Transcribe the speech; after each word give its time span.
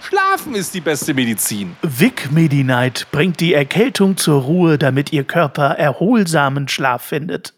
Schlafen 0.00 0.54
ist 0.54 0.74
die 0.74 0.80
beste 0.80 1.14
Medizin. 1.14 1.76
Vic 1.82 2.30
Medi-Night 2.30 3.06
bringt 3.10 3.40
die 3.40 3.54
Erkältung 3.54 4.16
zur 4.16 4.42
Ruhe, 4.42 4.78
damit 4.78 5.12
Ihr 5.12 5.24
Körper 5.24 5.70
erholsamen 5.78 6.68
Schlaf 6.68 7.02
findet. 7.02 7.54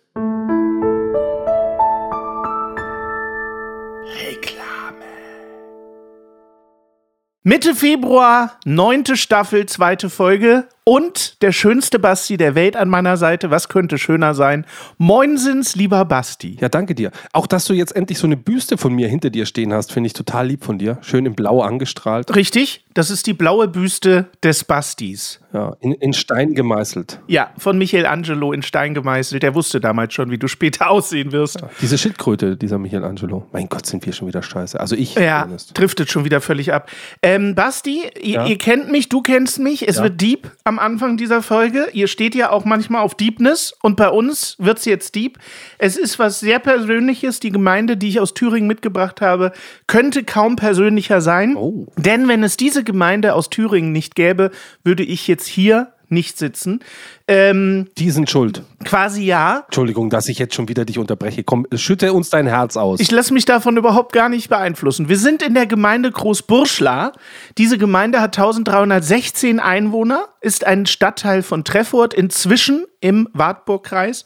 Mitte 7.42 7.74
Februar, 7.74 8.60
neunte 8.66 9.16
Staffel, 9.16 9.64
zweite 9.64 10.10
Folge 10.10 10.68
und 10.84 11.42
der 11.42 11.52
schönste 11.52 11.98
Basti 11.98 12.36
der 12.36 12.54
Welt 12.54 12.76
an 12.76 12.88
meiner 12.88 13.16
Seite. 13.16 13.50
Was 13.50 13.68
könnte 13.68 13.98
schöner 13.98 14.34
sein? 14.34 14.64
Moinsens, 14.98 15.76
lieber 15.76 16.04
Basti. 16.04 16.56
Ja, 16.60 16.68
danke 16.68 16.94
dir. 16.94 17.10
Auch, 17.32 17.46
dass 17.46 17.66
du 17.66 17.74
jetzt 17.74 17.94
endlich 17.94 18.18
so 18.18 18.26
eine 18.26 18.36
Büste 18.36 18.78
von 18.78 18.94
mir 18.94 19.08
hinter 19.08 19.30
dir 19.30 19.46
stehen 19.46 19.72
hast, 19.72 19.92
finde 19.92 20.08
ich 20.08 20.14
total 20.14 20.46
lieb 20.46 20.64
von 20.64 20.78
dir. 20.78 20.98
Schön 21.02 21.26
in 21.26 21.34
Blau 21.34 21.62
angestrahlt. 21.62 22.34
Richtig, 22.34 22.84
das 22.94 23.10
ist 23.10 23.26
die 23.26 23.34
blaue 23.34 23.68
Büste 23.68 24.26
des 24.42 24.64
Bastis. 24.64 25.40
Ja, 25.52 25.76
in, 25.80 25.92
in 25.94 26.12
Stein 26.12 26.54
gemeißelt. 26.54 27.20
Ja, 27.26 27.50
von 27.58 27.76
Michelangelo 27.76 28.52
in 28.52 28.62
Stein 28.62 28.94
gemeißelt. 28.94 29.42
Der 29.42 29.54
wusste 29.54 29.80
damals 29.80 30.14
schon, 30.14 30.30
wie 30.30 30.38
du 30.38 30.46
später 30.46 30.90
aussehen 30.90 31.32
wirst. 31.32 31.60
Ja, 31.60 31.70
diese 31.80 31.98
Schildkröte, 31.98 32.56
dieser 32.56 32.78
Michelangelo. 32.78 33.46
Mein 33.52 33.68
Gott, 33.68 33.86
sind 33.86 34.06
wir 34.06 34.12
schon 34.12 34.28
wieder 34.28 34.42
scheiße. 34.42 34.78
Also 34.78 34.94
ich. 34.94 35.14
Ja, 35.16 35.42
zumindest. 35.42 35.76
driftet 35.76 36.10
schon 36.10 36.24
wieder 36.24 36.40
völlig 36.40 36.72
ab. 36.72 36.88
Ähm, 37.22 37.54
Basti, 37.54 38.02
ja? 38.22 38.46
ihr, 38.46 38.58
kennt 38.58 38.90
mich, 38.90 39.08
du 39.08 39.22
kennst 39.22 39.58
mich. 39.58 39.86
Es 39.88 39.96
ja. 39.96 40.04
wird 40.04 40.20
deep 40.20 40.50
am 40.70 40.78
Anfang 40.78 41.16
dieser 41.16 41.42
Folge. 41.42 41.88
Ihr 41.92 42.06
steht 42.06 42.36
ja 42.36 42.50
auch 42.50 42.64
manchmal 42.64 43.02
auf 43.02 43.16
Deepness 43.16 43.74
und 43.82 43.96
bei 43.96 44.08
uns 44.08 44.54
wird 44.60 44.78
es 44.78 44.84
jetzt 44.84 45.16
deep. 45.16 45.36
Es 45.78 45.96
ist 45.96 46.20
was 46.20 46.38
sehr 46.38 46.60
Persönliches. 46.60 47.40
Die 47.40 47.50
Gemeinde, 47.50 47.96
die 47.96 48.08
ich 48.08 48.20
aus 48.20 48.34
Thüringen 48.34 48.68
mitgebracht 48.68 49.20
habe, 49.20 49.50
könnte 49.88 50.22
kaum 50.22 50.54
persönlicher 50.54 51.20
sein. 51.20 51.56
Oh. 51.56 51.88
Denn 51.96 52.28
wenn 52.28 52.44
es 52.44 52.56
diese 52.56 52.84
Gemeinde 52.84 53.34
aus 53.34 53.50
Thüringen 53.50 53.90
nicht 53.90 54.14
gäbe, 54.14 54.52
würde 54.84 55.02
ich 55.02 55.26
jetzt 55.26 55.48
hier 55.48 55.92
nicht 56.10 56.38
sitzen. 56.38 56.80
Ähm, 57.28 57.88
die 57.98 58.10
sind 58.10 58.30
schuld. 58.30 58.62
Quasi 58.84 59.24
ja. 59.24 59.64
Entschuldigung, 59.66 60.10
dass 60.10 60.28
ich 60.28 60.38
jetzt 60.38 60.54
schon 60.54 60.68
wieder 60.68 60.84
dich 60.84 60.98
unterbreche. 60.98 61.44
Komm, 61.44 61.66
schütte 61.74 62.12
uns 62.12 62.30
dein 62.30 62.46
Herz 62.46 62.76
aus. 62.76 63.00
Ich 63.00 63.10
lasse 63.10 63.32
mich 63.32 63.44
davon 63.44 63.76
überhaupt 63.76 64.12
gar 64.12 64.28
nicht 64.28 64.48
beeinflussen. 64.48 65.08
Wir 65.08 65.18
sind 65.18 65.42
in 65.42 65.54
der 65.54 65.66
Gemeinde 65.66 66.10
Großburschla. 66.10 67.12
Diese 67.58 67.78
Gemeinde 67.78 68.20
hat 68.20 68.36
1316 68.36 69.60
Einwohner, 69.60 70.28
ist 70.40 70.66
ein 70.66 70.86
Stadtteil 70.86 71.42
von 71.42 71.64
Treffurt, 71.64 72.14
inzwischen 72.14 72.86
im 73.00 73.28
Wartburgkreis 73.32 74.24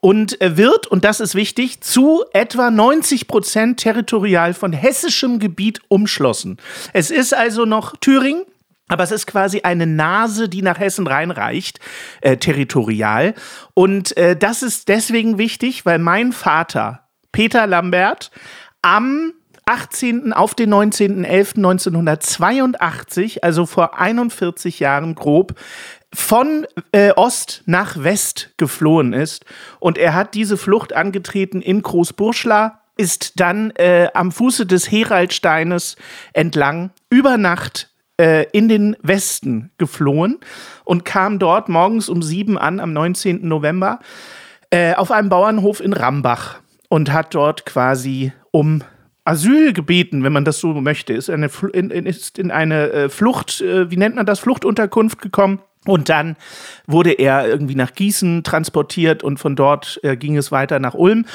und 0.00 0.38
wird, 0.40 0.86
und 0.86 1.04
das 1.04 1.20
ist 1.20 1.34
wichtig, 1.34 1.80
zu 1.80 2.24
etwa 2.32 2.70
90 2.70 3.26
Prozent 3.26 3.80
territorial 3.80 4.54
von 4.54 4.72
hessischem 4.72 5.38
Gebiet 5.38 5.80
umschlossen. 5.88 6.58
Es 6.92 7.10
ist 7.10 7.34
also 7.34 7.64
noch 7.64 7.96
Thüringen, 7.96 8.44
aber 8.88 9.04
es 9.04 9.12
ist 9.12 9.26
quasi 9.26 9.60
eine 9.62 9.86
Nase, 9.86 10.48
die 10.48 10.62
nach 10.62 10.78
Hessen 10.78 11.06
reinreicht, 11.06 11.80
äh, 12.20 12.36
territorial. 12.36 13.34
Und 13.72 14.16
äh, 14.16 14.36
das 14.36 14.62
ist 14.62 14.88
deswegen 14.88 15.38
wichtig, 15.38 15.86
weil 15.86 15.98
mein 15.98 16.32
Vater, 16.32 17.08
Peter 17.32 17.66
Lambert, 17.66 18.30
am 18.82 19.32
18. 19.66 20.34
auf 20.34 20.54
den 20.54 20.74
19.11.1982, 20.74 23.40
also 23.40 23.64
vor 23.64 23.98
41 23.98 24.80
Jahren 24.80 25.14
grob, 25.14 25.54
von 26.12 26.66
äh, 26.92 27.12
Ost 27.12 27.62
nach 27.64 28.02
West 28.02 28.50
geflohen 28.58 29.14
ist. 29.14 29.46
Und 29.80 29.96
er 29.98 30.14
hat 30.14 30.34
diese 30.34 30.58
Flucht 30.58 30.92
angetreten 30.92 31.62
in 31.62 31.80
Großburschla, 31.82 32.82
ist 32.96 33.40
dann 33.40 33.72
äh, 33.72 34.06
am 34.14 34.30
Fuße 34.30 34.66
des 34.66 34.88
Heraldsteines 34.90 35.96
entlang 36.32 36.90
über 37.10 37.36
Nacht 37.38 37.93
in 38.16 38.68
den 38.68 38.96
Westen 39.02 39.72
geflohen 39.76 40.38
und 40.84 41.04
kam 41.04 41.40
dort 41.40 41.68
morgens 41.68 42.08
um 42.08 42.22
sieben 42.22 42.56
an, 42.56 42.78
am 42.78 42.92
19. 42.92 43.48
November, 43.48 43.98
äh, 44.70 44.94
auf 44.94 45.10
einem 45.10 45.28
Bauernhof 45.28 45.80
in 45.80 45.92
Rambach 45.92 46.60
und 46.88 47.12
hat 47.12 47.34
dort 47.34 47.66
quasi 47.66 48.32
um 48.50 48.82
Asyl 49.24 49.72
gebeten, 49.72 50.22
wenn 50.22 50.32
man 50.32 50.44
das 50.44 50.58
so 50.58 50.74
möchte, 50.74 51.14
ist, 51.14 51.30
eine, 51.30 51.50
in, 51.72 51.90
ist 51.90 52.38
in 52.38 52.50
eine 52.50 52.90
äh, 52.90 53.08
Flucht, 53.08 53.60
äh, 53.62 53.90
wie 53.90 53.96
nennt 53.96 54.16
man 54.16 54.26
das, 54.26 54.40
Fluchtunterkunft 54.40 55.20
gekommen. 55.20 55.60
Und 55.86 56.08
dann 56.08 56.36
wurde 56.86 57.12
er 57.12 57.46
irgendwie 57.46 57.74
nach 57.74 57.92
Gießen 57.92 58.42
transportiert 58.42 59.22
und 59.22 59.38
von 59.38 59.54
dort 59.54 60.00
äh, 60.02 60.16
ging 60.16 60.36
es 60.36 60.50
weiter 60.50 60.78
nach 60.78 60.94
Ulm 60.94 61.26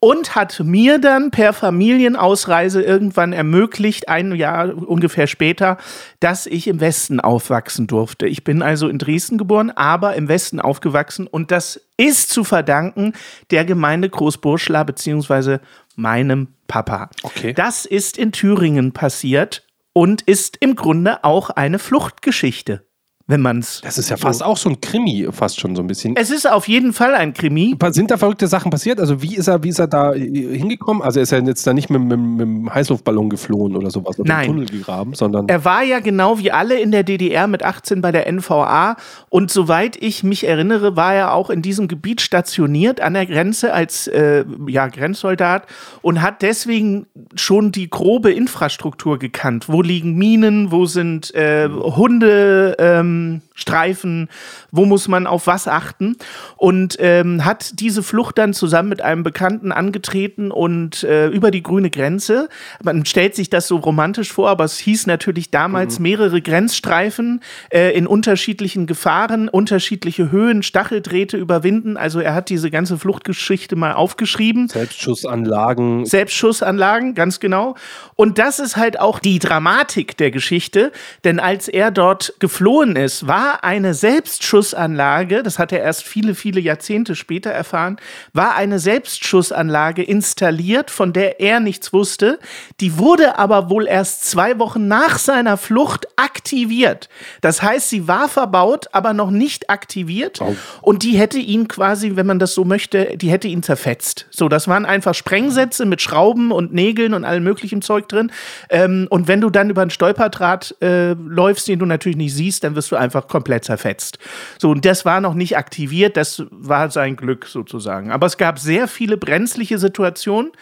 und 0.00 0.34
hat 0.34 0.60
mir 0.60 0.98
dann 0.98 1.30
per 1.30 1.52
Familienausreise 1.52 2.82
irgendwann 2.82 3.32
ermöglicht, 3.32 4.08
ein 4.08 4.34
Jahr 4.34 4.74
ungefähr 4.74 5.26
später, 5.26 5.78
dass 6.20 6.46
ich 6.46 6.68
im 6.68 6.80
Westen 6.80 7.18
aufwachsen 7.20 7.86
durfte. 7.86 8.26
Ich 8.26 8.44
bin 8.44 8.62
also 8.62 8.88
in 8.88 8.98
Dresden 8.98 9.38
geboren, 9.38 9.70
aber 9.70 10.14
im 10.14 10.28
Westen 10.28 10.60
aufgewachsen 10.60 11.26
und 11.26 11.50
das 11.50 11.80
ist 11.96 12.30
zu 12.30 12.44
verdanken 12.44 13.14
der 13.50 13.64
Gemeinde 13.64 14.10
Großburschla 14.10 14.84
beziehungsweise 14.84 15.60
meinem 15.96 16.48
Papa. 16.68 17.10
Okay. 17.22 17.54
Das 17.54 17.86
ist 17.86 18.18
in 18.18 18.32
Thüringen 18.32 18.92
passiert 18.92 19.66
und 19.94 20.22
ist 20.22 20.58
im 20.60 20.76
Grunde 20.76 21.24
auch 21.24 21.48
eine 21.50 21.78
Fluchtgeschichte 21.78 22.85
wenn 23.28 23.42
man 23.42 23.58
es. 23.58 23.80
Das 23.80 23.98
ist 23.98 24.08
ja 24.08 24.16
fast 24.16 24.42
auch 24.42 24.56
so 24.56 24.68
ein 24.68 24.80
Krimi, 24.80 25.26
fast 25.32 25.58
schon 25.58 25.74
so 25.74 25.82
ein 25.82 25.88
bisschen. 25.88 26.14
Es 26.16 26.30
ist 26.30 26.48
auf 26.48 26.68
jeden 26.68 26.92
Fall 26.92 27.14
ein 27.14 27.34
Krimi. 27.34 27.76
Sind 27.90 28.12
da 28.12 28.18
verrückte 28.18 28.46
Sachen 28.46 28.70
passiert? 28.70 29.00
Also 29.00 29.20
wie 29.20 29.34
ist 29.34 29.48
er, 29.48 29.64
wie 29.64 29.70
ist 29.70 29.80
er 29.80 29.88
da 29.88 30.12
hingekommen? 30.12 31.02
Also 31.02 31.18
ist 31.18 31.32
er 31.32 31.42
jetzt 31.42 31.66
da 31.66 31.74
nicht 31.74 31.90
mit, 31.90 32.02
mit, 32.02 32.20
mit 32.20 32.40
dem 32.40 32.72
Heißluftballon 32.72 33.28
geflohen 33.28 33.74
oder 33.74 33.90
sowas 33.90 34.18
oder 34.20 34.32
Nein. 34.32 34.46
Tunnel 34.46 34.66
gegraben, 34.66 35.14
sondern. 35.14 35.48
Er 35.48 35.64
war 35.64 35.82
ja 35.82 35.98
genau 35.98 36.38
wie 36.38 36.52
alle 36.52 36.78
in 36.78 36.92
der 36.92 37.02
DDR 37.02 37.48
mit 37.48 37.64
18 37.64 38.00
bei 38.00 38.12
der 38.12 38.30
NVA 38.30 38.96
und 39.28 39.50
soweit 39.50 39.96
ich 40.00 40.22
mich 40.22 40.46
erinnere, 40.46 40.94
war 40.94 41.14
er 41.14 41.34
auch 41.34 41.50
in 41.50 41.62
diesem 41.62 41.88
Gebiet 41.88 42.20
stationiert 42.20 43.00
an 43.00 43.14
der 43.14 43.26
Grenze 43.26 43.72
als 43.72 44.06
äh, 44.06 44.44
ja, 44.68 44.86
Grenzsoldat 44.86 45.66
und 46.00 46.22
hat 46.22 46.42
deswegen 46.42 47.06
schon 47.34 47.72
die 47.72 47.90
grobe 47.90 48.30
Infrastruktur 48.30 49.18
gekannt. 49.18 49.68
Wo 49.68 49.82
liegen 49.82 50.14
Minen? 50.14 50.70
Wo 50.70 50.86
sind 50.86 51.34
äh, 51.34 51.68
Hunde? 51.68 52.76
Ähm, 52.78 53.15
ähm, 53.16 53.42
Streifen, 53.54 54.28
wo 54.70 54.84
muss 54.84 55.08
man 55.08 55.26
auf 55.26 55.46
was 55.46 55.66
achten 55.66 56.16
und 56.56 56.96
ähm, 57.00 57.44
hat 57.44 57.80
diese 57.80 58.02
Flucht 58.02 58.36
dann 58.36 58.52
zusammen 58.52 58.90
mit 58.90 59.00
einem 59.00 59.22
Bekannten 59.22 59.72
angetreten 59.72 60.50
und 60.50 61.02
äh, 61.04 61.28
über 61.28 61.50
die 61.50 61.62
grüne 61.62 61.88
Grenze. 61.88 62.50
Man 62.82 63.06
stellt 63.06 63.34
sich 63.34 63.48
das 63.48 63.66
so 63.66 63.76
romantisch 63.76 64.30
vor, 64.30 64.50
aber 64.50 64.64
es 64.64 64.76
hieß 64.78 65.06
natürlich 65.06 65.50
damals 65.50 65.98
mhm. 65.98 66.02
mehrere 66.02 66.42
Grenzstreifen 66.42 67.40
äh, 67.70 67.96
in 67.96 68.06
unterschiedlichen 68.06 68.86
Gefahren, 68.86 69.48
unterschiedliche 69.48 70.30
Höhen, 70.30 70.62
Stacheldrähte 70.62 71.38
überwinden. 71.38 71.96
Also 71.96 72.20
er 72.20 72.34
hat 72.34 72.50
diese 72.50 72.70
ganze 72.70 72.98
Fluchtgeschichte 72.98 73.74
mal 73.74 73.94
aufgeschrieben. 73.94 74.68
Selbstschussanlagen. 74.68 76.04
Selbstschussanlagen, 76.04 77.14
ganz 77.14 77.40
genau. 77.40 77.74
Und 78.16 78.38
das 78.38 78.58
ist 78.58 78.76
halt 78.76 79.00
auch 79.00 79.18
die 79.18 79.38
Dramatik 79.38 80.18
der 80.18 80.30
Geschichte, 80.30 80.92
denn 81.24 81.40
als 81.40 81.68
er 81.68 81.90
dort 81.90 82.34
geflohen 82.38 82.96
ist, 82.96 83.05
war 83.26 83.36
war 83.36 83.64
eine 83.64 83.92
Selbstschussanlage, 83.92 85.42
das 85.42 85.58
hat 85.58 85.70
er 85.70 85.80
erst 85.80 86.04
viele, 86.04 86.34
viele 86.34 86.58
Jahrzehnte 86.58 87.14
später 87.14 87.50
erfahren, 87.50 87.98
war 88.32 88.56
eine 88.56 88.78
Selbstschussanlage 88.78 90.02
installiert, 90.02 90.90
von 90.90 91.12
der 91.12 91.38
er 91.38 91.60
nichts 91.60 91.92
wusste. 91.92 92.38
Die 92.80 92.98
wurde 92.98 93.38
aber 93.38 93.70
wohl 93.70 93.86
erst 93.86 94.24
zwei 94.24 94.58
Wochen 94.58 94.88
nach 94.88 95.18
seiner 95.18 95.58
Flucht 95.58 96.06
aktiviert. 96.16 97.10
Das 97.42 97.62
heißt, 97.62 97.90
sie 97.90 98.08
war 98.08 98.28
verbaut, 98.28 98.86
aber 98.92 99.12
noch 99.12 99.30
nicht 99.30 99.70
aktiviert. 99.70 100.40
Oh. 100.40 100.56
Und 100.80 101.02
die 101.02 101.18
hätte 101.18 101.38
ihn 101.38 101.68
quasi, 101.68 102.16
wenn 102.16 102.26
man 102.26 102.38
das 102.38 102.54
so 102.54 102.64
möchte, 102.64 103.18
die 103.18 103.30
hätte 103.30 103.48
ihn 103.48 103.62
zerfetzt. 103.62 104.26
So, 104.30 104.48
das 104.48 104.66
waren 104.66 104.86
einfach 104.86 105.14
Sprengsätze 105.14 105.84
mit 105.84 106.00
Schrauben 106.00 106.52
und 106.52 106.72
Nägeln 106.72 107.14
und 107.14 107.24
allem 107.24 107.44
möglichen 107.44 107.82
Zeug 107.82 108.08
drin. 108.08 108.32
Ähm, 108.70 109.06
und 109.10 109.28
wenn 109.28 109.40
du 109.40 109.50
dann 109.50 109.70
über 109.70 109.82
einen 109.82 109.90
Stolperdraht 109.90 110.74
äh, 110.80 111.12
läufst, 111.12 111.68
den 111.68 111.78
du 111.78 111.86
natürlich 111.86 112.16
nicht 112.16 112.34
siehst, 112.34 112.64
dann 112.64 112.74
wirst 112.74 112.90
du 112.90 112.95
einfach 112.96 113.28
komplett 113.28 113.64
zerfetzt. 113.64 114.18
So, 114.58 114.70
und 114.70 114.84
das 114.84 115.04
war 115.04 115.20
noch 115.20 115.34
nicht 115.34 115.56
aktiviert, 115.56 116.16
das 116.16 116.44
war 116.50 116.90
sein 116.90 117.16
Glück 117.16 117.46
sozusagen. 117.46 118.10
Aber 118.10 118.26
es 118.26 118.36
gab 118.36 118.58
sehr 118.58 118.88
viele 118.88 119.16
brenzliche 119.16 119.78
Situationen. 119.78 120.52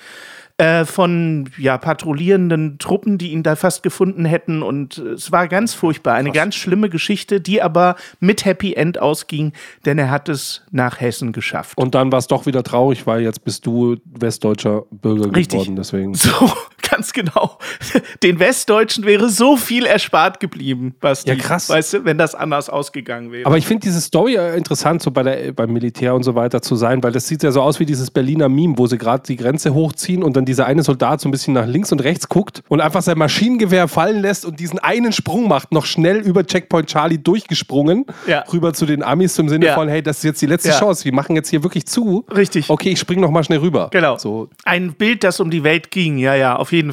äh, 0.56 0.84
von 0.84 1.50
ja, 1.58 1.78
patrouillierenden 1.78 2.78
Truppen, 2.78 3.18
die 3.18 3.32
ihn 3.32 3.42
da 3.42 3.56
fast 3.56 3.82
gefunden 3.82 4.24
hätten. 4.24 4.62
Und 4.62 4.98
es 4.98 5.32
war 5.32 5.48
ganz 5.48 5.74
furchtbar. 5.74 6.14
Eine 6.14 6.30
ganz 6.30 6.54
schlimme 6.54 6.88
Geschichte, 6.88 7.40
die 7.40 7.60
aber 7.60 7.96
mit 8.20 8.44
Happy 8.44 8.74
End 8.74 9.00
ausging, 9.00 9.52
denn 9.84 9.98
er 9.98 10.10
hat 10.10 10.28
es 10.28 10.62
nach 10.70 11.00
Hessen 11.00 11.32
geschafft. 11.32 11.76
Und 11.76 11.94
dann 11.94 12.12
war 12.12 12.20
es 12.20 12.28
doch 12.28 12.46
wieder 12.46 12.62
traurig, 12.62 13.06
weil 13.06 13.22
jetzt 13.22 13.44
bist 13.44 13.66
du 13.66 13.96
westdeutscher 14.04 14.84
Bürger 14.90 15.34
Richtig. 15.34 15.60
geworden. 15.60 15.76
Deswegen. 15.76 16.14
So, 16.14 16.50
ganz 16.94 17.12
genau. 17.12 17.58
Den 18.22 18.38
Westdeutschen 18.38 19.04
wäre 19.04 19.28
so 19.28 19.56
viel 19.56 19.84
erspart 19.86 20.38
geblieben, 20.40 20.94
Basti. 21.00 21.30
Ja, 21.30 21.36
krass. 21.36 21.68
Weißt 21.68 21.92
du, 21.94 22.04
wenn 22.04 22.18
das 22.18 22.34
anders 22.34 22.68
ausgegangen 22.70 23.32
wäre. 23.32 23.46
Aber 23.46 23.58
ich 23.58 23.66
finde 23.66 23.82
diese 23.82 24.00
Story 24.00 24.36
äh, 24.36 24.56
interessant, 24.56 25.02
so 25.02 25.10
bei 25.10 25.22
der, 25.22 25.52
beim 25.52 25.72
Militär 25.72 26.14
und 26.14 26.22
so 26.22 26.34
weiter 26.34 26.62
zu 26.62 26.76
sein, 26.76 27.02
weil 27.02 27.12
das 27.12 27.26
sieht 27.26 27.42
ja 27.42 27.50
so 27.50 27.60
aus 27.62 27.80
wie 27.80 27.86
dieses 27.86 28.10
Berliner 28.10 28.48
Meme, 28.48 28.78
wo 28.78 28.86
sie 28.86 28.98
gerade 28.98 29.22
die 29.26 29.36
Grenze 29.36 29.74
hochziehen 29.74 30.22
und 30.22 30.36
dann 30.36 30.44
dieser 30.44 30.66
eine 30.66 30.82
Soldat 30.82 31.20
so 31.20 31.28
ein 31.28 31.32
bisschen 31.32 31.54
nach 31.54 31.66
links 31.66 31.90
und 31.92 32.02
rechts 32.02 32.28
guckt 32.28 32.62
und 32.68 32.80
einfach 32.80 33.02
sein 33.02 33.18
Maschinengewehr 33.18 33.88
fallen 33.88 34.20
lässt 34.22 34.44
und 34.44 34.60
diesen 34.60 34.78
einen 34.78 35.12
Sprung 35.12 35.48
macht, 35.48 35.72
noch 35.72 35.86
schnell 35.86 36.18
über 36.18 36.44
Checkpoint 36.46 36.88
Charlie 36.88 37.18
durchgesprungen, 37.18 38.06
Ja. 38.26 38.44
rüber 38.52 38.72
zu 38.72 38.86
den 38.86 39.02
Amis 39.02 39.38
im 39.38 39.48
Sinne 39.48 39.66
Ja. 39.66 39.74
von, 39.74 39.88
hey, 39.88 40.02
das 40.02 40.18
ist 40.18 40.24
jetzt 40.24 40.42
die 40.42 40.46
letzte 40.46 40.68
Ja. 40.70 40.78
Chance, 40.78 41.04
wir 41.04 41.12
machen 41.12 41.34
jetzt 41.36 41.48
hier 41.50 41.62
wirklich 41.62 41.86
zu. 41.86 42.24
Richtig. 42.34 42.70
Okay, 42.70 42.90
ich 42.90 42.98
spring 43.00 43.20
noch 43.20 43.30
mal 43.30 43.42
schnell 43.44 43.58
rüber. 43.58 43.88
Genau. 43.90 44.16
So, 44.18 44.48
Ein 44.64 44.92
Bild, 44.94 45.24
das 45.24 45.40
um 45.40 45.50
die 45.50 45.64
Welt 45.64 45.90
ging, 45.90 46.18
ja, 46.18 46.34
ja, 46.34 46.56
auf 46.56 46.72
jeden 46.72 46.82
Fall. 46.82 46.83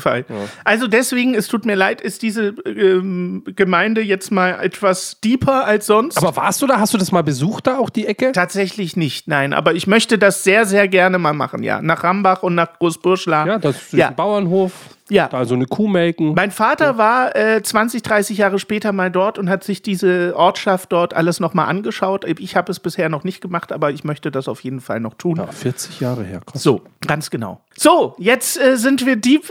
Also 0.64 0.88
deswegen, 0.88 1.36
es 1.36 1.48
tut 1.48 1.66
mir 1.66 1.76
leid, 1.76 2.02
ist 2.02 2.22
diese 2.22 2.54
ähm, 2.66 3.44
Gemeinde 3.56 4.02
jetzt 4.02 4.32
mal 4.32 4.60
etwas 4.64 5.20
deeper 5.24 5.66
als 5.66 5.86
sonst. 5.88 6.18
aber 6.18 6.36
warst 6.36 6.62
du 6.62 6.68
da? 6.68 6.80
Hast 6.80 6.94
du 6.94 6.98
das 6.98 7.12
mal 7.12 7.24
besucht 7.24 7.68
da 7.68 7.78
auch 7.78 7.90
die 7.90 8.08
Ecke? 8.08 8.32
Tatsächlich 8.32 8.96
nicht, 8.96 9.28
nein. 9.28 9.54
Aber 9.54 9.74
ich 9.74 9.88
möchte 9.88 10.18
das 10.18 10.44
sehr, 10.44 10.66
sehr 10.66 10.88
gerne 10.88 11.18
mal 11.18 11.34
machen, 11.34 11.64
ja. 11.64 11.82
Nach 11.82 12.04
Rambach 12.04 12.44
und 12.44 12.56
nach 12.56 12.78
Großburschla. 12.80 13.46
Ja, 13.48 13.58
das 13.60 13.76
ist 13.82 13.94
Ja. 13.94 14.10
ein 14.10 14.16
Bauernhof. 14.16 14.72
Ja. 15.12 15.28
Da 15.28 15.44
so 15.46 15.56
eine 15.56 15.66
Kuh 15.66 15.88
melken. 15.88 16.34
Mein 16.36 16.52
Vater 16.52 16.98
war 16.98 17.36
äh, 17.36 17.62
20, 17.62 18.02
30 18.02 18.38
Jahre 18.38 18.60
später 18.60 18.94
mal 18.94 19.12
dort 19.12 19.38
und 19.38 19.50
hat 19.50 19.64
sich 19.64 19.82
diese 19.82 20.34
Ortschaft 20.36 20.92
dort 20.92 21.14
alles 21.14 21.40
nochmal 21.42 21.68
angeschaut. 21.68 22.24
Ich 22.40 22.56
habe 22.56 22.72
es 22.72 22.80
bisher 22.80 23.10
noch 23.10 23.24
nicht 23.26 23.42
gemacht, 23.42 23.72
aber 23.74 23.92
ich 23.92 24.04
möchte 24.06 24.32
das 24.32 24.48
auf 24.48 24.62
jeden 24.62 24.80
Fall 24.80 25.00
noch 25.02 25.16
tun. 25.16 25.36
Ja, 25.38 25.48
40 25.48 26.00
Jahre 26.00 26.24
her. 26.24 26.40
Krass. 26.46 26.64
So, 26.64 26.82
ganz 27.06 27.30
genau. 27.30 27.62
So, 27.78 28.16
jetzt 28.20 28.60
äh, 28.60 28.78
sind 28.78 29.06
wir 29.06 29.16
deep. 29.18 29.44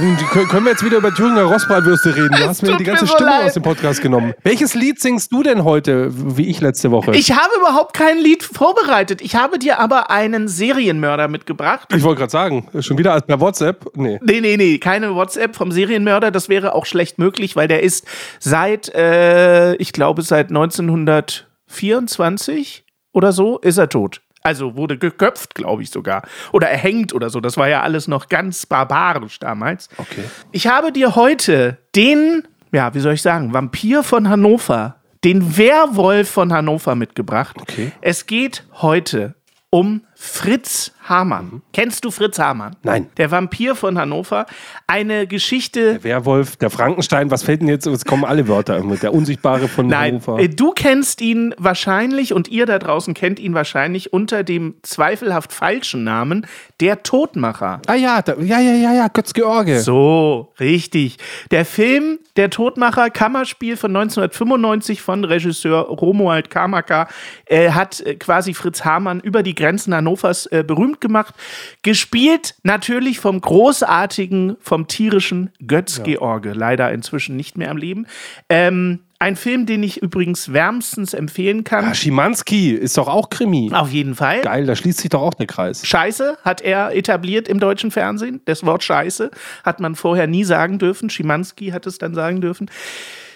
Die- 0.00 0.24
können 0.48 0.64
wir 0.64 0.72
jetzt 0.72 0.84
wieder 0.84 0.98
über 0.98 1.14
Thüringer 1.14 1.42
Rostbratwürste 1.44 2.14
reden? 2.16 2.34
Du 2.36 2.46
hast 2.48 2.62
mir 2.62 2.76
die 2.76 2.84
ganze 2.84 3.04
mir 3.04 3.08
so 3.08 3.14
Stimme 3.14 3.30
leid. 3.30 3.44
aus 3.46 3.54
dem 3.54 3.62
Podcast 3.62 4.02
genommen. 4.02 4.34
Welches 4.42 4.74
Lied 4.74 5.00
singst 5.00 5.32
du 5.32 5.42
denn 5.42 5.64
heute, 5.64 6.08
wie 6.36 6.46
ich 6.48 6.60
letzte 6.60 6.90
Woche? 6.90 7.12
Ich 7.14 7.32
habe 7.32 7.50
überhaupt 7.58 7.94
kein 7.96 8.18
Lied 8.18 8.42
vorbereitet. 8.42 9.22
Ich 9.22 9.36
habe 9.36 9.58
dir 9.58 9.78
aber 9.78 10.10
einen 10.10 10.48
Serienmörder 10.48 11.28
mitgebracht. 11.28 11.88
Ich 11.94 12.02
wollte 12.02 12.20
gerade 12.20 12.30
sagen, 12.32 12.68
schon 12.80 12.98
wieder 12.98 13.12
als 13.12 13.26
per 13.26 13.40
WhatsApp? 13.40 13.86
Nee. 13.94 14.18
Nee, 14.22 14.40
nee, 14.40 14.56
nee, 14.74 14.78
keine 14.78 15.14
WhatsApp 15.14 15.56
vom 15.56 15.72
Serienmörder. 15.72 16.30
Das 16.30 16.48
wäre 16.48 16.74
auch 16.74 16.86
schlecht 16.86 17.18
möglich, 17.18 17.56
weil 17.56 17.68
der 17.68 17.82
ist 17.82 18.06
seit, 18.38 18.88
äh, 18.94 19.74
ich 19.76 19.92
glaube, 19.92 20.22
seit 20.22 20.48
1924 20.48 22.84
oder 23.12 23.32
so 23.32 23.58
ist 23.58 23.76
er 23.78 23.88
tot. 23.88 24.20
Also 24.42 24.76
wurde 24.76 24.98
geköpft, 24.98 25.54
glaube 25.54 25.82
ich 25.82 25.90
sogar. 25.90 26.22
Oder 26.52 26.68
erhängt 26.68 27.14
oder 27.14 27.30
so. 27.30 27.40
Das 27.40 27.56
war 27.56 27.68
ja 27.68 27.80
alles 27.82 28.08
noch 28.08 28.28
ganz 28.28 28.66
barbarisch 28.66 29.38
damals. 29.38 29.88
Okay. 29.96 30.24
Ich 30.52 30.66
habe 30.66 30.92
dir 30.92 31.16
heute 31.16 31.78
den, 31.96 32.46
ja, 32.70 32.92
wie 32.94 33.00
soll 33.00 33.14
ich 33.14 33.22
sagen, 33.22 33.54
Vampir 33.54 34.02
von 34.02 34.28
Hannover, 34.28 34.96
den 35.22 35.56
Werwolf 35.56 36.28
von 36.28 36.52
Hannover 36.52 36.94
mitgebracht. 36.94 37.56
Okay. 37.58 37.92
Es 38.02 38.26
geht 38.26 38.64
heute 38.82 39.34
um 39.70 40.02
Fritz 40.16 40.92
Hamann. 41.08 41.62
Kennst 41.72 42.04
du 42.04 42.10
Fritz 42.10 42.38
Hamann? 42.38 42.76
Nein. 42.82 43.08
Der 43.18 43.30
Vampir 43.30 43.74
von 43.74 43.98
Hannover. 43.98 44.46
Eine 44.86 45.26
Geschichte. 45.26 46.02
Werwolf, 46.02 46.56
der 46.56 46.70
Frankenstein, 46.70 47.30
was 47.30 47.42
fällt 47.42 47.60
denn 47.60 47.68
jetzt? 47.68 47.86
Es 47.86 48.04
kommen 48.04 48.24
alle 48.24 48.48
Wörter 48.48 48.82
mit. 48.82 49.02
Der 49.02 49.12
Unsichtbare 49.12 49.68
von 49.68 49.86
Nein, 49.86 50.22
Hannover. 50.26 50.38
äh, 50.40 50.48
du 50.48 50.72
kennst 50.72 51.20
ihn 51.20 51.54
wahrscheinlich 51.58 52.32
und 52.32 52.48
ihr 52.48 52.64
da 52.66 52.78
draußen 52.78 53.12
kennt 53.14 53.38
ihn 53.38 53.54
wahrscheinlich 53.54 54.12
unter 54.12 54.44
dem 54.44 54.76
zweifelhaft 54.82 55.52
falschen 55.52 56.04
Namen 56.04 56.46
der 56.80 57.02
Todmacher. 57.02 57.82
Ah 57.86 57.94
ja, 57.94 58.22
da, 58.22 58.36
ja, 58.40 58.60
ja, 58.60 58.72
ja, 58.74 58.92
ja, 58.94 59.08
Götz-George. 59.08 59.80
So, 59.80 60.52
richtig. 60.58 61.18
Der 61.50 61.64
Film 61.64 62.18
Der 62.36 62.50
Todmacher, 62.50 63.10
Kammerspiel 63.10 63.76
von 63.76 63.94
1995 63.94 65.02
von 65.02 65.24
Regisseur 65.24 65.82
Romuald 65.82 66.50
Kamaka, 66.50 67.08
äh, 67.46 67.70
hat 67.70 68.00
äh, 68.00 68.14
quasi 68.16 68.54
Fritz 68.54 68.84
Hamann 68.84 69.20
über 69.20 69.42
die 69.42 69.54
Grenzen 69.54 69.92
Hannovers 70.04 70.46
äh, 70.46 70.62
berühmt 70.66 71.00
gemacht. 71.00 71.34
Gespielt 71.82 72.54
natürlich 72.62 73.18
vom 73.18 73.40
großartigen, 73.40 74.56
vom 74.60 74.86
tierischen 74.86 75.50
Götz 75.66 76.02
George, 76.02 76.52
leider 76.52 76.92
inzwischen 76.92 77.36
nicht 77.36 77.56
mehr 77.56 77.70
am 77.70 77.76
Leben. 77.76 78.06
Ähm, 78.48 79.00
ein 79.18 79.36
Film, 79.36 79.64
den 79.64 79.82
ich 79.82 80.02
übrigens 80.02 80.52
wärmstens 80.52 81.14
empfehlen 81.14 81.64
kann. 81.64 81.86
Ah, 81.86 81.94
Schimanski 81.94 82.72
ist 82.72 82.98
doch 82.98 83.08
auch 83.08 83.30
Krimi. 83.30 83.70
Auf 83.72 83.90
jeden 83.90 84.14
Fall. 84.14 84.42
Geil, 84.42 84.66
da 84.66 84.76
schließt 84.76 84.98
sich 84.98 85.08
doch 85.08 85.22
auch 85.22 85.32
der 85.32 85.46
Kreis. 85.46 85.86
Scheiße 85.86 86.36
hat 86.44 86.60
er 86.60 86.94
etabliert 86.94 87.48
im 87.48 87.58
deutschen 87.58 87.90
Fernsehen. 87.90 88.42
Das 88.44 88.66
Wort 88.66 88.84
Scheiße 88.84 89.30
hat 89.64 89.80
man 89.80 89.94
vorher 89.94 90.26
nie 90.26 90.44
sagen 90.44 90.78
dürfen. 90.78 91.08
Schimanski 91.08 91.70
hat 91.70 91.86
es 91.86 91.96
dann 91.96 92.14
sagen 92.14 92.42
dürfen. 92.42 92.70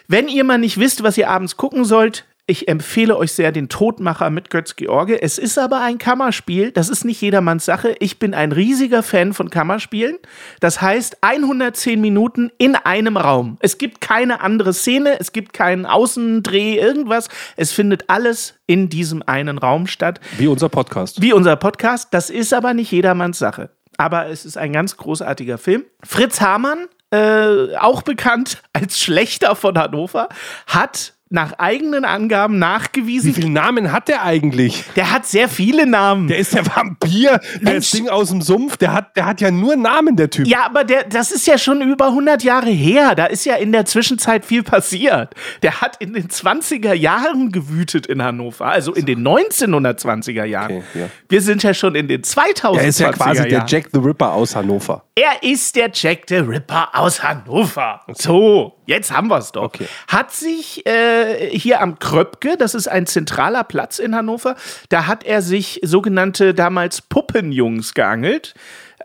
Wenn 0.09 0.29
ihr 0.29 0.45
mal 0.45 0.59
nicht 0.59 0.79
wisst, 0.79 1.03
was 1.03 1.17
ihr 1.17 1.31
abends 1.31 1.57
gucken 1.57 1.85
sollt, 1.85 2.27
ich 2.51 2.67
empfehle 2.67 3.17
euch 3.19 3.33
sehr 3.33 3.53
den 3.53 3.69
Todmacher 3.69 4.31
mit 4.31 4.49
Götz 4.49 4.75
George. 4.75 5.21
Es 5.21 5.37
ist 5.37 5.59
aber 5.59 5.83
ein 5.83 5.99
Kammerspiel. 5.99 6.73
Das 6.73 6.89
ist 6.89 7.05
nicht 7.05 7.21
jedermanns 7.21 7.67
Sache. 7.67 7.95
Ich 8.01 8.19
bin 8.19 8.33
ein 8.33 8.53
riesiger 8.53 9.03
Fan 9.03 9.35
von 9.35 9.51
Kammerspielen. 9.51 10.17
Das 10.59 10.81
heißt 10.81 11.19
110 11.21 12.01
Minuten 12.01 12.51
in 12.57 12.75
einem 12.75 13.19
Raum. 13.19 13.59
Es 13.61 13.77
gibt 13.77 14.01
keine 14.01 14.41
andere 14.41 14.73
Szene. 14.73 15.21
Es 15.21 15.33
gibt 15.33 15.53
keinen 15.53 15.85
Außendreh, 15.85 16.77
irgendwas. 16.77 17.29
Es 17.57 17.73
findet 17.73 18.09
alles 18.09 18.55
in 18.67 18.89
diesem 18.89 19.23
einen 19.23 19.59
Raum 19.59 19.87
statt 19.87 20.19
Wie 20.39 20.47
unser 20.47 20.71
Podcast. 20.71 21.21
wie 21.21 21.35
unser 21.35 21.57
Podcast. 21.57 22.09
Das 22.13 22.31
ist 22.31 22.55
aber 22.55 22.73
nicht 22.73 22.91
jedermanns 22.91 23.39
Sache. 23.39 23.69
Aber 23.99 24.29
es 24.29 24.47
ist 24.47 24.57
ein 24.57 24.73
ganz 24.73 24.97
großartiger 24.97 25.59
Film. 25.59 25.85
Fritz 26.03 26.41
Hamann, 26.41 26.87
äh, 27.11 27.77
auch 27.77 28.01
bekannt 28.01 28.63
als 28.73 28.99
Schlechter 28.99 29.55
von 29.55 29.77
Hannover, 29.77 30.31
hat 30.67 31.13
nach 31.31 31.53
eigenen 31.59 32.05
Angaben 32.05 32.55
Wie 32.55 32.59
nachgewiesen, 32.59 33.35
viele 33.35 33.51
Namen 33.51 33.93
hat 33.93 34.09
der 34.09 34.23
eigentlich? 34.23 34.85
der 34.97 35.11
hat 35.13 35.27
sehr 35.27 35.49
viele 35.49 35.87
Namen. 35.87 36.29
Der 36.29 36.39
ist 36.39 36.55
der 36.55 36.67
Vampir, 36.67 37.41
der 37.61 37.73
Mensch. 37.73 37.91
Ding 37.91 38.09
aus 38.09 38.31
dem 38.31 38.43
Sumpf, 38.43 38.77
der 38.77 38.93
hat, 38.93 39.17
der 39.17 39.27
hat 39.27 39.41
ja 39.41 39.51
nur 39.51 39.77
Namen, 39.77 40.17
der 40.17 40.31
Typ. 40.31 40.47
ja, 40.47 40.65
aber 40.65 40.85
der, 40.85 41.05
das 41.05 41.31
ist 41.31 41.47
ja 41.47 41.59
schon 41.59 41.83
über 41.83 42.07
100 42.07 42.43
Jahre 42.43 42.71
her. 42.71 43.15
Da 43.15 43.27
ist 43.27 43.45
ja 43.45 43.57
in 43.57 43.73
der 43.73 43.85
Zwischenzeit 43.85 44.45
viel 44.45 44.63
passiert. 44.63 45.35
Der 45.63 45.81
hat 45.81 45.97
in 46.01 46.13
den 46.15 46.29
20er 46.29 46.93
Jahren 46.95 47.53
gewütet 47.53 48.07
in 48.07 48.23
Hannover, 48.23 48.67
also 48.67 48.95
in 48.95 49.07
den 49.07 49.27
1920er 49.27 50.45
Jahren. 50.45 50.79
Okay, 50.79 50.83
ja. 51.01 51.07
Wir 51.29 51.41
sind 51.43 51.63
ja 51.63 51.75
schon 51.75 51.95
in 51.95 52.09
den 52.09 52.23
2000er 52.23 52.79
Er 52.79 52.89
ist 52.89 53.01
ja 53.01 53.13
quasi 53.13 53.43
der 53.43 53.53
Jahren. 53.53 53.67
Jack 53.69 53.89
the 53.93 53.99
Ripper 53.99 54.33
aus 54.33 54.57
Hannover. 54.57 55.05
Er 55.15 55.43
ist 55.43 55.77
der 55.77 55.91
Jack 55.93 56.21
the 56.29 56.37
Ripper 56.37 56.89
aus 56.95 57.23
Hannover. 57.23 58.01
So, 58.15 58.78
jetzt 58.89 59.13
haben 59.13 59.29
wir 59.29 59.39
es 59.39 59.53
doch. 59.53 59.65
Okay. 59.65 59.87
Hat 60.09 60.33
sich 60.33 60.85
äh, 60.87 61.51
hier 61.57 61.81
am 61.81 61.99
Kröpke, 61.99 62.57
das 62.57 62.75
ist 62.75 62.89
ein 62.89 63.07
zentraler 63.07 63.63
Platz 63.63 63.99
in 63.99 64.17
Hannover, 64.17 64.57
da 64.89 65.07
hat 65.07 65.25
er 65.25 65.43
sich 65.43 65.81
sogenannte 65.85 66.55
damals 66.55 67.03
Puppenjungs 67.03 67.95
geangelt. 67.95 68.55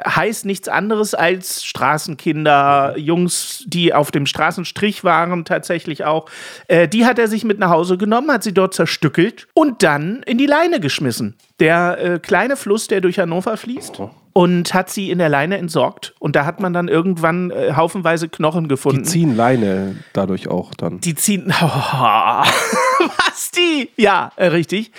Heißt 0.04 0.46
nichts 0.46 0.68
anderes 0.70 1.14
als 1.14 1.64
Straßenkinder, 1.64 2.96
Jungs, 2.98 3.64
die 3.68 3.94
auf 3.94 4.10
dem 4.10 4.26
Straßenstrich 4.26 5.04
waren, 5.04 5.46
tatsächlich 5.46 6.04
auch. 6.04 6.28
Äh, 6.68 6.88
die 6.88 7.06
hat 7.06 7.20
er 7.20 7.28
sich 7.28 7.44
mit 7.44 7.60
nach 7.60 7.70
Hause 7.70 7.98
genommen, 7.98 8.32
hat 8.32 8.42
sie 8.42 8.56
dort 8.56 8.74
zerstückelt 8.74 9.48
und 9.54 9.84
dann 9.84 10.24
in 10.24 10.40
die 10.40 10.48
Leine 10.48 10.80
geschmissen. 10.80 11.36
Der 11.60 12.00
äh, 12.00 12.20
kleine 12.20 12.56
Fluss, 12.56 12.88
der 12.88 13.02
durch 13.02 13.20
Hannover 13.20 13.56
fließt 13.56 14.00
und 14.34 14.74
hat 14.74 14.90
sie 14.90 15.12
in 15.12 15.20
der 15.20 15.30
Leine 15.30 15.58
entsorgt. 15.58 16.16
Und 16.20 16.36
da 16.36 16.46
hat 16.46 16.60
man 16.60 16.74
dann 16.74 16.88
irgendwann 16.88 17.52
äh, 17.52 17.74
haufenweise 17.76 18.28
Knochen 18.28 18.68
gefunden. 18.68 19.04
Die 19.04 19.10
ziehen 19.10 19.36
Leine 19.36 19.98
dadurch 20.12 20.48
auch 20.48 20.74
dann. 20.74 21.00
Die 21.00 21.16
ziehen. 21.16 21.48
was 21.60 23.52
die? 23.52 23.90
Ja, 23.96 24.32
äh, 24.36 24.48
richtig. 24.48 24.92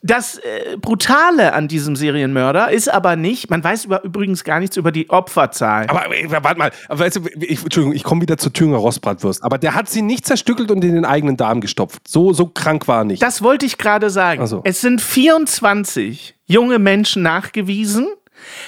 Das 0.00 0.38
äh, 0.38 0.76
Brutale 0.80 1.54
an 1.54 1.66
diesem 1.66 1.96
Serienmörder 1.96 2.70
ist 2.70 2.88
aber 2.88 3.16
nicht, 3.16 3.50
man 3.50 3.64
weiß 3.64 3.86
über, 3.86 4.04
übrigens 4.04 4.44
gar 4.44 4.60
nichts 4.60 4.76
über 4.76 4.92
die 4.92 5.10
Opferzahl. 5.10 5.86
Aber 5.88 6.14
ey, 6.14 6.30
warte 6.30 6.56
mal, 6.56 6.70
aber 6.88 7.00
weißt 7.00 7.16
du, 7.16 7.22
ich, 7.40 7.64
Entschuldigung, 7.64 7.96
ich 7.96 8.04
komme 8.04 8.22
wieder 8.22 8.38
zur 8.38 8.52
Thüringer 8.52 8.76
Rostbratwurst. 8.76 9.42
Aber 9.42 9.58
der 9.58 9.74
hat 9.74 9.88
sie 9.88 10.02
nicht 10.02 10.24
zerstückelt 10.24 10.70
und 10.70 10.84
in 10.84 10.94
den 10.94 11.04
eigenen 11.04 11.36
Darm 11.36 11.60
gestopft. 11.60 12.06
So, 12.06 12.32
so 12.32 12.46
krank 12.46 12.86
war 12.86 12.98
er 13.00 13.04
nicht. 13.04 13.20
Das 13.20 13.42
wollte 13.42 13.66
ich 13.66 13.76
gerade 13.76 14.08
sagen. 14.08 14.46
So. 14.46 14.60
Es 14.62 14.80
sind 14.80 15.00
24 15.00 16.36
junge 16.46 16.78
Menschen 16.78 17.24
nachgewiesen. 17.24 18.06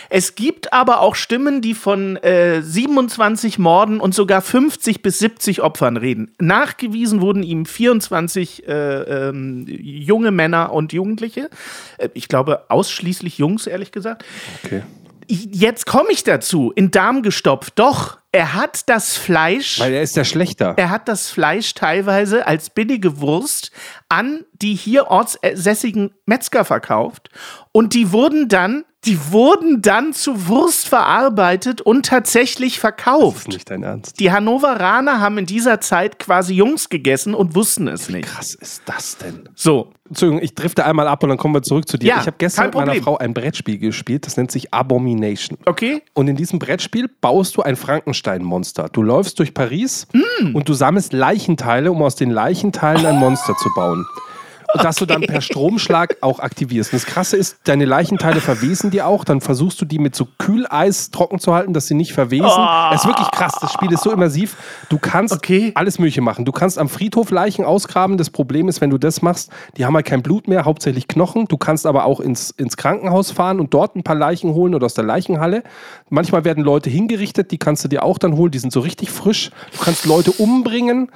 Es 0.09 0.35
gibt 0.35 0.73
aber 0.73 1.01
auch 1.01 1.15
Stimmen, 1.15 1.61
die 1.63 1.75
von 1.75 2.17
äh, 2.17 2.63
27 2.63 3.59
Morden 3.59 4.01
und 4.01 4.15
sogar 4.15 4.43
50 4.43 5.03
bis 5.03 5.19
70 5.19 5.63
Opfern 5.63 5.97
reden. 5.97 6.33
Nachgewiesen 6.39 7.21
wurden 7.21 7.43
ihm 7.43 7.67
24 7.67 8.67
äh, 8.67 8.73
ähm, 8.73 9.67
junge 9.69 10.31
Männer 10.31 10.73
und 10.73 10.93
Jugendliche. 10.93 11.51
Äh, 11.99 12.09
ich 12.15 12.29
glaube 12.29 12.71
ausschließlich 12.71 13.39
Jungs, 13.39 13.67
ehrlich 13.67 13.93
gesagt. 13.93 14.25
okay. 14.65 14.83
Jetzt 15.33 15.87
komme 15.87 16.11
ich 16.11 16.25
dazu. 16.25 16.73
In 16.75 16.91
Darm 16.91 17.23
gestopft. 17.23 17.75
Doch, 17.77 18.19
er 18.33 18.55
hat 18.55 18.89
das 18.89 19.17
Fleisch. 19.17 19.79
Weil 19.79 19.93
er 19.93 20.03
ist 20.03 20.17
der 20.17 20.25
Schlechter. 20.25 20.75
Er 20.77 20.91
hat 20.91 21.07
das 21.07 21.31
Fleisch 21.31 21.75
teilweise 21.75 22.49
als 22.49 22.71
billige 22.71 23.21
Wurst 23.21 23.71
an 24.09 24.45
die 24.61 24.75
hier 24.75 25.07
ortsässigen 25.07 26.13
Metzger 26.27 26.65
verkauft. 26.65 27.31
Und 27.71 27.95
die 27.95 28.11
wurden 28.11 28.49
dann 28.49 28.85
die 29.07 29.33
wurden 29.33 29.81
dann 29.81 30.13
zu 30.13 30.47
Wurst 30.49 30.87
verarbeitet 30.87 31.81
und 31.81 32.05
tatsächlich 32.05 32.79
verkauft. 32.79 33.39
Das 33.39 33.43
ist 33.45 33.49
nicht 33.55 33.71
dein 33.71 33.83
Ernst. 33.83 34.21
Die 34.21 34.31
Hannoveraner 34.31 35.21
haben 35.21 35.39
in 35.39 35.47
dieser 35.47 35.81
Zeit 35.81 36.19
quasi 36.19 36.53
Jungs 36.55 36.91
gegessen 36.91 37.35
und 37.35 37.55
wussten 37.55 37.89
es 37.89 38.09
Wie 38.09 38.17
nicht. 38.17 38.29
krass 38.29 38.55
ist 38.55 38.83
das 38.85 39.17
denn? 39.17 39.49
So. 39.55 39.93
Entschuldigung, 40.09 40.43
ich 40.43 40.55
drifte 40.57 40.85
einmal 40.85 41.07
ab 41.07 41.23
und 41.23 41.29
dann 41.29 41.39
kommen 41.39 41.55
wir 41.55 41.63
zurück 41.63 41.89
zu 41.89 41.97
dir. 41.97 42.09
Ja, 42.09 42.21
ich 42.21 42.27
habe 42.27 42.35
gestern 42.37 42.67
mit 42.67 42.75
meiner. 42.75 42.95
Frau 42.97 43.17
ein 43.17 43.33
Brettspiel 43.33 43.79
gespielt, 43.79 44.27
das 44.27 44.37
nennt 44.37 44.51
sich 44.51 44.75
Abomination. 44.75 45.57
Okay. 45.67 46.03
Und 46.15 46.27
in 46.27 46.35
diesem 46.35 46.59
Brettspiel 46.59 47.09
baust 47.21 47.57
du 47.57 47.63
ein 47.63 47.77
Frankenstein-Monster. 47.77 48.89
Du 48.93 49.03
läufst 49.03 49.39
durch 49.39 49.55
Paris 49.55 50.09
Mm. 50.13 50.55
und 50.57 50.69
du 50.69 50.75
sammelst 50.75 51.13
Leichenteile, 51.13 51.93
um 51.93 52.03
aus 52.03 52.17
den 52.17 52.31
Leichenteilen 52.31 53.07
ein 53.07 53.17
Monster 53.19 53.55
zu 53.57 53.69
bauen. 53.75 54.05
Und 54.75 54.85
das 54.85 54.97
du 54.97 55.07
dann 55.07 55.23
per 55.23 55.41
Stromschlag 55.41 56.17
auch 56.21 56.39
aktivierst. 56.39 56.93
Und 56.93 57.03
das 57.03 57.07
Krasse 57.07 57.37
ist, 57.37 57.59
deine 57.65 57.85
Leichenteile 57.85 58.41
verwesen 58.41 58.91
dir 58.91 59.07
auch. 59.07 59.25
Dann 59.25 59.41
versuchst 59.41 59.81
du 59.81 59.85
die 59.85 59.99
mit 59.99 60.15
so 60.15 60.27
Kühleis 60.39 61.11
trocken 61.11 61.39
zu 61.39 61.55
halten, 61.55 61.73
dass 61.73 61.87
sie 61.87 61.95
nicht 61.95 62.13
verwesen. 62.13 62.47
Es 62.93 63.01
ist 63.03 63.07
wirklich 63.07 63.31
krass. 63.31 63.55
Das 63.61 63.73
Spiel 63.73 63.93
ist 63.93 64.03
so 64.03 64.13
immersiv. 64.13 64.57
Du 64.89 64.99
kannst 64.99 65.35
Okay. 65.35 65.73
alles 65.75 65.99
Mögliche 65.99 66.21
machen. 66.21 66.45
Du 66.45 66.53
kannst 66.53 66.79
am 66.79 66.89
Friedhof 66.89 67.31
Leichen 67.31 67.65
ausgraben. 67.65 68.17
Das 68.17 68.31
Problem 68.31 68.69
ist, 68.69 68.81
wenn 68.81 68.91
du 68.91 68.99
das 68.99 69.23
machst, 69.23 69.51
die 69.77 69.85
haben 69.85 69.95
halt 69.95 70.07
kein 70.07 70.23
Blut 70.23 70.49
mehr, 70.49 70.65
hauptsächlich 70.65 71.09
Knochen. 71.09 71.47
Du 71.47 71.57
kannst 71.57 71.87
aber 71.87 72.05
auch 72.05 72.21
ins, 72.21 72.51
ins 72.51 72.77
Krankenhaus 72.77 73.31
fahren 73.31 73.61
und 73.61 73.75
dort 73.75 73.97
ein 73.97 74.03
paar 74.03 74.15
Leichen 74.17 74.55
holen 74.55 74.75
oder 74.75 74.87
aus 74.87 74.95
der 74.95 75.05
Leichenhalle. 75.05 75.63
Manchmal 76.09 76.45
werden 76.45 76.63
Leute 76.65 76.91
hingerichtet, 76.91 77.51
die 77.51 77.59
kannst 77.59 77.85
du 77.85 77.89
dir 77.89 78.03
auch 78.03 78.19
dann 78.19 78.37
holen. 78.37 78.51
Die 78.51 78.59
sind 78.59 78.73
so 78.73 78.81
richtig 78.81 79.11
frisch. 79.11 79.51
Du 79.77 79.85
kannst 79.85 80.07
Leute 80.07 80.33
umbringen. 80.33 81.11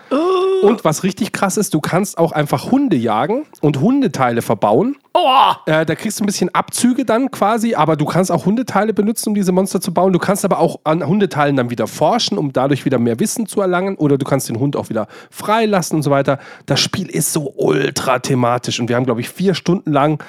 Und 0.62 0.84
was 0.84 1.02
richtig 1.02 1.32
krass 1.32 1.56
ist, 1.56 1.75
du 1.75 1.80
kannst 1.80 2.18
auch 2.18 2.32
einfach 2.32 2.70
Hunde 2.70 2.96
jagen 2.96 3.43
und 3.60 3.80
Hundeteile 3.80 4.42
verbauen. 4.42 4.96
Oh, 5.12 5.52
Äh, 5.66 5.86
da 5.86 5.94
kriegst 5.94 6.18
du 6.18 6.24
ein 6.24 6.26
bisschen 6.26 6.54
Abzüge 6.54 7.04
dann 7.04 7.30
quasi, 7.30 7.74
aber 7.74 7.96
du 7.96 8.04
kannst 8.04 8.32
auch 8.32 8.46
Hundeteile 8.46 8.92
benutzen, 8.92 9.30
um 9.30 9.34
diese 9.34 9.52
Monster 9.52 9.80
zu 9.80 9.94
bauen. 9.94 10.12
Du 10.12 10.18
kannst 10.18 10.44
aber 10.44 10.58
auch 10.58 10.80
an 10.84 11.06
Hundeteilen 11.06 11.56
dann 11.56 11.70
wieder 11.70 11.86
forschen, 11.86 12.36
um 12.36 12.52
dadurch 12.52 12.84
wieder 12.84 12.98
mehr 12.98 13.20
Wissen 13.20 13.46
zu 13.46 13.60
erlangen. 13.60 13.96
Oder 13.96 14.18
du 14.18 14.24
kannst 14.24 14.48
den 14.48 14.58
Hund 14.58 14.76
auch 14.76 14.88
wieder 14.88 15.06
freilassen 15.30 15.96
und 15.96 16.02
so 16.02 16.10
weiter. 16.10 16.38
Das 16.66 16.80
Spiel 16.80 17.08
ist 17.08 17.32
so 17.32 17.52
ultra 17.56 18.18
thematisch 18.18 18.80
und 18.80 18.88
wir 18.88 18.96
haben, 18.96 19.06
glaube 19.06 19.20
ich, 19.20 19.28
vier 19.28 19.54
Stunden 19.54 19.92
lang 19.92 20.22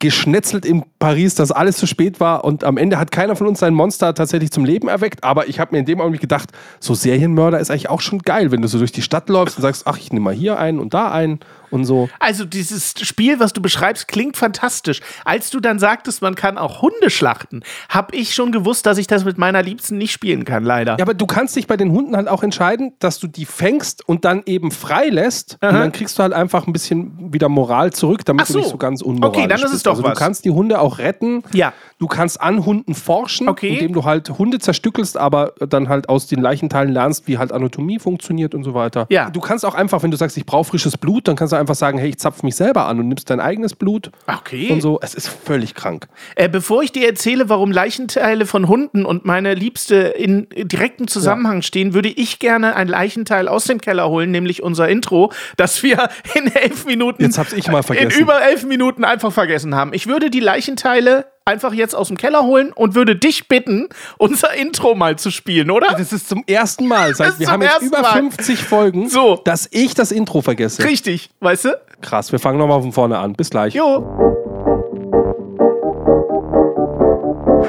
geschnetzelt 0.00 0.64
in 0.64 0.82
Paris, 0.98 1.34
dass 1.34 1.52
alles 1.52 1.76
zu 1.76 1.86
spät 1.86 2.20
war 2.20 2.42
und 2.44 2.64
am 2.64 2.78
Ende 2.78 2.98
hat 2.98 3.10
keiner 3.10 3.36
von 3.36 3.46
uns 3.46 3.60
sein 3.60 3.74
Monster 3.74 4.14
tatsächlich 4.14 4.50
zum 4.50 4.64
Leben 4.64 4.88
erweckt, 4.88 5.22
aber 5.22 5.48
ich 5.48 5.60
habe 5.60 5.72
mir 5.72 5.80
in 5.80 5.84
dem 5.84 6.00
Augenblick 6.00 6.22
gedacht, 6.22 6.50
so 6.80 6.94
Serienmörder 6.94 7.60
ist 7.60 7.70
eigentlich 7.70 7.90
auch 7.90 8.00
schon 8.00 8.20
geil, 8.20 8.50
wenn 8.50 8.62
du 8.62 8.68
so 8.68 8.78
durch 8.78 8.92
die 8.92 9.02
Stadt 9.02 9.28
läufst 9.28 9.58
und 9.58 9.62
sagst, 9.62 9.86
ach, 9.86 9.98
ich 9.98 10.10
nehme 10.10 10.24
mal 10.24 10.34
hier 10.34 10.58
einen 10.58 10.78
und 10.80 10.94
da 10.94 11.12
einen 11.12 11.40
und 11.70 11.84
so. 11.84 12.08
Also 12.18 12.44
dieses 12.44 12.94
Spiel, 13.02 13.40
was 13.40 13.52
du 13.52 13.60
beschreibst, 13.62 14.08
klingt 14.08 14.36
fantastisch. 14.36 15.00
Als 15.24 15.50
du 15.50 15.60
dann 15.60 15.78
sagtest, 15.78 16.22
man 16.22 16.34
kann 16.34 16.58
auch 16.58 16.82
Hunde 16.82 17.10
schlachten, 17.10 17.62
habe 17.88 18.14
ich 18.16 18.34
schon 18.34 18.52
gewusst, 18.52 18.86
dass 18.86 18.98
ich 18.98 19.06
das 19.06 19.24
mit 19.24 19.38
meiner 19.38 19.62
Liebsten 19.62 19.98
nicht 19.98 20.12
spielen 20.12 20.44
kann, 20.44 20.64
leider. 20.64 20.96
Ja, 20.98 21.04
aber 21.04 21.14
du 21.14 21.26
kannst 21.26 21.56
dich 21.56 21.66
bei 21.66 21.76
den 21.76 21.92
Hunden 21.92 22.16
halt 22.16 22.28
auch 22.28 22.42
entscheiden, 22.42 22.92
dass 22.98 23.18
du 23.18 23.26
die 23.26 23.44
fängst 23.44 24.06
und 24.08 24.24
dann 24.24 24.42
eben 24.46 24.70
freilässt. 24.70 25.58
Und 25.60 25.72
dann 25.74 25.92
kriegst 25.92 26.18
du 26.18 26.22
halt 26.22 26.32
einfach 26.32 26.66
ein 26.66 26.72
bisschen 26.72 27.32
wieder 27.32 27.48
Moral 27.48 27.92
zurück, 27.92 28.24
damit 28.24 28.46
so. 28.46 28.54
du 28.54 28.58
nicht 28.60 28.70
so 28.70 28.76
ganz 28.76 29.02
unmoralisch 29.02 29.38
Okay, 29.38 29.48
dann 29.48 29.58
ist 29.58 29.64
es 29.66 29.70
bist. 29.72 29.86
doch 29.86 29.92
also 29.92 30.02
was. 30.04 30.14
Du 30.14 30.18
kannst 30.18 30.44
die 30.44 30.50
Hunde 30.50 30.80
auch 30.80 30.98
retten. 30.98 31.42
Ja. 31.52 31.72
Du 31.98 32.06
kannst 32.06 32.40
an 32.40 32.64
Hunden 32.64 32.94
forschen, 32.94 33.48
Okay. 33.48 33.74
indem 33.74 33.92
du 33.92 34.04
halt 34.04 34.30
Hunde 34.30 34.58
zerstückelst, 34.58 35.16
aber 35.16 35.52
dann 35.68 35.88
halt 35.88 36.08
aus 36.08 36.26
den 36.26 36.40
Leichenteilen 36.40 36.92
lernst, 36.92 37.28
wie 37.28 37.38
halt 37.38 37.52
Anatomie 37.52 37.98
funktioniert 37.98 38.54
und 38.54 38.64
so 38.64 38.74
weiter. 38.74 39.06
Ja. 39.10 39.30
Du 39.30 39.40
kannst 39.40 39.64
auch 39.64 39.74
einfach, 39.74 40.02
wenn 40.02 40.10
du 40.10 40.16
sagst, 40.16 40.36
ich 40.36 40.46
brauche 40.46 40.64
frisches 40.64 40.96
Blut, 40.96 41.28
dann 41.28 41.36
kannst 41.36 41.52
du 41.52 41.56
einfach 41.60 41.74
sagen, 41.74 41.98
hey, 41.98 42.08
ich 42.08 42.18
zapf 42.18 42.42
mich 42.42 42.56
selber 42.56 42.86
an 42.86 42.98
und 42.98 43.08
nimmst 43.08 43.30
dein 43.30 43.40
eigenes 43.40 43.74
Blut. 43.74 44.10
Okay. 44.26 44.70
Und 44.72 44.80
so. 44.80 44.98
Es 45.02 45.14
ist 45.14 45.28
völlig 45.28 45.74
krank. 45.74 46.08
Äh, 46.34 46.48
bevor 46.48 46.82
ich 46.82 46.92
dir 46.92 47.06
erzähle, 47.06 47.48
warum 47.48 47.70
Leichenteile 47.70 48.46
von 48.46 48.68
Hunden 48.68 49.04
und 49.04 49.24
meine 49.24 49.54
Liebste 49.54 49.96
in 49.96 50.48
direktem 50.50 51.08
Zusammenhang 51.08 51.62
stehen, 51.62 51.94
würde 51.94 52.08
ich 52.08 52.38
gerne 52.38 52.74
ein 52.76 52.88
Leichenteil 52.88 53.48
aus 53.48 53.64
dem 53.64 53.80
Keller 53.80 54.08
holen, 54.08 54.30
nämlich 54.30 54.62
unser 54.62 54.88
Intro, 54.88 55.32
das 55.56 55.82
wir 55.82 56.08
in 56.34 56.54
elf 56.54 56.84
Minuten. 56.86 57.22
Jetzt 57.22 57.38
hab's 57.38 57.52
ich 57.52 57.68
mal 57.68 57.82
vergessen. 57.82 58.10
In 58.10 58.20
über 58.20 58.42
elf 58.42 58.64
Minuten 58.64 59.04
einfach 59.04 59.32
vergessen 59.32 59.74
haben. 59.74 59.92
Ich 59.92 60.06
würde 60.06 60.30
die 60.30 60.40
Leichenteile 60.40 61.26
einfach 61.50 61.72
jetzt 61.74 61.94
aus 61.94 62.08
dem 62.08 62.16
Keller 62.16 62.44
holen 62.44 62.72
und 62.72 62.94
würde 62.94 63.16
dich 63.16 63.48
bitten, 63.48 63.88
unser 64.18 64.54
Intro 64.54 64.94
mal 64.94 65.16
zu 65.16 65.30
spielen, 65.30 65.70
oder? 65.70 65.88
Das 65.98 66.12
ist 66.12 66.28
zum 66.28 66.44
ersten 66.46 66.86
Mal, 66.86 67.14
seit 67.14 67.38
wir 67.38 67.50
haben 67.50 67.62
jetzt 67.62 67.82
über 67.82 68.00
Mal. 68.02 68.12
50 68.12 68.62
Folgen, 68.64 69.08
So. 69.08 69.40
dass 69.44 69.68
ich 69.70 69.94
das 69.94 70.12
Intro 70.12 70.40
vergesse. 70.42 70.84
Richtig, 70.84 71.30
weißt 71.40 71.66
du? 71.66 71.78
Krass, 72.00 72.32
wir 72.32 72.38
fangen 72.38 72.58
nochmal 72.58 72.80
von 72.80 72.92
vorne 72.92 73.18
an. 73.18 73.34
Bis 73.34 73.50
gleich. 73.50 73.74
Jo. 73.74 74.49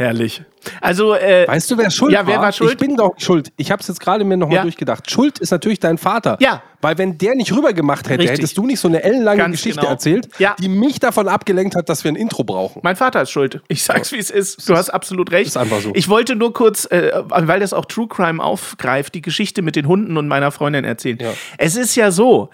Herrlich. 0.00 0.42
Also, 0.80 1.14
äh, 1.14 1.46
Weißt 1.46 1.70
du, 1.70 1.76
wer 1.76 1.90
schuld 1.90 2.12
Ja, 2.12 2.20
war? 2.20 2.26
wer 2.28 2.40
war 2.40 2.52
schuld? 2.52 2.70
Ich 2.72 2.78
bin 2.78 2.96
doch 2.96 3.12
schuld. 3.18 3.52
Ich 3.58 3.70
habe 3.70 3.82
es 3.82 3.88
jetzt 3.88 4.00
gerade 4.00 4.24
mir 4.24 4.38
nochmal 4.38 4.56
Ja. 4.56 4.62
durchgedacht. 4.62 5.10
Schuld 5.10 5.38
ist 5.38 5.50
natürlich 5.50 5.78
dein 5.78 5.98
Vater. 5.98 6.38
Ja. 6.40 6.62
Weil 6.80 6.96
wenn 6.96 7.18
der 7.18 7.34
nicht 7.34 7.52
rübergemacht 7.54 8.08
hätte, 8.08 8.20
Richtig. 8.22 8.38
hättest 8.38 8.56
du 8.56 8.64
nicht 8.64 8.80
so 8.80 8.88
eine 8.88 9.02
ellenlange 9.02 9.42
Ganz 9.42 9.52
Geschichte 9.56 9.80
genau. 9.80 9.90
erzählt, 9.92 10.28
Ja. 10.38 10.56
die 10.58 10.68
mich 10.70 11.00
davon 11.00 11.28
abgelenkt 11.28 11.76
hat, 11.76 11.90
dass 11.90 12.02
wir 12.02 12.12
ein 12.12 12.16
Intro 12.16 12.44
brauchen. 12.44 12.80
Mein 12.82 12.96
Vater 12.96 13.20
ist 13.20 13.30
schuld. 13.30 13.60
Ich 13.68 13.82
sag's, 13.82 14.10
wie 14.12 14.18
es 14.18 14.30
ist. 14.30 14.66
Du 14.66 14.74
hast 14.74 14.88
absolut 14.88 15.30
recht. 15.32 15.48
ist 15.48 15.58
einfach 15.58 15.80
so. 15.80 15.90
Ich 15.94 16.08
wollte 16.08 16.34
nur 16.34 16.54
kurz, 16.54 16.86
äh, 16.90 17.12
weil 17.28 17.60
das 17.60 17.74
auch 17.74 17.84
True 17.84 18.08
Crime 18.08 18.42
aufgreift, 18.42 19.14
die 19.14 19.20
Geschichte 19.22 19.60
mit 19.60 19.76
den 19.76 19.86
Hunden 19.86 20.16
und 20.16 20.28
meiner 20.28 20.50
Freundin 20.50 20.86
erzählen. 20.86 21.18
Ja. 21.20 21.32
Es 21.58 21.76
ist 21.76 21.94
ja 21.94 22.10
so. 22.10 22.48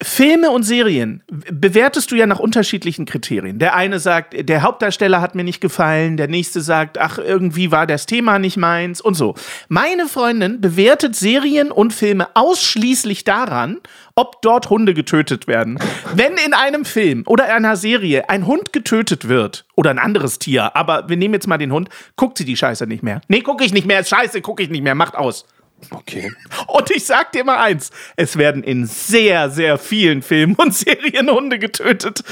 Filme 0.00 0.52
und 0.52 0.62
Serien 0.62 1.24
bewertest 1.26 2.12
du 2.12 2.14
ja 2.14 2.26
nach 2.26 2.38
unterschiedlichen 2.38 3.04
Kriterien. 3.04 3.58
Der 3.58 3.74
eine 3.74 3.98
sagt, 3.98 4.48
der 4.48 4.62
Hauptdarsteller 4.62 5.20
hat 5.20 5.34
mir 5.34 5.42
nicht 5.42 5.60
gefallen, 5.60 6.16
der 6.16 6.28
nächste 6.28 6.60
sagt, 6.60 6.98
ach, 6.98 7.18
irgendwie 7.18 7.72
war 7.72 7.84
das 7.84 8.06
Thema 8.06 8.38
nicht 8.38 8.56
meins 8.56 9.00
und 9.00 9.14
so. 9.14 9.34
Meine 9.66 10.06
Freundin 10.06 10.60
bewertet 10.60 11.16
Serien 11.16 11.72
und 11.72 11.92
Filme 11.92 12.28
ausschließlich 12.34 13.24
daran, 13.24 13.78
ob 14.14 14.40
dort 14.40 14.70
Hunde 14.70 14.94
getötet 14.94 15.48
werden. 15.48 15.80
Wenn 16.14 16.34
in 16.46 16.54
einem 16.54 16.84
Film 16.84 17.24
oder 17.26 17.52
einer 17.52 17.74
Serie 17.74 18.30
ein 18.30 18.46
Hund 18.46 18.72
getötet 18.72 19.26
wird 19.26 19.64
oder 19.74 19.90
ein 19.90 19.98
anderes 19.98 20.38
Tier, 20.38 20.76
aber 20.76 21.08
wir 21.08 21.16
nehmen 21.16 21.34
jetzt 21.34 21.48
mal 21.48 21.58
den 21.58 21.72
Hund, 21.72 21.88
guckt 22.14 22.38
sie 22.38 22.44
die 22.44 22.56
Scheiße 22.56 22.86
nicht 22.86 23.02
mehr. 23.02 23.20
Nee, 23.26 23.40
gucke 23.40 23.64
ich 23.64 23.72
nicht 23.72 23.86
mehr, 23.86 23.98
ist 23.98 24.10
scheiße, 24.10 24.42
gucke 24.42 24.62
ich 24.62 24.70
nicht 24.70 24.84
mehr, 24.84 24.94
macht 24.94 25.16
aus. 25.16 25.44
Okay. 25.90 26.32
Und 26.66 26.90
ich 26.90 27.04
sag 27.04 27.32
dir 27.32 27.44
mal 27.44 27.58
eins: 27.58 27.90
Es 28.16 28.36
werden 28.36 28.62
in 28.62 28.86
sehr, 28.86 29.50
sehr 29.50 29.78
vielen 29.78 30.22
Filmen 30.22 30.54
und 30.56 30.74
Serien 30.74 31.30
Hunde 31.30 31.58
getötet. 31.58 32.24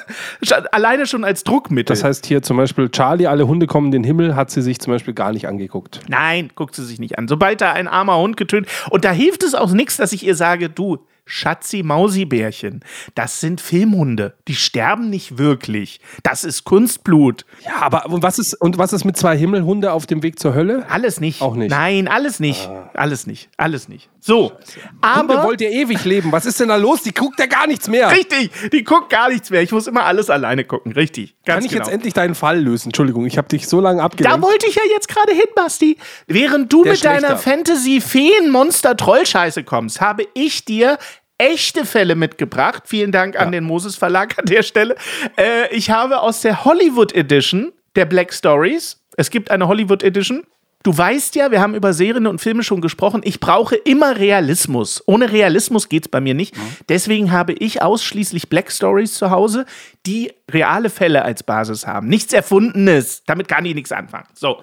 Alleine 0.72 1.06
schon 1.06 1.24
als 1.24 1.44
Druckmittel. 1.44 1.94
Das 1.94 2.04
heißt 2.04 2.26
hier 2.26 2.42
zum 2.42 2.56
Beispiel 2.56 2.88
Charlie, 2.90 3.26
alle 3.26 3.46
Hunde 3.46 3.66
kommen 3.66 3.86
in 3.86 3.92
den 3.92 4.04
Himmel, 4.04 4.36
hat 4.36 4.50
sie 4.50 4.62
sich 4.62 4.78
zum 4.80 4.92
Beispiel 4.92 5.14
gar 5.14 5.32
nicht 5.32 5.46
angeguckt. 5.48 6.00
Nein, 6.08 6.50
guckt 6.54 6.74
sie 6.74 6.84
sich 6.84 6.98
nicht 6.98 7.18
an. 7.18 7.28
Sobald 7.28 7.60
da 7.60 7.72
ein 7.72 7.88
armer 7.88 8.18
Hund 8.18 8.36
getötet. 8.36 8.70
Und 8.90 9.04
da 9.04 9.12
hilft 9.12 9.42
es 9.42 9.54
auch 9.54 9.72
nichts, 9.72 9.96
dass 9.96 10.12
ich 10.12 10.24
ihr 10.24 10.36
sage, 10.36 10.70
du, 10.70 10.98
Schatzi 11.26 11.82
Mausibärchen, 11.82 12.84
das 13.14 13.40
sind 13.40 13.60
Filmhunde. 13.60 14.34
Die 14.46 14.54
sterben 14.54 15.08
nicht 15.08 15.38
wirklich. 15.38 16.00
Das 16.22 16.44
ist 16.44 16.64
Kunstblut. 16.64 17.46
Ja, 17.64 17.80
aber 17.80 18.06
und 18.06 18.22
was 18.22 18.38
ist, 18.38 18.54
und 18.54 18.78
was 18.78 18.92
ist 18.92 19.04
mit 19.04 19.16
zwei 19.16 19.36
Himmelhunde 19.36 19.92
auf 19.92 20.06
dem 20.06 20.22
Weg 20.22 20.38
zur 20.38 20.54
Hölle? 20.54 20.86
Alles 20.90 21.20
nicht. 21.20 21.40
Auch 21.40 21.56
nicht. 21.56 21.70
Nein, 21.70 22.08
alles 22.08 22.40
nicht. 22.40 22.68
Alles 22.94 23.26
nicht. 23.26 23.48
Alles 23.56 23.88
nicht. 23.88 24.10
So. 24.26 24.52
Hunde 24.52 24.56
Aber. 25.02 25.42
wollt 25.44 25.60
ihr 25.60 25.70
ewig 25.70 26.02
leben. 26.06 26.32
Was 26.32 26.46
ist 26.46 26.58
denn 26.58 26.68
da 26.68 26.76
los? 26.76 27.02
Die 27.02 27.12
guckt 27.12 27.38
ja 27.38 27.44
gar 27.44 27.66
nichts 27.66 27.88
mehr. 27.88 28.10
Richtig, 28.10 28.50
die 28.72 28.82
guckt 28.82 29.10
gar 29.10 29.28
nichts 29.28 29.50
mehr. 29.50 29.60
Ich 29.60 29.70
muss 29.70 29.86
immer 29.86 30.06
alles 30.06 30.30
alleine 30.30 30.64
gucken. 30.64 30.92
Richtig. 30.92 31.36
Ganz 31.44 31.56
Kann 31.58 31.64
ich 31.66 31.72
genau. 31.72 31.84
jetzt 31.84 31.92
endlich 31.92 32.14
deinen 32.14 32.34
Fall 32.34 32.58
lösen? 32.58 32.88
Entschuldigung, 32.88 33.26
ich 33.26 33.36
habe 33.36 33.48
dich 33.48 33.68
so 33.68 33.82
lange 33.82 33.98
Da 33.98 34.04
abgelenkt. 34.06 34.40
wollte 34.40 34.66
ich 34.66 34.76
ja 34.76 34.82
jetzt 34.90 35.08
gerade 35.08 35.34
hin, 35.34 35.44
Basti. 35.54 35.98
Während 36.26 36.72
du 36.72 36.84
Der 36.84 36.94
mit 36.94 37.04
deiner. 37.04 37.36
Fantasy-Feen-Monster-Trollscheiße 37.36 39.62
kommst, 39.64 40.00
habe 40.00 40.26
ich 40.32 40.64
dir 40.64 40.96
echte 41.36 41.84
Fälle 41.84 42.14
mitgebracht. 42.14 42.84
Vielen 42.86 43.12
Dank 43.12 43.38
an 43.38 43.52
den 43.52 43.64
Moses 43.64 43.96
Verlag 43.96 44.38
an 44.38 44.46
der 44.46 44.62
Stelle. 44.62 44.94
Äh, 45.36 45.68
ich 45.74 45.90
habe 45.90 46.20
aus 46.20 46.40
der 46.40 46.64
Hollywood 46.64 47.12
Edition 47.12 47.72
der 47.96 48.06
Black 48.06 48.32
Stories. 48.32 49.02
Es 49.16 49.30
gibt 49.30 49.50
eine 49.50 49.68
Hollywood 49.68 50.02
Edition. 50.02 50.44
Du 50.84 50.96
weißt 50.96 51.34
ja, 51.34 51.50
wir 51.50 51.62
haben 51.62 51.74
über 51.74 51.94
Serien 51.94 52.26
und 52.26 52.42
Filme 52.42 52.62
schon 52.62 52.82
gesprochen. 52.82 53.22
Ich 53.24 53.40
brauche 53.40 53.74
immer 53.74 54.18
Realismus. 54.18 55.02
Ohne 55.06 55.32
Realismus 55.32 55.88
geht's 55.88 56.08
bei 56.08 56.20
mir 56.20 56.34
nicht. 56.34 56.54
Deswegen 56.90 57.32
habe 57.32 57.54
ich 57.54 57.80
ausschließlich 57.80 58.50
Black 58.50 58.70
Stories 58.70 59.14
zu 59.14 59.30
Hause, 59.30 59.64
die 60.04 60.30
reale 60.50 60.90
Fälle 60.90 61.24
als 61.24 61.42
Basis 61.42 61.86
haben. 61.86 62.08
Nichts 62.08 62.34
Erfundenes. 62.34 63.22
Damit 63.24 63.48
kann 63.48 63.64
ich 63.64 63.74
nichts 63.74 63.92
anfangen. 63.92 64.26
So. 64.34 64.60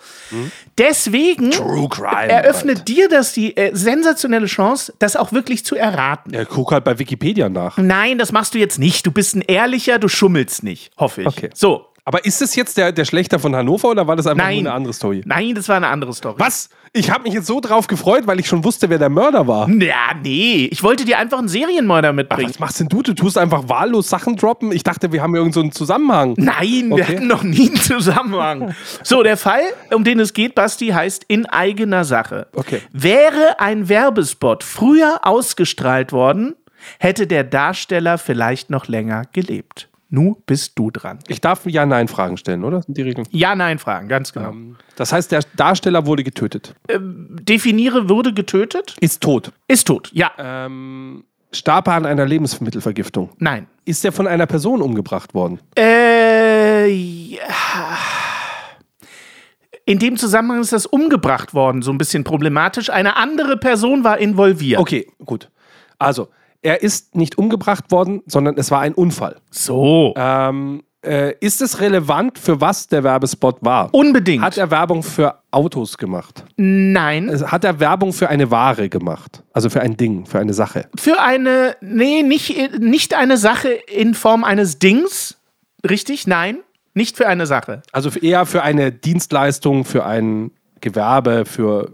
Deswegen 0.77 1.49
True 1.49 1.89
Crime. 1.89 2.29
eröffnet 2.29 2.87
dir 2.87 3.09
das 3.09 3.33
die 3.33 3.57
äh, 3.57 3.71
sensationelle 3.73 4.45
Chance, 4.45 4.93
das 4.99 5.15
auch 5.15 5.31
wirklich 5.31 5.65
zu 5.65 5.75
erraten. 5.75 6.35
Ja, 6.35 6.45
guck 6.45 6.71
halt 6.71 6.83
bei 6.83 6.99
Wikipedia 6.99 7.49
nach. 7.49 7.77
Nein, 7.77 8.19
das 8.19 8.31
machst 8.31 8.53
du 8.53 8.59
jetzt 8.59 8.77
nicht. 8.77 9.07
Du 9.07 9.11
bist 9.11 9.35
ein 9.35 9.41
ehrlicher, 9.41 9.97
du 9.97 10.07
schummelst 10.07 10.63
nicht, 10.63 10.91
hoffe 10.97 11.21
ich. 11.21 11.27
Okay. 11.27 11.49
So. 11.55 11.87
Aber 12.03 12.25
ist 12.25 12.41
es 12.41 12.55
jetzt 12.55 12.77
der, 12.77 12.91
der 12.91 13.05
Schlechter 13.05 13.37
von 13.37 13.55
Hannover 13.55 13.89
oder 13.89 14.07
war 14.07 14.15
das 14.15 14.25
einfach 14.25 14.43
Nein. 14.45 14.63
nur 14.63 14.71
eine 14.71 14.75
andere 14.75 14.93
Story? 14.93 15.21
Nein, 15.25 15.53
das 15.53 15.69
war 15.69 15.75
eine 15.77 15.87
andere 15.87 16.13
Story. 16.13 16.35
Was? 16.39 16.69
Ich 16.93 17.09
habe 17.11 17.23
mich 17.23 17.33
jetzt 17.33 17.45
so 17.47 17.61
drauf 17.61 17.87
gefreut, 17.87 18.23
weil 18.25 18.39
ich 18.39 18.47
schon 18.47 18.63
wusste, 18.65 18.89
wer 18.89 18.97
der 18.97 19.09
Mörder 19.09 19.47
war. 19.47 19.69
Ja, 19.69 20.13
nee. 20.21 20.67
Ich 20.71 20.83
wollte 20.83 21.05
dir 21.05 21.19
einfach 21.19 21.37
einen 21.39 21.47
Serienmörder 21.47 22.11
mitbringen. 22.11 22.49
Was 22.49 22.59
machst 22.59 22.79
denn 22.79 22.89
du? 22.89 23.01
Du 23.01 23.13
tust 23.13 23.37
einfach 23.37 23.69
wahllos 23.69 24.09
Sachen 24.09 24.35
droppen? 24.35 24.71
Ich 24.71 24.83
dachte, 24.83 25.11
wir 25.13 25.21
haben 25.21 25.35
irgendeinen 25.35 25.53
so 25.53 25.59
einen 25.61 25.71
Zusammenhang. 25.71 26.33
Nein, 26.37 26.89
wir 26.89 26.95
Okay. 27.03 27.15
hatten 27.17 27.27
noch 27.27 27.43
nie 27.43 27.67
einen 27.69 27.77
Zusammenhang. 27.79 28.73
So, 29.03 29.23
der 29.23 29.37
Fall, 29.37 29.61
um 29.93 30.03
den 30.03 30.19
es 30.19 30.33
geht, 30.33 30.55
Basti, 30.55 30.87
heißt 30.89 31.23
in 31.27 31.45
eigener 31.45 32.03
Sache. 32.03 32.47
Okay. 32.55 32.81
Wäre 32.91 33.59
ein 33.59 33.87
Werbespot 33.87 34.63
früher 34.63 35.19
ausgestrahlt 35.21 36.11
worden, 36.11 36.55
hätte 36.99 37.27
der 37.27 37.43
Darsteller 37.43 38.17
vielleicht 38.17 38.69
noch 38.69 38.87
länger 38.87 39.23
gelebt. 39.33 39.87
Nu 40.13 40.35
bist 40.45 40.77
du 40.77 40.91
dran. 40.91 41.19
Ich 41.29 41.39
darf 41.39 41.65
Ja-Nein-Fragen 41.65 42.35
stellen, 42.35 42.65
oder? 42.65 42.81
Sind 42.81 42.97
die 42.97 43.01
Regeln? 43.01 43.25
Ja, 43.31 43.55
nein, 43.55 43.79
Fragen, 43.79 44.09
ganz 44.09 44.33
genau. 44.33 44.53
Das 44.97 45.13
heißt, 45.13 45.31
der 45.31 45.41
Darsteller 45.55 46.05
wurde 46.05 46.23
getötet. 46.25 46.75
Definiere 46.99 48.09
würde 48.09 48.33
getötet, 48.33 48.97
Ist 48.99 49.21
tot. 49.23 49.53
ist 49.69 49.87
tot. 49.87 50.09
Ja, 50.13 50.31
Ähm, 50.37 51.23
starb 51.53 51.87
er 51.87 51.93
an 51.93 52.05
einer 52.05 52.25
Lebensmittelvergiftung. 52.25 53.29
nein. 53.39 53.67
Ist 53.85 54.03
er 54.05 54.11
von 54.11 54.27
einer 54.27 54.45
Person 54.45 54.81
umgebracht 54.81 55.33
worden? 55.33 55.59
Äh, 55.77 56.87
ja. 56.91 57.39
In 59.85 59.97
dem 59.97 60.17
Zusammenhang 60.17 60.61
ist 60.61 60.71
das 60.73 60.85
umgebracht 60.85 61.53
worden, 61.53 61.81
so 61.81 61.91
ein 61.91 61.97
bisschen 61.97 62.23
problematisch. 62.23 62.89
Eine 62.89 63.15
andere 63.15 63.57
Person 63.57 64.03
war 64.03 64.19
involviert. 64.19 64.79
Okay, 64.79 65.07
gut. 65.25 65.49
Also, 65.97 66.27
er 66.61 66.81
ist 66.81 67.15
nicht 67.15 67.37
umgebracht 67.37 67.91
worden, 67.91 68.21
sondern 68.25 68.57
es 68.57 68.71
war 68.71 68.81
ein 68.81 68.93
Unfall. 68.93 69.37
So. 69.49 70.13
Ähm, 70.15 70.83
äh, 71.03 71.33
ist 71.39 71.61
es 71.61 71.79
relevant, 71.79 72.37
für 72.37 72.61
was 72.61 72.87
der 72.87 73.03
Werbespot 73.03 73.57
war? 73.61 73.91
Unbedingt. 73.91 74.43
Hat 74.43 74.57
er 74.57 74.69
Werbung 74.69 75.01
für 75.01 75.39
Autos 75.49 75.97
gemacht? 75.97 76.43
Nein. 76.57 77.29
Also 77.29 77.47
Hat 77.51 77.63
er 77.63 77.79
Werbung 77.79 78.13
für 78.13 78.29
eine 78.29 78.51
Ware 78.51 78.87
gemacht? 78.87 79.43
Also 79.53 79.69
für 79.69 79.81
ein 79.81 79.97
Ding, 79.97 80.25
für 80.25 80.39
eine 80.39 80.53
Sache? 80.53 80.87
Für 80.95 81.19
eine, 81.19 81.75
nee, 81.81 82.21
nicht, 82.21 82.79
nicht 82.79 83.15
eine 83.15 83.37
Sache 83.37 83.69
in 83.69 84.13
Form 84.13 84.43
eines 84.43 84.77
Dings. 84.77 85.37
Richtig? 85.87 86.27
Nein. 86.27 86.59
Nicht 86.93 87.17
für 87.17 87.27
eine 87.27 87.47
Sache. 87.47 87.81
Also 87.91 88.11
eher 88.11 88.45
für 88.45 88.61
eine 88.61 88.91
Dienstleistung, 88.91 89.85
für 89.85 90.05
ein 90.05 90.51
Gewerbe, 90.81 91.45
für. 91.45 91.89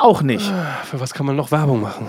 Auch 0.00 0.22
nicht. 0.22 0.52
Für 0.84 1.00
was 1.00 1.14
kann 1.14 1.26
man 1.26 1.36
noch 1.36 1.50
Werbung 1.50 1.80
machen? 1.80 2.08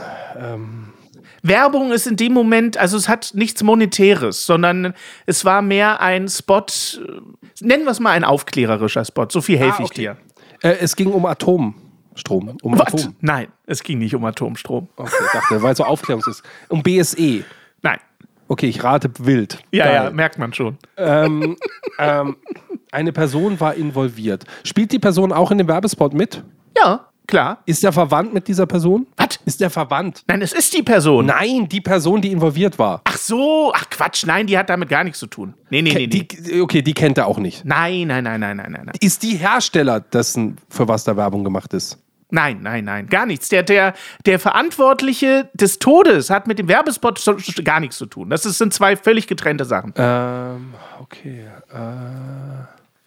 Werbung 1.44 1.92
ist 1.92 2.08
in 2.08 2.16
dem 2.16 2.34
Moment, 2.34 2.78
also 2.78 2.98
es 2.98 3.08
hat 3.10 3.32
nichts 3.36 3.62
Monetäres, 3.64 4.46
sondern 4.46 4.94
es 5.26 5.44
war 5.46 5.62
mehr 5.62 6.02
ein 6.02 6.28
Spot, 6.30 6.60
äh, 6.66 7.22
nennen 7.62 7.84
wir 7.84 7.92
es 7.92 8.00
mal 8.00 8.12
ein 8.12 8.24
aufklärerischer 8.24 9.04
Spot. 9.06 9.28
So 9.30 9.42
viel 9.42 9.58
helfe 9.60 9.80
Ah, 9.80 9.84
ich 9.84 9.92
okay. 9.92 10.02
dir. 10.02 10.18
Äh, 10.62 10.78
es 10.80 10.96
ging 10.96 11.12
um 11.12 11.26
Atomstrom. 11.26 12.58
Um 12.62 12.80
Was? 12.80 12.94
Atom. 12.94 13.16
Nein, 13.20 13.48
es 13.66 13.84
ging 13.84 14.00
nicht 14.00 14.16
um 14.16 14.24
Atomstrom. 14.26 14.88
Okay, 14.96 15.12
ich 15.26 15.32
dachte, 15.32 15.62
weil 15.62 15.74
es 15.74 15.78
so 15.78 15.84
Aufklärungs 15.84 16.28
ist. 16.28 16.44
Um 16.70 16.82
BSE. 16.82 17.44
Nein. 17.82 18.00
Okay, 18.48 18.68
ich 18.68 18.84
rate 18.84 19.10
wild. 19.20 19.60
Ja, 19.72 19.86
Geil. 19.86 19.94
ja, 19.96 20.10
merkt 20.12 20.38
man 20.38 20.54
schon. 20.54 20.78
ähm, 20.98 21.58
ähm, 22.00 22.38
eine 22.92 23.12
Person 23.12 23.60
war 23.60 23.74
involviert. 23.74 24.46
Spielt 24.64 24.92
die 24.92 25.00
Person 25.00 25.32
auch 25.32 25.50
in 25.52 25.58
dem 25.58 25.68
Werbespot 25.68 26.14
mit? 26.14 26.44
Ja, 26.78 27.08
klar. 27.28 27.60
Ist 27.66 27.84
der 27.84 27.92
verwandt 27.92 28.34
mit 28.34 28.48
dieser 28.48 28.66
Person? 28.66 29.08
Was? 29.18 29.40
Ist 29.46 29.62
der 29.62 29.70
verwandt? 29.70 30.24
Nein, 30.28 30.42
es 30.42 30.54
ist 30.54 30.74
die 30.76 30.84
Person. 30.84 31.26
Nein, 31.26 31.68
die 31.70 31.82
Person, 31.82 32.22
die 32.22 32.32
involviert 32.32 32.80
war. 32.80 33.02
Ach 33.04 33.18
so, 33.18 33.72
ach 33.76 33.90
Quatsch, 33.90 34.26
nein, 34.26 34.48
die 34.48 34.58
hat 34.58 34.70
damit 34.70 34.90
gar 34.90 35.04
nichts 35.04 35.20
zu 35.20 35.28
tun. 35.28 35.54
Nee, 35.70 35.82
nee, 35.82 35.94
nee, 35.94 36.08
nee. 36.08 36.24
Die, 36.24 36.62
okay, 36.62 36.82
die 36.82 36.94
kennt 36.94 37.18
er 37.18 37.28
auch 37.28 37.38
nicht. 37.40 37.66
Nein, 37.66 38.08
nein, 38.08 38.24
nein, 38.24 38.40
nein, 38.40 38.58
nein, 38.58 38.72
nein. 38.72 38.92
Ist 39.00 39.24
die 39.24 39.36
Hersteller 39.38 40.00
dessen, 40.00 40.58
für 40.70 40.88
was 40.88 41.04
da 41.04 41.16
Werbung 41.18 41.44
gemacht 41.44 41.74
ist? 41.74 42.00
Nein, 42.30 42.62
nein, 42.64 42.84
nein, 42.86 43.08
gar 43.08 43.28
nichts. 43.28 43.50
Der, 43.50 43.62
der, 43.62 43.94
der 44.26 44.40
Verantwortliche 44.40 45.50
des 45.54 45.78
Todes 45.78 46.32
hat 46.32 46.48
mit 46.48 46.58
dem 46.58 46.68
Werbespot 46.68 47.20
so- 47.20 47.36
gar 47.64 47.80
nichts 47.80 47.98
zu 47.98 48.08
tun. 48.08 48.32
Das 48.32 48.44
ist, 48.46 48.58
sind 48.58 48.74
zwei 48.74 48.96
völlig 48.98 49.28
getrennte 49.28 49.66
Sachen. 49.66 49.94
Ähm, 49.96 50.74
okay. 51.00 51.46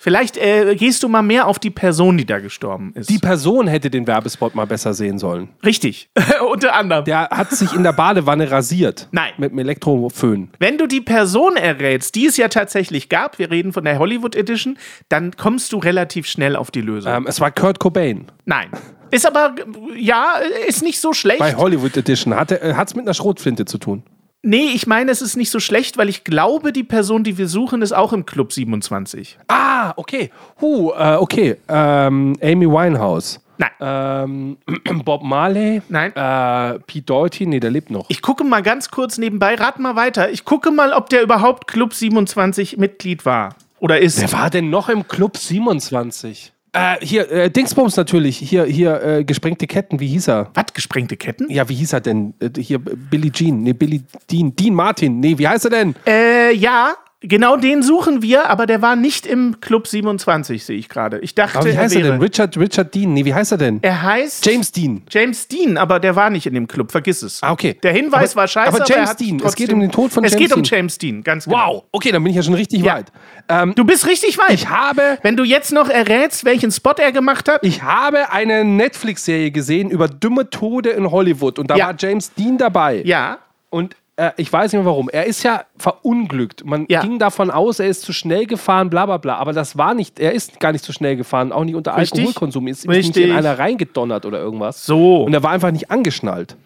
Vielleicht 0.07 0.37
äh, 0.37 0.77
gehst 0.77 1.03
du 1.03 1.09
mal 1.09 1.23
mehr 1.23 1.49
auf 1.49 1.59
die 1.59 1.71
Person, 1.71 2.17
die 2.17 2.25
da 2.25 2.39
gestorben 2.39 2.93
ist. 2.95 3.11
Die 3.11 3.19
Person 3.19 3.67
hätte 3.67 3.91
den 3.91 4.07
Werbespot 4.07 4.55
mal 4.55 4.65
besser 4.65 4.95
sehen 4.95 5.19
sollen. 5.19 5.49
Richtig, 5.65 6.11
unter 6.53 6.77
anderem. 6.77 7.05
Der 7.07 7.29
hat 7.33 7.51
sich 7.51 7.73
in 7.73 7.83
der 7.83 7.93
Badewanne 7.93 8.49
rasiert. 8.49 9.09
Nein. 9.11 9.33
Mit 9.37 9.51
dem 9.51 9.59
Elektroföhn. 9.59 10.51
Wenn 10.61 10.79
du 10.79 10.87
die 10.87 11.01
Person 11.01 11.57
errätst, 11.57 12.15
die 12.15 12.27
es 12.27 12.37
ja 12.37 12.47
tatsächlich 12.47 13.09
gab, 13.09 13.41
wir 13.41 13.51
reden 13.51 13.73
von 13.73 13.83
der 13.83 13.99
Hollywood 13.99 14.37
Edition, 14.37 14.79
dann 15.09 15.33
kommst 15.37 15.73
du 15.73 15.79
relativ 15.79 16.29
schnell 16.29 16.55
auf 16.55 16.71
die 16.71 16.83
Lösung. 16.83 17.13
Ähm, 17.13 17.27
es 17.27 17.41
war 17.41 17.51
Kurt 17.51 17.81
Cobain. 17.81 18.27
Nein. 18.45 18.69
Ist 19.11 19.27
aber, 19.27 19.57
ja, 19.99 20.35
ist 20.69 20.85
nicht 20.85 21.01
so 21.01 21.15
schlecht. 21.15 21.41
Bei 21.41 21.57
Hollywood 21.57 21.97
Edition. 21.97 22.33
Hat 22.33 22.53
es 22.53 22.95
mit 22.95 23.07
einer 23.07 23.15
Schrotflinte 23.15 23.65
zu 23.65 23.79
tun? 23.79 24.05
Nee, 24.43 24.71
ich 24.75 24.87
meine, 24.87 25.11
es 25.11 25.23
ist 25.23 25.37
nicht 25.37 25.51
so 25.51 25.59
schlecht, 25.59 25.99
weil 25.99 26.09
ich 26.09 26.23
glaube, 26.23 26.73
die 26.73 26.85
Person, 26.85 27.25
die 27.25 27.37
wir 27.37 27.49
suchen, 27.49 27.83
ist 27.83 27.93
auch 27.93 28.13
im 28.13 28.27
Club 28.27 28.53
27. 28.53 29.39
Ah, 29.49 29.93
okay. 29.97 30.31
Huh, 30.61 30.93
äh, 30.97 31.17
okay. 31.17 31.57
Ähm, 31.69 32.37
Amy 32.41 32.67
Winehouse. 32.67 33.41
Nein. 33.59 33.71
Ähm, 33.81 34.59
Bob 35.05 35.23
Marley. 35.23 35.83
Nein. 35.89 36.13
Äh, 36.15 36.79
Pete 36.81 37.07
Doherty. 37.07 37.47
Nee, 37.47 37.61
der 37.61 37.71
lebt 37.71 37.91
noch. 37.91 38.07
Ich 38.09 38.23
gucke 38.23 38.45
mal 38.45 38.63
ganz 38.63 38.91
kurz 38.91 39.19
nebenbei, 39.19 39.55
rat 39.55 39.79
mal 39.79 39.97
weiter. 39.97 40.31
Ich 40.31 40.45
gucke 40.45 40.71
mal, 40.71 40.93
ob 40.93 41.09
der 41.11 41.23
überhaupt 41.23 41.67
Club 41.67 41.95
27 41.95 42.77
Mitglied 42.77 43.25
war. 43.25 43.57
Oder 43.79 44.01
ist. 44.01 44.21
Wer 44.21 44.33
war 44.33 44.51
denn 44.51 44.71
noch 44.71 44.89
im 44.89 45.09
Club 45.09 45.37
27? 45.37 46.53
Äh, 46.73 46.97
hier, 47.01 47.31
äh, 47.31 47.51
Dingsbums 47.51 47.97
natürlich. 47.97 48.37
Hier, 48.37 48.65
hier, 48.65 49.03
äh, 49.03 49.25
gesprengte 49.25 49.67
Ketten. 49.67 49.99
Wie 50.01 50.09
hieß 50.09 50.29
er? 50.29 50.51
Was? 50.55 50.67
Gesprengte 50.75 51.17
Ketten? 51.17 51.51
Ja, 51.51 51.69
wie 51.69 51.75
hieß 51.75 51.93
er 51.95 52.01
denn? 52.01 52.35
Äh, 52.39 52.51
hier, 52.61 52.79
Billy 52.79 53.31
Jean. 53.31 53.63
Nee, 53.63 53.73
Billy 53.73 54.03
Dean. 54.31 54.55
Dean 54.55 54.75
Martin. 54.75 55.21
Nee, 55.21 55.39
wie 55.39 55.49
heißt 55.49 55.65
er 55.67 55.71
denn? 55.71 55.95
Äh, 56.07 56.55
ja, 56.55 56.95
genau 57.21 57.57
den 57.57 57.83
suchen 57.83 58.23
wir, 58.23 58.51
aber 58.51 58.67
der 58.67 58.83
war 58.83 58.95
nicht 58.97 59.27
im 59.27 59.61
Club 59.61 59.87
27, 59.87 60.65
sehe 60.65 60.77
ich 60.77 60.89
gerade. 60.89 61.19
Ich 61.21 61.35
dachte, 61.35 61.59
Aber 61.59 61.69
wie 61.73 61.77
heißt 61.77 61.95
er 61.97 62.03
wäre. 62.03 62.13
denn? 62.13 62.21
Richard, 62.23 62.57
Richard 62.59 62.95
Dean. 62.95 63.13
Nee, 63.15 63.25
wie 63.25 63.35
heißt 63.35 63.53
er 63.53 63.59
denn? 63.59 63.79
Er 63.83 64.03
heißt 64.03 64.45
James 64.47 64.71
Dean. 64.73 65.03
James 65.11 65.49
Dean, 65.49 65.77
aber 65.79 65.99
der 65.99 66.15
war 66.15 66.31
nicht 66.31 66.47
in 66.47 66.55
dem 66.55 66.69
Club, 66.69 66.93
vergiss 66.93 67.23
es. 67.23 67.43
Ah, 67.43 67.53
okay. 67.53 67.77
Der 67.83 67.93
Hinweis 67.93 68.33
Aber- 68.33 68.43
war 68.43 68.49
scheiße, 68.49 68.69
aber 68.69 68.79
er 68.81 68.87
James 68.97 69.11
hat 69.11 69.21
Dean, 69.21 69.41
es 69.45 69.55
geht 69.55 69.73
um 69.73 69.81
den 69.81 69.91
Tod 69.91 70.13
von 70.13 70.25
es 70.25 70.33
James 70.33 70.43
geht 70.43 70.57
um 70.57 70.63
Dean. 70.63 70.79
James 70.79 70.99
Dean, 70.99 71.23
ganz 71.23 71.45
genau. 71.47 71.57
Wow. 71.57 71.85
Okay, 71.93 72.13
dann 72.13 72.23
bin 72.23 72.31
ich 72.31 72.37
ja 72.37 72.43
schon 72.43 72.55
richtig 72.55 72.83
Ja. 72.83 72.97
weit. 72.97 73.07
Ähm, 73.49 73.73
Du 73.75 73.85
bist 73.85 74.07
richtig 74.07 74.39
weit. 74.39 74.53
ich 74.55 74.69
habe 74.69 75.19
Wenn 75.23 75.37
du 75.37 75.45
jetzt 75.45 75.73
noch 75.73 75.89
errätst, 75.89 76.45
welchen 76.45 76.71
Spot 76.71 76.93
er 76.99 77.13
gemacht 77.13 77.49
hat. 77.49 77.65
Ich 77.65 77.83
habe 77.83 78.31
eine 78.33 78.65
Netflix-Serie 78.65 79.51
gesehen 79.51 79.91
über 79.91 80.09
dumme 80.09 80.51
Tode 80.51 80.91
in 80.91 81.11
Hollywood 81.11 81.59
und 81.59 81.71
da 81.71 81.77
Ja. 81.77 81.87
war 81.87 81.95
James 81.99 82.33
Dean 82.35 82.59
dabei. 82.59 83.03
ja. 83.05 83.39
Und 83.69 83.97
äh, 84.17 84.31
ich 84.37 84.53
weiß 84.53 84.73
nicht 84.73 84.79
mehr 84.81 84.87
warum. 84.87 85.09
Er 85.09 85.27
ist 85.27 85.43
ja 85.43 85.65
verunglückt. 85.77 86.65
Man 86.65 86.87
Ja. 86.89 87.01
ging 87.03 87.19
davon 87.19 87.51
aus, 87.51 87.79
er 87.81 87.87
ist 87.89 88.03
zu 88.03 88.13
schnell 88.13 88.47
gefahren, 88.47 88.91
bla 88.91 89.07
bla 89.07 89.17
bla. 89.19 89.37
Aber 89.37 89.53
das 89.53 89.77
war 89.77 89.95
nicht, 89.95 90.19
er 90.19 90.33
ist 90.33 90.59
gar 90.61 90.73
nicht 90.73 90.85
zu 90.85 90.93
schnell 90.93 91.17
gefahren, 91.17 91.53
auch 91.53 91.65
nicht 91.65 91.75
unter 91.75 91.97
Richtig. 91.97 92.21
Alkoholkonsum. 92.21 92.67
Ist 92.69 92.85
ihm 92.85 92.91
nicht 92.93 93.17
in 93.17 93.33
einer 93.33 93.59
reingedonnert 93.59 94.25
oder 94.27 94.39
irgendwas. 94.39 94.85
So. 94.85 95.23
Und 95.25 95.35
er 95.35 95.43
war 95.43 95.51
einfach 95.51 95.71
nicht 95.71 95.91
angeschnallt. 95.91 96.57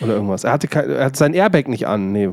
Oder 0.00 0.14
irgendwas. 0.14 0.44
Er 0.44 0.52
hatte 0.52 0.66
kein, 0.68 0.88
er 0.90 1.04
hat 1.06 1.16
sein 1.16 1.34
Airbag 1.34 1.68
nicht 1.68 1.86
an. 1.86 2.12
Nee. 2.12 2.30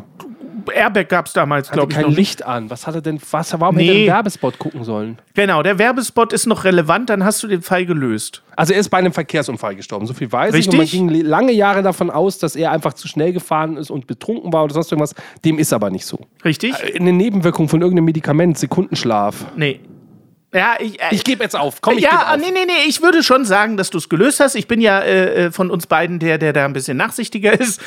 Airbag 0.71 1.09
gab 1.09 1.25
es 1.27 1.33
damals, 1.33 1.69
glaube 1.71 1.91
ich, 1.91 1.97
kein 1.97 2.07
noch. 2.07 2.15
Licht 2.15 2.45
an. 2.45 2.69
Was 2.69 2.87
hat 2.87 2.95
er 2.95 3.01
denn? 3.01 3.19
Was, 3.31 3.59
warum 3.59 3.75
hätte 3.77 3.87
er 3.89 3.93
Nee. 3.93 3.99
einen 4.01 4.07
Werbespot 4.17 4.59
gucken 4.59 4.83
sollen? 4.83 5.17
Genau, 5.33 5.63
der 5.63 5.77
Werbespot 5.79 6.33
ist 6.33 6.45
noch 6.47 6.63
relevant, 6.63 7.09
dann 7.09 7.23
hast 7.23 7.41
du 7.43 7.47
den 7.47 7.61
Fall 7.61 7.85
gelöst. 7.85 8.43
Also 8.55 8.73
er 8.73 8.79
ist 8.79 8.89
bei 8.89 8.97
einem 8.97 9.13
Verkehrsunfall 9.13 9.75
gestorben, 9.75 10.05
so 10.07 10.13
viel 10.13 10.31
weiß 10.31 10.49
ich. 10.55 10.67
Richtig. 10.67 10.73
Und 10.73 10.77
man 10.79 10.87
ging 10.87 11.21
lange 11.25 11.51
Jahre 11.51 11.83
davon 11.83 12.09
aus, 12.09 12.39
dass 12.39 12.55
er 12.55 12.71
einfach 12.71 12.93
zu 12.93 13.07
schnell 13.07 13.33
gefahren 13.33 13.77
ist 13.77 13.89
und 13.91 14.07
betrunken 14.07 14.51
war 14.53 14.63
oder 14.63 14.73
sonst 14.73 14.91
irgendwas. 14.91 15.13
Dem 15.45 15.59
ist 15.59 15.73
aber 15.73 15.89
nicht 15.89 16.05
so. 16.05 16.19
Richtig? 16.43 16.73
Eine 16.99 17.13
Nebenwirkung 17.13 17.69
von 17.69 17.81
irgendeinem 17.81 18.05
Medikament, 18.05 18.57
Sekundenschlaf. 18.57 19.45
nee. 19.55 19.79
Ja, 20.53 20.75
ich, 20.79 20.99
äh, 21.01 21.07
Ich 21.11 21.25
gebe 21.25 21.43
jetzt 21.43 21.57
auf. 21.57 21.81
Komm, 21.81 21.97
ich 21.97 22.03
ja, 22.05 22.11
ah, 22.11 22.33
auf. 22.35 22.37
nee, 22.39 22.51
nee, 22.51 22.63
nee, 22.65 22.87
ich 22.87 23.01
würde 23.01 23.21
schon 23.21 23.43
sagen, 23.43 23.75
dass 23.75 23.89
du 23.89 23.97
es 23.97 24.07
gelöst 24.07 24.39
hast. 24.39 24.55
Ich 24.55 24.65
bin 24.67 24.79
ja 24.79 24.99
äh, 25.01 25.47
äh, 25.47 25.51
von 25.51 25.69
uns 25.69 25.87
beiden 25.87 26.19
der, 26.19 26.37
der 26.37 26.53
da 26.53 26.63
ein 26.63 26.71
bisschen 26.71 26.95
nachsichtiger 26.95 27.51
ist. 27.59 27.81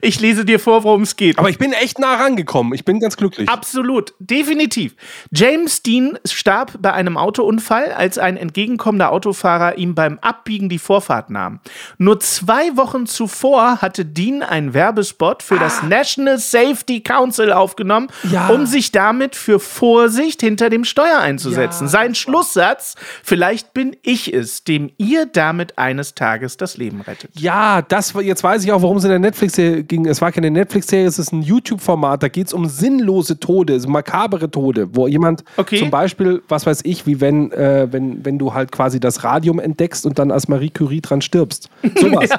ich 0.00 0.18
lese 0.18 0.44
dir 0.44 0.58
vor, 0.58 0.82
worum 0.82 1.02
es 1.02 1.14
geht. 1.14 1.38
Aber 1.38 1.50
ich 1.50 1.58
bin 1.58 1.72
echt 1.72 2.00
nah 2.00 2.16
rangekommen. 2.16 2.74
Ich 2.74 2.84
bin 2.84 2.98
ganz 2.98 3.16
glücklich. 3.16 3.48
Absolut, 3.48 4.12
definitiv. 4.18 4.96
James 5.30 5.82
Dean 5.84 6.18
starb 6.24 6.72
bei 6.80 6.92
einem 6.92 7.16
Autounfall, 7.16 7.92
als 7.92 8.18
ein 8.18 8.36
entgegenkommender 8.36 9.12
Autofahrer 9.12 9.78
ihm 9.78 9.94
beim 9.94 10.18
Abbiegen 10.18 10.68
die 10.68 10.80
Vorfahrt 10.80 11.30
nahm. 11.30 11.60
Nur 11.96 12.18
zwei 12.18 12.76
Wochen 12.76 13.06
zuvor 13.06 13.80
hatte 13.80 14.04
Dean 14.04 14.42
einen 14.42 14.74
Werbespot 14.74 15.44
für 15.44 15.58
das 15.60 15.84
National 15.84 16.38
Safety 16.38 17.02
Council 17.02 17.52
aufgenommen, 17.52 18.08
Ja. 18.32 18.48
um 18.48 18.66
sich 18.66 18.90
damit 18.90 19.36
für 19.36 19.60
Vorsicht 19.60 20.40
hinter 20.40 20.70
dem 20.70 20.84
Steuer 20.84 21.18
einzusetzen. 21.20 21.67
Sein 21.72 22.14
Schlusssatz: 22.14 22.94
Vielleicht 23.22 23.72
bin 23.74 23.96
ich 24.02 24.32
es, 24.32 24.64
dem 24.64 24.90
ihr 24.98 25.26
damit 25.26 25.78
eines 25.78 26.14
Tages 26.14 26.56
das 26.56 26.76
Leben 26.76 27.00
rettet. 27.00 27.30
Ja, 27.38 27.82
das 27.82 28.14
jetzt 28.20 28.42
weiß 28.44 28.64
ich 28.64 28.72
auch, 28.72 28.82
worum 28.82 28.96
es 28.98 29.04
in 29.04 29.10
der 29.10 29.18
Netflix-Serie 29.18 29.84
ging. 29.84 30.06
Es 30.06 30.20
war 30.20 30.32
keine 30.32 30.50
Netflix-Serie, 30.50 31.06
es 31.06 31.18
ist 31.18 31.32
ein 31.32 31.42
YouTube-Format. 31.42 32.22
Da 32.22 32.28
geht 32.28 32.46
es 32.48 32.52
um 32.52 32.66
sinnlose 32.66 33.38
Tode, 33.40 33.78
makabere 33.88 34.50
Tode, 34.50 34.88
wo 34.94 35.06
jemand 35.08 35.44
Okay. 35.56 35.78
zum 35.78 35.90
Beispiel, 35.90 36.42
was 36.48 36.66
weiß 36.66 36.80
ich, 36.84 37.06
wie 37.06 37.20
wenn, 37.20 37.52
äh, 37.52 37.88
wenn, 37.90 38.24
wenn 38.24 38.38
du 38.38 38.54
halt 38.54 38.72
quasi 38.72 39.00
das 39.00 39.24
Radium 39.24 39.58
entdeckst 39.58 40.06
und 40.06 40.18
dann 40.18 40.30
als 40.30 40.48
Marie 40.48 40.70
Curie 40.70 41.00
dran 41.00 41.20
stirbst. 41.20 41.68
Sowas. 42.00 42.30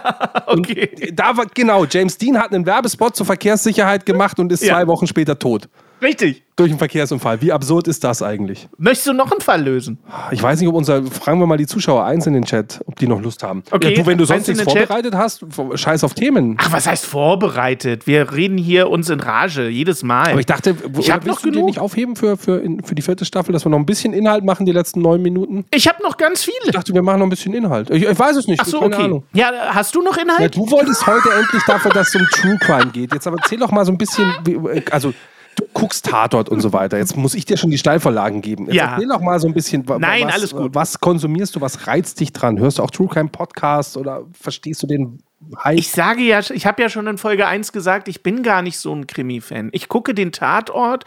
Okay. 0.48 0.90
Und 1.10 1.20
da 1.20 1.36
war, 1.38 1.46
genau, 1.54 1.86
James 1.86 2.18
Dean 2.18 2.38
hat 2.38 2.52
einen 2.54 2.66
Werbespot 2.66 3.16
zur 3.16 3.26
Verkehrssicherheit 3.26 4.06
gemacht 4.06 4.40
und 4.40 4.52
ist 4.52 4.64
Ja. 4.64 4.74
zwei 4.76 4.88
Wochen 4.88 5.08
später 5.08 5.38
tot. 5.38 5.70
Richtig. 6.02 6.44
Durch 6.56 6.70
einen 6.72 6.80
Verkehrsunfall. 6.80 7.42
Wie 7.42 7.52
absurd 7.54 7.88
ist 7.88 8.04
das 8.04 8.22
eigentlich? 8.22 8.68
Möchtest 8.78 9.08
du 9.08 9.14
noch 9.14 9.32
einen 9.32 9.40
Fall 9.40 9.62
lösen? 9.64 9.98
Ich 10.32 10.44
weiß 10.44 10.60
nicht, 10.60 10.68
ob 10.68 10.76
unser, 10.76 11.04
fragen 11.06 11.40
wir 11.40 11.48
mal 11.48 11.58
die 11.58 11.68
Zuschauer 11.68 12.04
eins 12.04 12.28
in 12.28 12.34
den 12.34 12.44
Chat, 12.44 12.82
ob 12.86 12.98
die 12.98 13.08
noch 13.08 13.22
Lust 13.22 13.44
haben. 13.44 13.64
Okay, 13.72 13.94
Ja, 13.96 14.02
du, 14.02 14.06
wenn 14.08 14.18
du 14.18 14.26
sonst 14.26 14.48
nichts 14.48 14.64
den 14.64 14.68
Chat. 14.74 14.88
vorbereitet 14.88 15.16
hast, 15.16 15.46
scheiß 15.76 16.04
auf 16.04 16.14
Themen. 16.16 16.58
Ach, 16.60 16.72
was 16.74 16.86
heißt 16.86 17.06
vorbereitet? 17.06 18.08
Wir 18.08 18.34
reden 18.34 18.58
hier 18.58 18.90
uns 18.90 19.10
in 19.10 19.20
Rage, 19.22 19.70
jedes 19.70 20.04
Mal. 20.04 20.32
Aber 20.32 20.40
ich 20.42 20.46
dachte, 20.46 20.76
Ich 21.00 21.12
hab 21.12 21.22
noch 21.26 21.36
willst 21.36 21.46
du 21.46 21.48
den 21.50 21.54
genug. 21.54 21.68
nicht 21.68 21.80
aufheben 21.80 22.16
für, 22.18 22.36
für, 22.36 22.58
in, 22.60 22.84
für 22.84 22.94
die 22.96 23.02
vierte 23.02 23.24
Staffel, 23.24 23.54
dass 23.54 23.66
wir 23.66 23.70
noch 23.70 23.80
ein 23.80 23.86
bisschen 23.86 24.12
Inhalt 24.14 24.44
machen, 24.44 24.66
die 24.66 24.74
letzten 24.74 25.02
neun 25.02 25.22
Minuten? 25.22 25.64
Ich 25.72 25.88
habe 25.88 26.04
noch 26.04 26.18
ganz 26.18 26.44
viele. 26.44 26.58
Ich 26.66 26.72
dachte, 26.72 26.94
wir 26.94 27.02
machen 27.02 27.20
noch 27.20 27.26
ein 27.28 27.30
bisschen 27.32 27.54
Inhalt. 27.54 27.90
Ich, 27.90 28.04
ich 28.04 28.20
weiß 28.20 28.36
es 28.36 28.48
nicht. 28.48 28.62
Ach 28.62 28.66
so, 28.66 28.82
okay. 28.82 28.96
Ahnung. 29.04 29.24
Ja, 29.34 29.52
hast 29.70 29.96
du 29.96 30.02
noch 30.02 30.18
Ja, 30.18 30.24
Inhalt? 30.24 30.56
du 30.58 30.70
wolltest 30.70 31.08
heute 31.08 31.30
endlich 31.40 31.64
dafür, 31.66 31.92
dass 31.92 32.10
es 32.10 32.16
um 32.16 32.28
True 32.34 32.58
Crime 32.60 32.92
geht. 32.92 33.14
Jetzt 33.14 33.28
aber 33.28 33.38
erzähl 33.38 33.60
doch 33.60 33.72
mal 33.72 33.86
so 33.86 33.92
ein 33.94 33.98
bisschen, 33.98 34.30
wie, 34.44 34.58
also 34.92 35.14
du 35.60 35.66
guckst 35.74 36.06
Tatort 36.06 36.50
und 36.50 36.62
so 36.62 36.74
weiter. 36.74 36.98
Jetzt 36.98 37.16
muss 37.18 37.34
ich 37.36 37.46
dir 37.46 37.58
schon 37.58 37.70
die 37.72 37.78
Steilvorlagen 37.78 38.42
geben. 38.42 38.66
Jetzt 38.66 38.76
Ja. 38.76 38.94
erzähl 38.94 39.08
doch 39.08 39.22
mal 39.22 39.40
so 39.40 39.48
ein 39.48 39.54
bisschen, 39.54 39.84
Nein, 40.00 40.28
was, 40.28 40.34
alles 40.34 40.52
gut. 40.56 40.76
was 40.76 41.00
konsumierst 41.00 41.56
du, 41.56 41.62
was 41.62 41.88
reizt 41.88 42.20
dich 42.20 42.34
dran? 42.34 42.60
Hörst 42.60 42.80
du 42.80 42.84
auch 42.84 42.92
True 42.92 43.08
Crime 43.08 43.30
Podcasts 43.30 43.98
oder 43.98 44.24
verstehst 44.32 44.82
du 44.84 44.88
den 44.88 45.20
Hype? 45.64 45.80
Ich 45.80 45.90
sage 45.90 46.22
ja, 46.22 46.40
ich 46.40 46.66
habe 46.66 46.82
ja 46.82 46.90
schon 46.90 47.08
in 47.08 47.18
Folge 47.18 47.48
1 47.48 47.72
gesagt, 47.72 48.08
ich 48.10 48.24
bin 48.24 48.44
gar 48.44 48.62
nicht 48.62 48.78
so 48.78 48.94
ein 48.94 49.08
Krimi-Fan. 49.08 49.70
Ich 49.72 49.88
gucke 49.88 50.14
den 50.14 50.32
Tatort, 50.34 51.06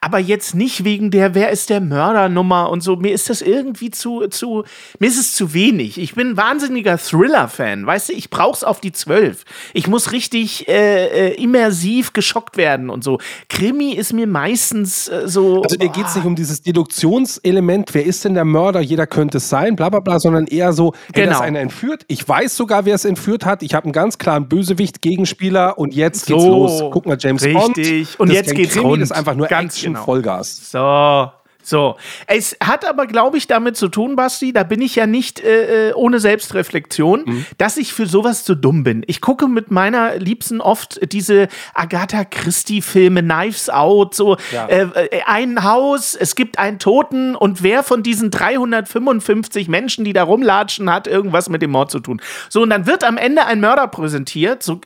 aber 0.00 0.18
jetzt 0.18 0.54
nicht 0.54 0.84
wegen 0.84 1.10
der 1.10 1.34
Wer 1.34 1.50
ist 1.50 1.68
der 1.68 1.80
Mörder-Nummer 1.82 2.70
und 2.70 2.82
so. 2.82 2.96
Mir 2.96 3.12
ist 3.12 3.28
das 3.28 3.42
irgendwie 3.42 3.90
zu, 3.90 4.26
zu, 4.28 4.64
mir 4.98 5.06
ist 5.08 5.18
es 5.18 5.32
zu 5.34 5.52
wenig. 5.52 5.98
Ich 5.98 6.14
bin 6.14 6.30
ein 6.30 6.36
wahnsinniger 6.36 6.96
Thriller-Fan. 6.96 7.84
Weißt 7.86 8.08
du, 8.08 8.14
ich 8.14 8.30
brauch's 8.30 8.64
auf 8.64 8.80
die 8.80 8.92
Zwölf. 8.92 9.44
Ich 9.74 9.86
muss 9.86 10.12
richtig 10.12 10.66
äh, 10.66 11.28
äh, 11.32 11.42
immersiv 11.42 12.14
geschockt 12.14 12.56
werden 12.56 12.88
und 12.88 13.04
so. 13.04 13.18
Krimi 13.50 13.92
ist 13.92 14.14
mir 14.14 14.26
meistens 14.26 15.08
äh, 15.08 15.28
so. 15.28 15.62
Also 15.62 15.76
dir 15.76 15.90
geht 15.90 16.06
es 16.06 16.14
nicht 16.16 16.24
um 16.24 16.36
dieses 16.36 16.62
Deduktionselement, 16.62 17.92
wer 17.92 18.06
ist 18.06 18.24
denn 18.24 18.34
der 18.34 18.44
Mörder, 18.46 18.80
jeder 18.80 19.06
könnte 19.06 19.36
es 19.38 19.48
sein, 19.50 19.76
bla 19.76 19.90
bla 19.90 20.00
bla, 20.00 20.18
sondern 20.18 20.46
eher 20.46 20.72
so, 20.72 20.94
hey, 21.12 21.24
Genau. 21.26 21.40
einer 21.40 21.60
entführt, 21.60 22.04
ich 22.08 22.26
weiß 22.26 22.56
sogar, 22.56 22.86
wer 22.86 22.94
es 22.94 23.04
entführt 23.04 23.44
hat, 23.44 23.62
ich 23.62 23.73
habe 23.74 23.84
einen 23.84 23.92
ganz 23.92 24.18
klaren 24.18 24.48
Bösewicht, 24.48 25.02
Gegenspieler 25.02 25.78
und 25.78 25.94
jetzt 25.94 26.26
geht's 26.26 26.42
So, 26.42 26.48
los. 26.48 26.82
Guck 26.90 27.06
mal, 27.06 27.16
James 27.18 27.42
Bond. 27.42 27.76
richtig. 27.76 28.18
Und 28.20 28.28
das 28.28 28.36
jetzt 28.36 28.54
geht's 28.54 28.74
Krimi, 28.74 28.86
rund. 28.86 29.02
Das 29.02 29.10
ist 29.10 29.16
einfach 29.16 29.34
nur 29.34 29.46
Ganz 29.46 29.74
Action, 29.74 29.94
genau. 29.94 30.04
Vollgas. 30.04 30.70
So. 30.70 31.30
So, 31.64 31.96
es 32.26 32.56
hat 32.62 32.86
aber, 32.88 33.06
glaube 33.06 33.38
ich, 33.38 33.46
damit 33.46 33.76
zu 33.76 33.88
tun, 33.88 34.16
Basti, 34.16 34.52
da 34.52 34.62
bin 34.64 34.82
ich 34.82 34.94
ja 34.96 35.06
nicht 35.06 35.40
äh, 35.40 35.88
äh, 35.90 35.92
ohne 35.94 36.20
Selbstreflexion, 36.20 37.22
Mhm. 37.24 37.46
dass 37.58 37.76
ich 37.76 37.92
für 37.92 38.06
sowas 38.06 38.44
zu 38.44 38.54
dumm 38.54 38.84
bin. 38.84 39.02
Ich 39.06 39.20
gucke 39.20 39.48
mit 39.48 39.70
meiner 39.70 40.16
Liebsten 40.16 40.60
oft 40.60 41.00
diese 41.12 41.48
Agatha 41.74 42.24
Christie-Filme, 42.24 43.22
Knives 43.22 43.70
Out, 43.70 44.14
so 44.14 44.36
Ja. 44.52 44.66
äh, 44.66 44.82
äh, 45.06 45.20
ein 45.26 45.64
Haus, 45.64 46.14
es 46.14 46.34
gibt 46.34 46.58
einen 46.58 46.78
Toten 46.78 47.34
und 47.34 47.62
wer 47.62 47.82
von 47.82 48.02
diesen 48.02 48.30
355 48.30 49.68
Menschen, 49.68 50.04
die 50.04 50.12
da 50.12 50.22
rumlatschen, 50.24 50.90
hat 50.92 51.06
irgendwas 51.06 51.48
mit 51.48 51.62
dem 51.62 51.70
Mord 51.70 51.90
zu 51.90 52.00
tun. 52.00 52.20
So, 52.48 52.62
und 52.62 52.70
dann 52.70 52.86
wird 52.86 53.04
am 53.04 53.16
Ende 53.16 53.46
ein 53.46 53.60
Mörder 53.60 53.88
präsentiert. 53.88 54.62
So, 54.62 54.80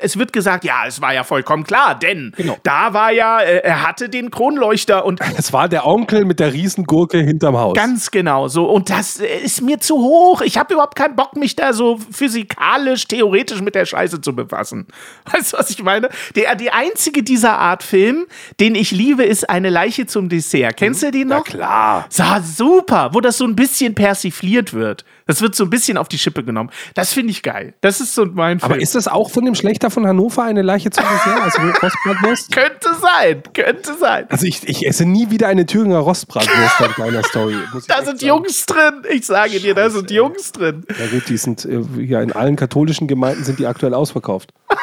es 0.00 0.18
wird 0.18 0.32
gesagt, 0.32 0.64
ja, 0.64 0.86
es 0.86 1.00
war 1.00 1.14
ja 1.14 1.24
vollkommen 1.24 1.64
klar, 1.64 1.98
denn 1.98 2.32
Genau. 2.36 2.56
da 2.62 2.92
war 2.92 3.10
ja, 3.12 3.40
äh, 3.40 3.58
er 3.58 3.86
hatte 3.86 4.08
den 4.08 4.30
Kronleuchter 4.30 5.04
und 5.04 5.20
Es 5.38 5.52
war 5.52 5.68
der 5.68 5.86
Onkel 5.86 6.15
mit 6.24 6.40
der 6.40 6.52
Riesengurke 6.52 7.18
hinterm 7.18 7.56
Haus. 7.56 7.74
Ganz 7.74 8.10
genau 8.10 8.48
so. 8.48 8.64
Und 8.64 8.90
das 8.90 9.20
äh, 9.20 9.26
ist 9.44 9.60
mir 9.60 9.80
zu 9.80 9.96
hoch. 9.96 10.40
Ich 10.40 10.56
habe 10.56 10.74
überhaupt 10.74 10.96
keinen 10.96 11.16
Bock, 11.16 11.36
mich 11.36 11.56
da 11.56 11.72
so 11.72 11.98
physikalisch, 12.10 13.06
theoretisch 13.06 13.60
mit 13.60 13.74
der 13.74 13.86
Scheiße 13.86 14.20
zu 14.20 14.34
befassen. 14.34 14.86
Weißt 15.32 15.52
du, 15.52 15.58
was 15.58 15.70
ich 15.70 15.82
meine? 15.82 16.08
Der, 16.34 16.54
die 16.54 16.70
einzige 16.70 17.22
dieser 17.22 17.58
Art 17.58 17.82
Film, 17.82 18.26
den 18.60 18.74
ich 18.74 18.90
liebe, 18.90 19.24
ist 19.24 19.48
Eine 19.50 19.70
Leiche 19.70 20.06
zum 20.06 20.28
Dessert. 20.28 20.76
Kennst 20.76 21.02
du 21.02 21.10
den 21.10 21.28
ja 21.28 21.38
noch? 21.38 21.44
klar. 21.44 22.06
So, 22.08 22.24
super, 22.42 23.10
wo 23.12 23.20
das 23.20 23.38
so 23.38 23.44
ein 23.44 23.56
bisschen 23.56 23.94
persifliert 23.94 24.72
wird. 24.72 25.04
Das 25.26 25.40
wird 25.42 25.54
so 25.54 25.64
ein 25.64 25.70
bisschen 25.70 25.98
auf 25.98 26.08
die 26.08 26.18
Schippe 26.18 26.44
genommen. 26.44 26.70
Das 26.94 27.12
finde 27.12 27.32
ich 27.32 27.42
geil. 27.42 27.74
Das 27.80 28.00
ist 28.00 28.14
so 28.14 28.26
mein 28.26 28.60
Film. 28.60 28.72
Aber 28.72 28.80
ist 28.80 28.94
das 28.94 29.08
auch 29.08 29.30
von 29.30 29.44
dem 29.44 29.54
Schlechter 29.54 29.90
von 29.90 30.06
Hannover 30.06 30.44
eine 30.44 30.62
Leiche 30.62 30.90
zum 30.90 31.04
Dessert? 31.04 31.42
Also 31.42 31.60
Rostbratwurst? 31.82 32.52
könnte 32.54 32.88
sein, 33.00 33.42
könnte 33.52 33.94
sein. 33.98 34.26
Also 34.30 34.46
ich, 34.46 34.66
ich 34.68 34.86
esse 34.86 35.04
nie 35.04 35.30
wieder 35.30 35.48
eine 35.48 35.66
Thüringer 35.66 35.98
Rostbratwurst 35.98 36.80
an 36.80 36.94
deiner 36.96 37.22
Story. 37.24 37.56
ich 37.78 37.86
Da 37.86 37.96
sind 38.04 38.20
sagen. 38.20 38.26
Jungs 38.28 38.66
drin. 38.66 39.02
Ich 39.12 39.26
sage 39.26 39.58
dir, 39.60 39.74
da 39.74 39.90
sind 39.90 40.10
Jungs 40.10 40.52
drin. 40.52 40.84
Ja 40.98 41.06
gut, 41.08 41.28
die 41.28 41.36
sind 41.36 41.64
äh, 41.64 41.80
ja 42.04 42.20
in 42.22 42.32
allen 42.32 42.56
katholischen 42.56 43.08
Gemeinden 43.08 43.42
sind 43.44 43.58
die 43.58 43.66
aktuell 43.66 43.94
ausverkauft. 43.94 44.52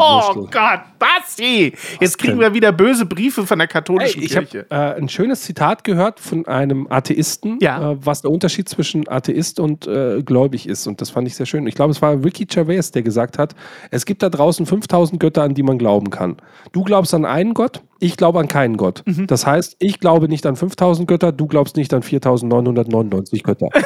Oh. 0.00 0.46
Gott, 0.50 0.80
Basti! 0.98 1.72
Jetzt 1.98 2.18
kriegen 2.18 2.38
wir 2.38 2.52
wieder 2.52 2.72
böse 2.72 3.06
Briefe 3.06 3.46
von 3.46 3.58
der 3.58 3.66
Hey, 3.66 3.72
katholischen 3.72 4.22
ich 4.22 4.36
habe 4.36 4.46
Kirche. 4.46 4.66
äh, 4.70 4.96
ein 4.96 5.08
schönes 5.08 5.42
Zitat 5.42 5.82
gehört 5.82 6.20
von 6.20 6.46
einem 6.46 6.86
Atheisten, 6.90 7.58
Ja. 7.60 7.92
äh, 7.92 7.96
was 8.04 8.20
der 8.22 8.30
Unterschied 8.30 8.68
zwischen 8.68 9.08
Atheist 9.08 9.57
und 9.60 9.86
äh, 9.86 10.22
gläubig 10.22 10.68
ist. 10.68 10.86
Und 10.86 11.00
das 11.00 11.10
fand 11.10 11.26
ich 11.28 11.34
sehr 11.36 11.46
schön. 11.46 11.66
Ich 11.66 11.74
glaube, 11.74 11.90
es 11.92 12.00
war 12.02 12.12
Ricky 12.24 12.44
Gervais, 12.46 12.90
der 12.92 13.02
gesagt 13.02 13.38
hat, 13.38 13.54
es 13.90 14.04
gibt 14.06 14.22
da 14.22 14.28
draußen 14.28 14.66
5000 14.66 15.20
Götter, 15.20 15.42
an 15.42 15.54
die 15.54 15.62
man 15.62 15.78
glauben 15.78 16.10
kann. 16.10 16.36
Du 16.72 16.82
glaubst 16.84 17.14
an 17.14 17.24
einen 17.24 17.54
Gott, 17.54 17.82
ich 18.00 18.16
glaube 18.16 18.38
an 18.40 18.48
keinen 18.48 18.76
Gott. 18.76 19.02
Mhm. 19.06 19.26
Das 19.26 19.46
heißt, 19.46 19.76
ich 19.78 20.00
glaube 20.00 20.28
nicht 20.28 20.46
an 20.46 20.56
5000 20.56 21.08
Götter, 21.08 21.32
du 21.32 21.46
glaubst 21.46 21.76
nicht 21.76 21.92
an 21.94 22.02
4999 22.02 23.42
Götter. 23.42 23.68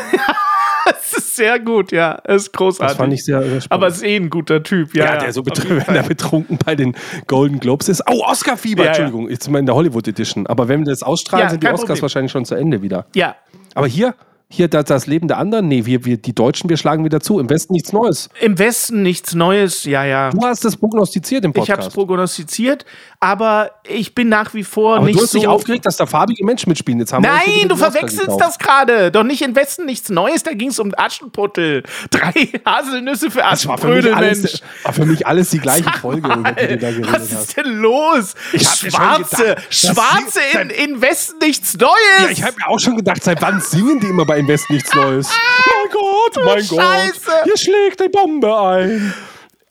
Das 0.85 1.13
ist 1.17 1.37
sehr 1.37 1.61
gut, 1.61 1.93
ja. 1.93 2.21
Das 2.25 2.43
ist 2.43 2.53
großartig. 2.53 2.89
Das 2.93 2.97
fand 2.97 3.13
ich 3.13 3.25
sehr, 3.25 3.41
sehr 3.43 3.61
spannend. 3.61 3.71
Aber 3.71 3.87
ist 3.87 4.03
eh 4.03 4.17
ein 4.17 4.31
guter 4.31 4.63
Typ, 4.65 4.95
ja. 4.97 5.05
Ja, 5.15 5.17
der 5.19 5.33
so 5.33 5.43
betrunken, 5.43 5.83
wenn 5.87 5.95
er 5.95 6.03
betrunken 6.03 6.59
bei 6.65 6.75
den 6.75 6.97
Golden 7.29 7.61
Globes 7.61 7.89
ist. 7.89 8.03
Oh, 8.11 8.25
Oscar-Fieber, 8.27 8.83
Ja. 8.83 8.89
Entschuldigung. 8.89 9.29
Jetzt 9.29 9.45
sind 9.45 9.53
wir 9.53 9.61
in 9.61 9.67
der 9.67 9.77
Hollywood 9.77 10.09
Edition. 10.09 10.47
Aber 10.49 10.67
wenn 10.67 10.81
wir 10.81 10.87
das 10.87 11.03
ausstrahlen, 11.05 11.45
Ja, 11.47 11.51
sind 11.51 11.63
die 11.63 11.69
Oscars 11.69 11.83
Problem. 11.83 12.03
wahrscheinlich 12.03 12.33
schon 12.33 12.45
zu 12.45 12.57
Ende 12.57 12.83
wieder. 12.83 13.07
Ja. 13.15 13.37
Aber 13.75 13.87
hier, 13.87 14.15
hier 14.53 14.69
das, 14.69 14.85
das 14.85 15.07
Leben 15.07 15.29
der 15.29 15.39
anderen, 15.39 15.67
nee, 15.67 15.87
wir, 15.87 16.05
wir, 16.05 16.19
die 16.19 16.35
Deutschen, 16.35 16.69
wir 16.69 16.77
schlagen 16.77 17.05
wieder 17.07 17.21
zu. 17.21 17.39
Im 17.39 17.49
Westen 17.49 17.73
nichts 17.73 17.93
Neues. 17.93 18.29
Im 18.39 18.59
Westen 18.59 19.03
nichts 19.03 19.35
Neues, 19.35 19.85
ja, 19.85 20.05
ja. 20.05 20.29
Du 20.29 20.43
hast 20.43 20.63
das 20.65 20.77
prognostiziert 20.77 21.45
im 21.47 21.53
Ich 21.53 21.71
habe 21.71 21.81
es 21.81 21.87
Podcast. 21.87 21.95
prognostiziert, 21.95 22.85
aber 23.19 23.71
ich 23.89 24.15
bin 24.15 24.29
nach 24.29 24.53
wie 24.53 24.63
vor 24.63 24.97
aber 24.97 25.07
nicht 25.07 25.19
du 25.19 25.23
hast 25.23 25.31
so. 25.33 25.39
dich 25.39 25.49
aufgeregt, 25.49 25.87
dass 25.87 25.97
da 25.97 26.05
farbige 26.05 26.45
Menschen 26.45 26.69
mitspielen. 26.69 27.01
Jetzt 27.01 27.15
haben 27.15 27.23
Nein, 27.23 27.67
du 27.69 27.77
verwechselst 27.77 28.39
das 28.39 28.59
gerade. 28.59 29.11
Doch 29.11 29.23
nicht 29.23 29.41
im 29.41 29.57
Westen 29.57 29.87
nichts 29.87 30.11
Neues, 30.11 30.43
da 30.43 30.53
ging 30.53 30.69
es 30.69 30.79
um 30.79 30.93
Aschenputtel. 30.95 31.83
Drei 32.11 32.33
Haselnüsse 32.67 33.31
für 33.31 33.41
Das 33.41 33.67
war 33.67 33.79
für, 33.79 33.87
mich 33.87 33.97
Aschenbrödel, 33.99 34.15
alles, 34.15 34.43
Mensch. 34.43 34.61
war 34.83 34.93
für 34.93 35.07
mich 35.07 35.27
alles 35.27 35.49
die 35.49 35.61
gleiche 35.61 35.85
Sag 35.85 35.99
Folge, 36.01 36.29
mal, 36.29 36.41
über 36.41 36.53
die 36.53 36.67
du 36.67 36.79
da 36.79 36.91
geredet 36.91 37.13
was 37.13 37.33
ist 37.33 37.57
denn 37.57 37.79
los? 37.79 38.35
Ich 38.53 38.69
Schwarze, 38.69 39.37
gedacht, 39.37 39.67
Schwarze 39.71 40.41
in, 40.61 40.69
in 40.69 41.01
Westen 41.01 41.39
nichts 41.39 41.75
Neues. 41.79 41.93
Ja, 42.21 42.29
ich 42.31 42.43
habe 42.43 42.55
mir 42.59 42.69
auch 42.69 42.79
schon 42.79 42.97
gedacht, 42.97 43.25
seit 43.25 43.41
wann 43.41 43.59
singen 43.63 43.99
die 43.99 44.09
immer 44.09 44.27
bei 44.27 44.42
Invest 44.43 44.71
nichts 44.71 44.93
Neues? 44.93 45.29
mein 45.29 45.93
Gott, 45.93 46.45
mein 46.45 46.65
Scheiße. 46.65 47.21
Gott, 47.25 47.45
hier 47.45 47.57
schlägt 47.57 48.01
die 48.01 48.09
Bombe 48.09 48.59
ein. 48.59 49.15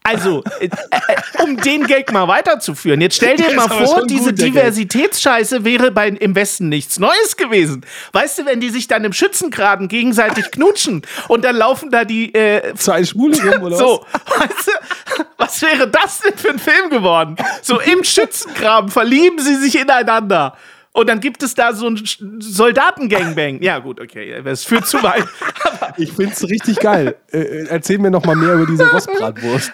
Also, 0.03 0.43
äh, 0.59 0.65
äh, 0.65 1.43
um 1.43 1.57
den 1.57 1.85
Gag 1.85 2.11
mal 2.13 2.27
weiterzuführen, 2.27 3.01
jetzt 3.01 3.17
stell 3.17 3.35
dir 3.35 3.53
mal 3.53 3.67
vor, 3.67 4.07
diese 4.07 4.29
gut. 4.29 4.41
Diversitätsscheiße 4.41 5.65
wäre 5.65 5.91
bei, 5.91 6.07
im 6.07 6.33
Westen 6.35 6.69
nichts 6.69 6.99
Neues 6.99 7.35
gewesen. 7.35 7.85
Weißt 8.13 8.39
du, 8.39 8.45
wenn 8.45 8.61
die 8.61 8.69
sich 8.69 8.87
dann 8.87 9.03
im 9.03 9.11
Schützengraben 9.11 9.89
gegenseitig 9.89 10.49
knutschen 10.51 11.01
und 11.27 11.43
dann 11.43 11.57
laufen 11.57 11.91
da 11.91 12.05
die 12.05 12.33
äh, 12.33 12.73
Zwei 12.75 13.03
Schwule 13.03 13.37
rum, 13.43 13.63
oder 13.63 13.77
so, 13.77 14.05
weißt 14.25 14.67
du, 14.67 15.23
was 15.37 15.61
wäre 15.61 15.87
das 15.87 16.21
denn 16.21 16.37
für 16.37 16.49
ein 16.49 16.59
Film 16.59 16.89
geworden? 16.89 17.35
So 17.61 17.79
im 17.79 18.05
Schützengraben 18.05 18.89
verlieben 18.89 19.37
sie 19.39 19.55
sich 19.55 19.77
ineinander. 19.77 20.55
Und 20.93 21.07
dann 21.07 21.21
gibt 21.21 21.41
es 21.41 21.55
da 21.55 21.73
so 21.73 21.87
ein 21.87 22.01
Soldatengangbang. 22.39 23.61
Ja, 23.61 23.79
gut, 23.79 24.01
okay, 24.01 24.31
es 24.43 24.65
führt 24.65 24.87
zu 24.87 25.01
weit. 25.01 25.23
ich 25.97 26.11
finde 26.11 26.33
es 26.33 26.43
richtig 26.43 26.79
geil. 26.79 27.15
Äh, 27.31 27.39
äh, 27.39 27.67
erzähl 27.69 27.97
mir 27.97 28.11
noch 28.11 28.25
mal 28.25 28.35
mehr 28.35 28.55
über 28.55 28.65
diese 28.65 28.89
Rostbratwurst. 28.91 29.71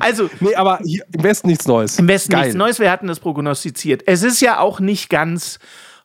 also, 0.00 0.30
nee, 0.40 0.54
aber 0.54 0.78
hier, 0.82 1.04
im 1.12 1.22
Westen 1.22 1.48
nichts 1.48 1.66
Neues. 1.66 1.98
Im 1.98 2.08
Westen 2.08 2.32
geil. 2.32 2.42
nichts 2.42 2.56
Neues, 2.56 2.80
wir 2.80 2.90
hatten 2.90 3.08
das 3.08 3.20
prognostiziert. 3.20 4.04
Es 4.06 4.22
ist 4.22 4.40
ja 4.40 4.58
auch 4.58 4.80
nicht 4.80 5.10
ganz 5.10 5.58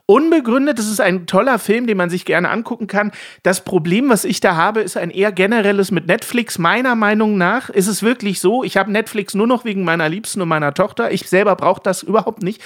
unbegründet. 0.05 0.77
Es 0.77 0.89
ist 0.89 0.99
ein 0.99 1.25
toller 1.25 1.57
Film, 1.57 1.87
den 1.87 1.95
man 1.95 2.09
sich 2.09 2.25
gerne 2.25 2.49
angucken 2.49 2.87
kann. 2.87 3.11
Das 3.43 3.63
Problem, 3.63 4.09
was 4.09 4.25
ich 4.25 4.41
da 4.41 4.57
habe, 4.57 4.81
ist 4.81 4.97
ein 4.97 5.09
eher 5.09 5.31
generelles 5.31 5.89
mit 5.91 6.07
Netflix. 6.07 6.57
Meiner 6.57 6.95
Meinung 6.95 7.37
nach 7.37 7.69
ist 7.69 7.87
es 7.87 8.03
wirklich 8.03 8.41
so, 8.41 8.63
ich 8.65 8.75
habe 8.75 8.91
Netflix 8.91 9.33
nur 9.35 9.47
noch 9.47 9.63
wegen 9.63 9.85
meiner 9.85 10.09
Liebsten 10.09 10.41
und 10.41 10.49
meiner 10.49 10.73
Tochter. 10.73 11.11
Ich 11.11 11.29
selber 11.29 11.55
brauche 11.55 11.81
das 11.81 12.03
überhaupt 12.03 12.43
nicht. 12.43 12.61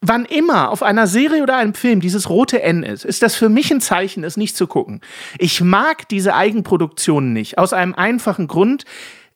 Wann 0.00 0.26
immer 0.26 0.70
auf 0.70 0.84
einer 0.84 1.08
Serie 1.08 1.42
oder 1.42 1.56
einem 1.56 1.74
Film 1.74 2.00
dieses 2.00 2.30
rote 2.30 2.62
N 2.62 2.84
ist, 2.84 3.04
ist 3.04 3.20
das 3.20 3.34
für 3.34 3.48
mich 3.48 3.72
ein 3.72 3.80
Zeichen, 3.80 4.22
es 4.22 4.36
nicht 4.36 4.56
zu 4.56 4.68
gucken. 4.68 5.00
Ich 5.38 5.60
mag 5.60 6.08
diese 6.08 6.34
Eigenproduktionen 6.34 7.32
nicht. 7.32 7.58
Aus 7.58 7.72
einem 7.72 7.94
einfachen 7.94 8.46
Grund. 8.46 8.84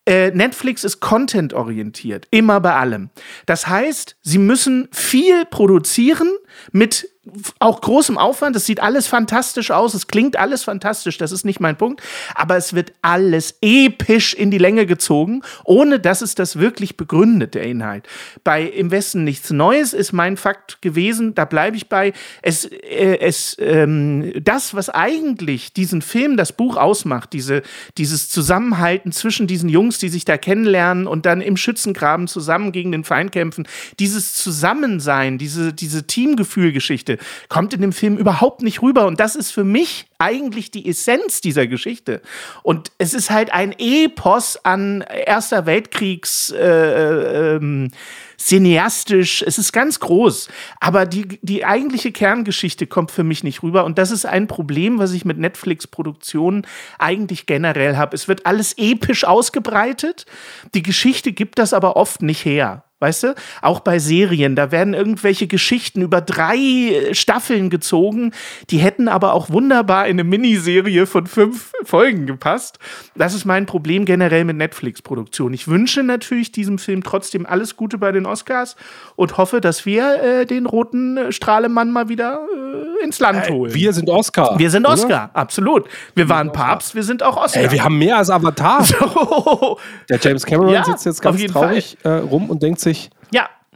Äh, 0.05 0.31
Netflix 0.31 0.83
ist 0.83 0.99
content-orientiert, 0.99 2.27
immer 2.29 2.59
bei 2.59 2.75
allem. 2.75 3.09
Das 3.45 3.67
heißt, 3.67 4.17
sie 4.21 4.37
müssen 4.37 4.89
viel 4.91 5.45
produzieren 5.45 6.29
mit 6.73 7.09
auch 7.59 7.79
großem 7.79 8.17
Aufwand. 8.17 8.55
Es 8.55 8.65
sieht 8.65 8.81
alles 8.81 9.07
fantastisch 9.07 9.71
aus, 9.71 9.93
es 9.93 10.07
klingt 10.07 10.37
alles 10.37 10.63
fantastisch, 10.63 11.17
das 11.17 11.31
ist 11.31 11.45
nicht 11.45 11.61
mein 11.61 11.77
Punkt. 11.77 12.01
Aber 12.35 12.57
es 12.57 12.73
wird 12.73 12.91
alles 13.01 13.57
episch 13.61 14.33
in 14.33 14.51
die 14.51 14.57
Länge 14.57 14.85
gezogen, 14.85 15.41
ohne 15.63 15.99
dass 15.99 16.21
es 16.21 16.35
das 16.35 16.59
wirklich 16.59 16.97
begründet, 16.97 17.55
der 17.55 17.63
Inhalt. 17.63 18.07
Bei 18.43 18.63
Im 18.63 18.91
Westen 18.91 19.23
nichts 19.23 19.51
Neues 19.51 19.93
ist 19.93 20.11
mein 20.11 20.35
Fakt 20.35 20.81
gewesen, 20.81 21.33
da 21.33 21.45
bleibe 21.45 21.77
ich 21.77 21.87
bei. 21.87 22.11
Es, 22.41 22.65
äh, 22.65 23.19
es, 23.19 23.55
ähm, 23.59 24.33
das, 24.43 24.73
was 24.73 24.89
eigentlich 24.89 25.71
diesen 25.71 26.01
Film, 26.01 26.35
das 26.35 26.51
Buch 26.51 26.75
ausmacht, 26.75 27.31
diese, 27.31 27.61
dieses 27.97 28.29
Zusammenhalten 28.29 29.13
zwischen 29.13 29.47
diesen 29.47 29.69
Jungs, 29.69 29.97
die 29.97 30.09
sich 30.09 30.25
da 30.25 30.37
kennenlernen 30.37 31.07
und 31.07 31.25
dann 31.25 31.39
im 31.39 31.55
Schützengraben 31.55 32.27
zusammen 32.27 32.73
gegen 32.73 32.91
den 32.91 33.05
Feind 33.05 33.31
kämpfen, 33.31 33.65
dieses 33.99 34.33
Zusammensein, 34.33 35.37
diese, 35.37 35.71
diese 35.73 36.05
Teamgefühlgeschichte, 36.05 37.12
Geschichte 37.13 37.47
kommt 37.49 37.73
in 37.73 37.81
dem 37.81 37.93
Film 37.93 38.17
überhaupt 38.17 38.61
nicht 38.61 38.81
rüber. 38.81 39.05
Und 39.05 39.19
das 39.19 39.35
ist 39.35 39.51
für 39.51 39.63
mich 39.63 40.07
eigentlich 40.17 40.71
die 40.71 40.87
Essenz 40.87 41.41
dieser 41.41 41.67
Geschichte. 41.67 42.21
Und 42.63 42.91
es 42.97 43.13
ist 43.13 43.29
halt 43.29 43.51
ein 43.51 43.73
Epos 43.77 44.57
an 44.63 45.01
Erster 45.01 45.65
Weltkriegs. 45.65 46.51
Äh, 46.51 47.55
ähm, 47.55 47.91
cineastisch, 48.39 49.41
es 49.41 49.57
ist 49.57 49.71
ganz 49.71 50.01
groß, 50.01 50.49
aber 50.81 51.05
die, 51.05 51.39
die 51.43 51.63
eigentliche 51.63 52.11
Kerngeschichte 52.11 52.87
kommt 52.87 53.11
für 53.11 53.23
mich 53.23 53.41
nicht 53.41 53.63
rüber 53.63 53.85
und 53.85 53.97
das 53.97 54.11
ist 54.11 54.25
ein 54.25 54.47
Problem, 54.47 54.99
was 54.99 55.13
ich 55.13 55.23
mit 55.23 55.37
Netflix-Produktionen 55.37 56.67
eigentlich 56.99 57.45
generell 57.45 57.95
habe. 57.95 58.15
Es 58.15 58.27
wird 58.27 58.45
alles 58.45 58.73
episch 58.77 59.23
ausgebreitet, 59.23 60.25
die 60.73 60.83
Geschichte 60.83 61.31
gibt 61.31 61.57
das 61.57 61.71
aber 61.71 61.95
oft 61.95 62.21
nicht 62.21 62.43
her. 62.43 62.83
Weißt 63.03 63.23
du? 63.23 63.35
Auch 63.61 63.81
bei 63.81 63.99
Serien, 63.99 64.55
da 64.55 64.71
werden 64.71 64.93
irgendwelche 64.93 65.45
Geschichten 65.45 66.01
über 66.01 66.21
drei 66.21 66.55
äh, 66.55 67.13
Staffeln 67.13 67.69
gezogen, 67.69 68.31
die 68.69 68.77
hätten 68.77 69.09
aber 69.09 69.33
auch 69.33 69.49
wunderbar 69.49 70.07
in 70.07 70.13
eine 70.13 70.23
Miniserie 70.23 71.05
von 71.05 71.27
fünf 71.27 71.73
Folgen 71.83 72.27
gepasst. 72.27 72.79
Das 73.13 73.33
ist 73.33 73.43
mein 73.43 73.65
Problem 73.65 74.05
generell 74.05 74.45
mit 74.45 74.55
Netflix-Produktion. 74.55 75.53
Ich 75.53 75.67
wünsche 75.67 76.01
natürlich 76.01 76.53
diesem 76.53 76.77
Film 76.77 77.03
trotzdem 77.03 77.45
alles 77.45 77.75
Gute 77.75 77.97
bei 77.97 78.13
den 78.13 78.25
Oscars 78.25 78.77
und 79.17 79.35
hoffe, 79.35 79.59
dass 79.59 79.85
wir 79.85 80.23
äh, 80.23 80.45
den 80.45 80.65
roten 80.65 81.33
Strahlemann 81.33 81.91
mal 81.91 82.07
wieder 82.07 82.39
äh, 82.55 83.03
ins 83.03 83.19
Land 83.19 83.49
holen. 83.49 83.71
Ey, 83.71 83.81
wir 83.81 83.91
sind 83.91 84.09
Oscar. 84.09 84.57
Wir 84.57 84.69
sind 84.69 84.85
Oscar, 84.85 85.07
oder? 85.07 85.29
absolut. 85.33 85.87
Wir, 86.15 86.23
wir 86.23 86.29
waren 86.29 86.53
Papst, 86.53 86.95
wir 86.95 87.03
sind 87.03 87.21
auch 87.21 87.35
Oscar. 87.35 87.63
Ey, 87.63 87.71
wir 87.71 87.83
haben 87.83 87.97
mehr 87.97 88.17
als 88.17 88.29
Avatar. 88.29 88.85
So. 88.93 89.79
Der 90.09 90.19
James 90.21 90.45
Cameron 90.45 90.73
ja, 90.73 90.83
sitzt 90.83 91.05
jetzt 91.05 91.21
ganz 91.21 91.43
traurig 91.45 91.97
äh, 92.03 92.09
rum 92.09 92.49
und 92.49 92.61
denkt 92.61 92.79
sich, 92.79 92.92
sich, 92.93 93.09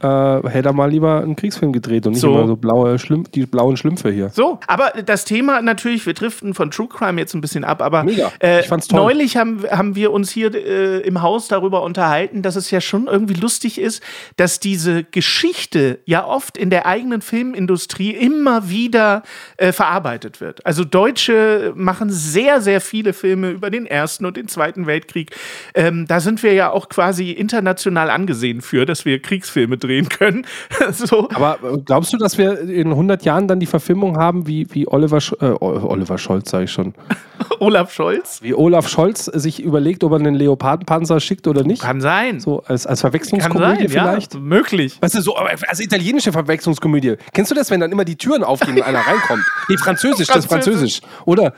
äh, 0.02 0.48
hätte 0.48 0.68
er 0.68 0.72
mal 0.72 0.90
lieber 0.90 1.22
einen 1.22 1.36
Kriegsfilm 1.36 1.72
gedreht 1.72 2.06
und 2.06 2.12
nicht 2.12 2.20
so. 2.20 2.34
immer 2.34 2.46
so 2.46 2.56
blaue 2.56 2.98
Schlim 2.98 3.24
die 3.34 3.46
blauen 3.46 3.76
Schlümpfe 3.76 4.10
hier. 4.10 4.30
So, 4.30 4.60
aber 4.66 4.92
das 5.04 5.24
Thema 5.24 5.60
natürlich, 5.62 6.06
wir 6.06 6.14
driften 6.14 6.54
von 6.54 6.70
True 6.70 6.88
Crime 6.88 7.20
jetzt 7.20 7.34
ein 7.34 7.40
bisschen 7.40 7.64
ab, 7.64 7.82
aber 7.82 8.04
Mega. 8.04 8.32
Äh, 8.40 8.60
ich 8.60 8.66
fand's 8.66 8.88
toll. 8.88 9.00
neulich 9.00 9.36
haben, 9.36 9.64
haben 9.70 9.94
wir 9.94 10.12
uns 10.12 10.30
hier 10.30 10.54
äh, 10.54 11.00
im 11.00 11.22
Haus 11.22 11.48
darüber 11.48 11.82
unterhalten, 11.82 12.42
dass 12.42 12.56
es 12.56 12.70
ja 12.70 12.80
schon 12.80 13.06
irgendwie 13.06 13.34
lustig 13.34 13.80
ist, 13.80 14.02
dass 14.36 14.60
diese 14.60 15.04
Geschichte 15.04 15.98
ja 16.04 16.24
oft 16.24 16.56
in 16.56 16.70
der 16.70 16.86
eigenen 16.86 17.20
Filmindustrie 17.20 18.10
immer 18.12 18.68
wieder 18.68 19.22
äh, 19.56 19.72
verarbeitet 19.72 20.40
wird. 20.40 20.64
Also 20.64 20.84
Deutsche 20.84 21.72
machen 21.74 22.10
sehr, 22.10 22.60
sehr 22.60 22.80
viele 22.80 23.12
Filme 23.12 23.50
über 23.50 23.70
den 23.70 23.86
Ersten 23.86 24.24
und 24.26 24.36
den 24.36 24.48
Zweiten 24.48 24.86
Weltkrieg. 24.86 25.34
Ähm, 25.74 26.06
da 26.06 26.20
sind 26.20 26.42
wir 26.42 26.52
ja 26.52 26.70
auch 26.70 26.88
quasi 26.88 27.32
international 27.32 28.10
angesehen 28.10 28.60
für, 28.60 28.86
dass 28.86 29.04
wir 29.04 29.20
Kriegsfilme 29.20 29.76
drehen 29.76 29.87
drehen 29.88 30.08
können. 30.08 30.46
so. 30.92 31.28
Aber 31.30 31.58
äh, 31.62 31.78
glaubst 31.78 32.12
du, 32.12 32.18
dass 32.18 32.38
wir 32.38 32.60
in 32.60 32.88
100 32.88 33.24
Jahren 33.24 33.48
dann 33.48 33.60
die 33.60 33.66
Verfilmung 33.66 34.16
haben, 34.16 34.46
wie, 34.46 34.66
wie 34.72 34.86
Oliver, 34.86 35.20
Sch 35.20 35.32
äh, 35.40 35.46
Oliver 35.46 36.18
Scholz, 36.18 36.50
sage 36.50 36.64
ich 36.64 36.72
schon. 36.72 36.94
Olaf 37.60 37.92
Scholz? 37.92 38.40
Wie 38.42 38.54
Olaf 38.54 38.88
Scholz 38.88 39.24
sich 39.24 39.62
überlegt, 39.62 40.04
ob 40.04 40.12
er 40.12 40.18
einen 40.18 40.34
Leopardenpanzer 40.34 41.20
schickt 41.20 41.46
oder 41.46 41.64
nicht? 41.64 41.82
Kann 41.82 42.00
sein. 42.00 42.40
So 42.40 42.62
als, 42.64 42.86
als 42.86 43.00
Verwechslungskomödie 43.00 43.88
vielleicht? 43.88 44.34
Ja, 44.34 44.40
möglich. 44.40 44.98
Weißt 45.00 45.14
du, 45.14 45.22
so 45.22 45.34
als 45.34 45.80
italienische 45.80 46.32
Verwechslungskomödie. 46.32 47.16
Kennst 47.32 47.50
du 47.50 47.54
das, 47.54 47.70
wenn 47.70 47.80
dann 47.80 47.90
immer 47.90 48.04
die 48.04 48.16
Türen 48.16 48.44
aufgehen 48.44 48.76
und 48.76 48.82
einer 48.82 49.00
reinkommt? 49.00 49.44
Nee, 49.68 49.76
Französisch, 49.76 50.28
das 50.28 50.38
ist 50.38 50.46
Französisch. 50.46 51.00
Oder 51.24 51.54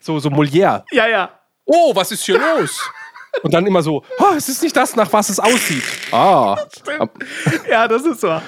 so, 0.00 0.18
so 0.18 0.28
Molière. 0.28 0.84
Ja, 0.92 1.06
ja. 1.06 1.30
Oh, 1.64 1.94
was 1.94 2.12
ist 2.12 2.24
hier 2.24 2.38
los? 2.38 2.80
Und 3.42 3.52
dann 3.52 3.66
immer 3.66 3.82
so, 3.82 4.04
oh, 4.18 4.34
es 4.36 4.48
ist 4.48 4.62
nicht 4.62 4.76
das, 4.76 4.96
nach 4.96 5.12
was 5.12 5.28
es 5.28 5.40
aussieht. 5.40 5.82
Ah. 6.14 6.56
Ja, 7.68 7.88
das 7.88 8.04
ist 8.04 8.20
so. 8.20 8.40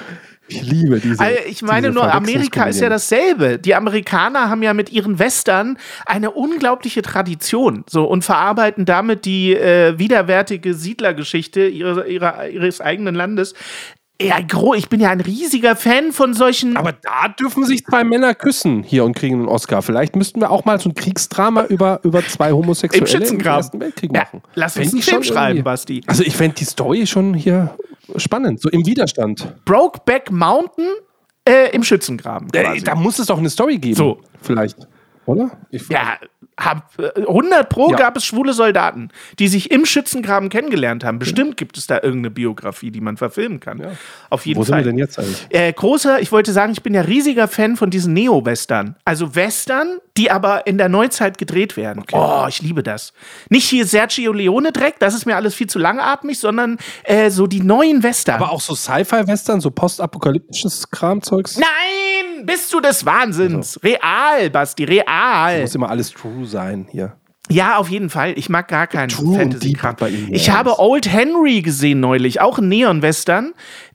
Ich 0.48 0.62
liebe 0.62 1.00
diese. 1.00 1.20
Also 1.20 1.38
ich 1.48 1.62
meine 1.62 1.90
nur, 1.90 2.12
Amerika 2.12 2.64
ist 2.64 2.80
ja 2.80 2.88
dasselbe. 2.88 3.58
Die 3.58 3.74
Amerikaner 3.74 4.48
haben 4.48 4.62
ja 4.62 4.74
mit 4.74 4.92
ihren 4.92 5.18
Western 5.18 5.76
eine 6.04 6.30
unglaubliche 6.30 7.02
Tradition 7.02 7.84
so 7.88 8.04
und 8.04 8.24
verarbeiten 8.24 8.84
damit 8.84 9.24
die 9.24 9.54
äh, 9.54 9.98
widerwärtige 9.98 10.74
Siedlergeschichte 10.74 11.66
ihrer, 11.66 12.06
ihrer, 12.06 12.48
ihres 12.48 12.80
eigenen 12.80 13.16
Landes 13.16 13.54
ja, 14.20 14.38
ich 14.76 14.88
bin 14.88 15.00
ja 15.00 15.10
ein 15.10 15.20
riesiger 15.20 15.76
Fan 15.76 16.12
von 16.12 16.32
solchen. 16.32 16.76
Aber 16.76 16.92
da 16.92 17.28
dürfen 17.28 17.64
sich 17.64 17.84
zwei 17.84 18.02
Männer 18.02 18.34
küssen 18.34 18.82
hier 18.82 19.04
und 19.04 19.14
kriegen 19.14 19.36
einen 19.36 19.48
Oscar. 19.48 19.82
Vielleicht 19.82 20.16
müssten 20.16 20.40
wir 20.40 20.50
auch 20.50 20.64
mal 20.64 20.80
so 20.80 20.88
ein 20.88 20.94
Kriegsdrama 20.94 21.66
über, 21.66 22.00
über 22.02 22.24
zwei 22.26 22.52
Homosexuelle 22.52 23.28
im, 23.28 23.40
im 23.40 23.46
Ersten 23.46 23.80
Weltkrieg 23.80 24.12
machen. 24.12 24.42
Ja, 24.42 24.50
lass 24.54 24.76
uns 24.76 24.92
einen 24.92 25.02
Film 25.02 25.22
schreiben, 25.22 25.62
Basti. 25.62 26.02
Also 26.06 26.22
ich 26.22 26.36
fände 26.36 26.56
die 26.56 26.64
Story 26.64 27.06
schon 27.06 27.34
hier 27.34 27.76
spannend, 28.16 28.60
so 28.60 28.70
im 28.70 28.86
Widerstand. 28.86 29.54
Brokeback 29.64 30.30
Mountain 30.30 30.88
äh, 31.46 31.70
im 31.74 31.82
Schützengraben. 31.82 32.48
Äh, 32.52 32.80
da 32.80 32.94
muss 32.94 33.18
es 33.18 33.26
doch 33.26 33.38
eine 33.38 33.50
Story 33.50 33.78
geben. 33.78 33.96
So. 33.96 34.20
Vielleicht. 34.40 34.76
Oder? 35.26 35.50
Ich 35.70 35.88
ja, 35.88 36.18
hab, 36.58 36.92
100 36.98 37.68
Pro 37.68 37.90
ja. 37.90 37.96
gab 37.96 38.16
es 38.16 38.24
schwule 38.24 38.52
Soldaten, 38.52 39.10
die 39.38 39.48
sich 39.48 39.70
im 39.70 39.84
Schützengraben 39.84 40.48
kennengelernt 40.48 41.04
haben. 41.04 41.18
Bestimmt 41.18 41.50
ja. 41.50 41.54
gibt 41.56 41.76
es 41.76 41.86
da 41.86 41.96
irgendeine 41.96 42.30
Biografie, 42.30 42.90
die 42.90 43.00
man 43.00 43.16
verfilmen 43.16 43.60
kann. 43.60 43.78
Ja. 43.78 43.90
Auf 44.30 44.46
jeden 44.46 44.58
Wo 44.58 44.64
Fall. 44.64 44.78
Wo 44.78 44.84
sind 44.84 44.86
wir 44.86 44.92
denn 44.92 44.98
jetzt 44.98 45.18
eigentlich? 45.18 45.46
Äh, 45.50 45.72
großer, 45.72 46.20
ich 46.20 46.32
wollte 46.32 46.52
sagen, 46.52 46.72
ich 46.72 46.82
bin 46.82 46.94
ja 46.94 47.02
riesiger 47.02 47.48
Fan 47.48 47.76
von 47.76 47.90
diesen 47.90 48.14
Neo-Western. 48.14 48.96
Also 49.04 49.34
Western, 49.34 49.98
die 50.16 50.30
aber 50.30 50.66
in 50.66 50.78
der 50.78 50.88
Neuzeit 50.88 51.38
gedreht 51.38 51.76
werden. 51.76 52.02
Okay. 52.02 52.16
Oh, 52.16 52.46
ich 52.48 52.62
liebe 52.62 52.82
das. 52.82 53.12
Nicht 53.50 53.68
hier 53.68 53.84
Sergio 53.84 54.32
Leone-Dreck, 54.32 54.98
das 54.98 55.14
ist 55.14 55.26
mir 55.26 55.36
alles 55.36 55.54
viel 55.54 55.66
zu 55.66 55.78
langatmig, 55.78 56.38
sondern 56.38 56.78
äh, 57.04 57.30
so 57.30 57.46
die 57.46 57.60
neuen 57.60 58.02
Western. 58.02 58.36
Aber 58.36 58.52
auch 58.52 58.60
so 58.60 58.74
Sci-Fi-Western, 58.74 59.60
so 59.60 59.70
postapokalyptisches 59.70 60.90
Kramzeugs? 60.90 61.58
Nein! 61.58 61.95
Bist 62.46 62.72
du 62.72 62.80
des 62.80 63.04
Wahnsinns? 63.04 63.76
Also. 63.76 63.80
Real, 63.82 64.50
Basti, 64.50 64.84
real. 64.84 65.54
Das 65.54 65.62
muss 65.62 65.74
immer 65.74 65.90
alles 65.90 66.12
true 66.12 66.46
sein 66.46 66.86
hier. 66.90 67.16
Ja, 67.48 67.76
auf 67.76 67.88
jeden 67.88 68.10
Fall. 68.10 68.34
Ich 68.36 68.48
mag 68.48 68.66
gar 68.66 68.86
keinen 68.88 69.10
Fantasy-Kram. 69.10 69.96
Ich 70.30 70.50
habe 70.50 70.80
Old 70.80 71.12
Henry 71.12 71.62
gesehen 71.62 72.00
neulich, 72.00 72.40
auch 72.40 72.58
ein 72.58 72.68
Neon-Western 72.68 73.52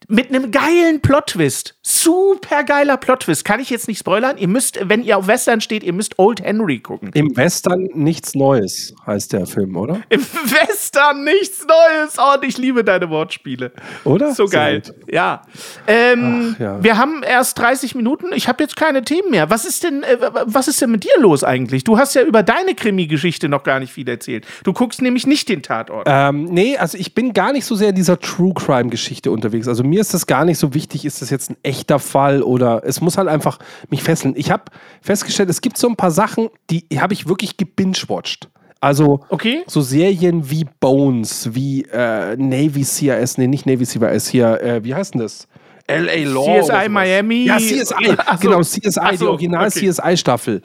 mit 0.08 0.30
einem 0.30 0.52
geilen 0.52 1.02
Plot-Twist. 1.02 1.76
Super 1.82 2.64
geiler 2.64 2.98
Plot-Twist. 2.98 3.46
Kann 3.46 3.60
ich 3.60 3.70
jetzt 3.70 3.88
nicht 3.88 4.00
spoilern. 4.00 4.38
Ihr 4.38 4.48
müsst, 4.48 4.80
wenn 4.84 5.04
ihr 5.04 5.18
auf 5.18 5.28
Western 5.28 5.62
steht, 5.62 5.84
ihr 5.84 5.94
müsst 5.94 6.18
Old 6.18 6.42
Henry 6.42 6.80
gucken. 6.80 7.12
Im 7.14 7.36
Western 7.38 7.90
nichts 7.94 8.36
Neues 8.36 8.94
heißt 9.06 9.34
der 9.34 9.46
Film, 9.46 9.76
oder? 9.76 10.02
Im 10.10 10.22
Western 10.22 11.24
nichts 11.24 11.66
Neues. 11.66 12.18
Oh, 12.18 12.38
ich 12.42 12.58
liebe 12.58 12.84
deine 12.84 13.10
Wortspiele. 13.10 13.72
Oder? 14.04 14.34
So 14.34 14.46
geil. 14.46 14.82
Ja. 15.10 15.44
Ähm, 15.88 16.56
Ach, 16.56 16.60
ja. 16.60 16.84
Wir 16.84 16.98
haben 16.98 17.24
erst 17.24 17.58
30 17.60 17.96
Minuten. 17.96 18.28
Ich 18.34 18.48
habe 18.48 18.64
jetzt 18.64 18.76
keine 18.76 19.04
Themen 19.04 19.30
mehr. 19.30 19.50
Was 19.50 19.66
ist 19.66 19.84
denn, 19.84 20.04
äh, 20.04 20.18
was 20.46 20.68
ist 20.68 20.82
denn 20.82 20.92
mit 20.92 21.04
dir 21.04 21.20
los 21.20 21.44
eigentlich? 21.44 21.84
Du 21.84 21.98
hast 21.98 22.16
ja 22.16 22.24
über 22.24 22.44
deine 22.44 22.76
Krimi-Geschichte 22.76 23.50
noch 23.50 23.64
gar 23.64 23.80
nicht 23.80 23.94
viel 23.94 24.08
erzählt. 24.10 24.46
Du 24.64 24.74
guckst 24.74 25.02
nämlich 25.02 25.28
nicht 25.28 25.50
den 25.50 25.62
Tatort. 25.62 26.08
Ähm, 26.10 26.46
nee, 26.46 26.78
also 26.78 26.98
ich 26.98 27.14
bin 27.14 27.34
gar 27.34 27.54
nicht 27.54 27.66
so 27.66 27.76
sehr 27.76 27.90
in 27.90 27.96
dieser 27.96 28.20
True 28.20 28.54
Crime-Geschichte 28.54 29.32
unterwegs. 29.32 29.68
Also 29.68 29.84
mir 29.91 29.99
ist 29.99 30.13
das 30.13 30.25
gar 30.25 30.45
nicht 30.45 30.58
so 30.58 30.73
wichtig, 30.73 31.04
ist 31.04 31.21
das 31.21 31.30
jetzt 31.30 31.49
ein 31.51 31.58
echter 31.63 31.99
Fall 31.99 32.41
oder 32.43 32.82
es 32.86 33.01
muss 33.01 33.17
halt 33.17 33.27
einfach 33.27 33.60
mich 33.89 34.01
fesseln. 34.04 34.34
Ich 34.38 34.49
habe 34.49 34.63
festgestellt, 35.01 35.49
es 35.49 35.60
gibt 35.60 35.77
so 35.77 35.89
ein 35.89 35.97
paar 35.97 36.12
Sachen, 36.12 36.47
die 36.69 36.86
habe 36.97 37.13
ich 37.13 37.27
wirklich 37.27 37.58
gebingewatcht. 37.58 38.49
Also 38.80 39.19
Okay. 39.30 39.63
so 39.67 39.82
Serien 39.82 40.49
wie 40.49 40.65
Bones, 40.80 41.54
wie 41.54 41.84
äh, 41.91 42.38
Navy 42.38 42.86
CIS, 42.86 43.38
nee, 43.38 43.47
nicht 43.47 43.65
Navy 43.65 43.86
CIS, 43.86 44.30
hier, 44.30 44.62
äh, 44.62 44.84
wie 44.86 44.95
heißt 44.95 45.13
denn 45.13 45.21
das? 45.21 45.47
L.A. 45.88 46.23
Law. 46.23 46.62
CSI. 46.62 46.88
Miami. 46.89 47.45
Ja, 47.47 47.58
CSI, 47.58 47.84
so. 47.84 47.95
genau, 48.39 48.62
CSI, 48.62 48.99
Ach 49.01 49.12
die 49.12 49.17
so, 49.17 49.30
Original 49.30 49.67
okay. 49.67 49.91
CSI-Staffel. 49.91 50.62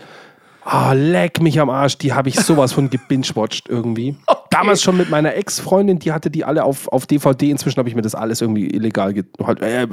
Ah, 0.68 0.92
leck 0.94 1.40
mich 1.40 1.60
am 1.60 1.70
Arsch, 1.70 1.96
die 1.96 2.12
habe 2.12 2.28
ich 2.28 2.40
sowas 2.40 2.72
von 2.72 2.90
gebingewatcht 2.90 3.68
irgendwie. 3.68 4.16
Damals 4.50 4.82
schon 4.82 4.96
mit 4.96 5.10
meiner 5.10 5.34
Ex-Freundin, 5.34 5.98
die 6.00 6.10
hatte 6.12 6.28
die 6.30 6.44
alle 6.44 6.64
auf, 6.64 6.88
auf 6.88 7.06
DVD. 7.06 7.50
Inzwischen 7.50 7.78
habe 7.78 7.88
ich 7.88 7.94
mir 7.94 8.02
das 8.02 8.14
alles 8.16 8.40
irgendwie 8.40 8.66
illegal 8.68 9.12
ge 9.12 9.24
halt, 9.44 9.60
äh, 9.62 9.86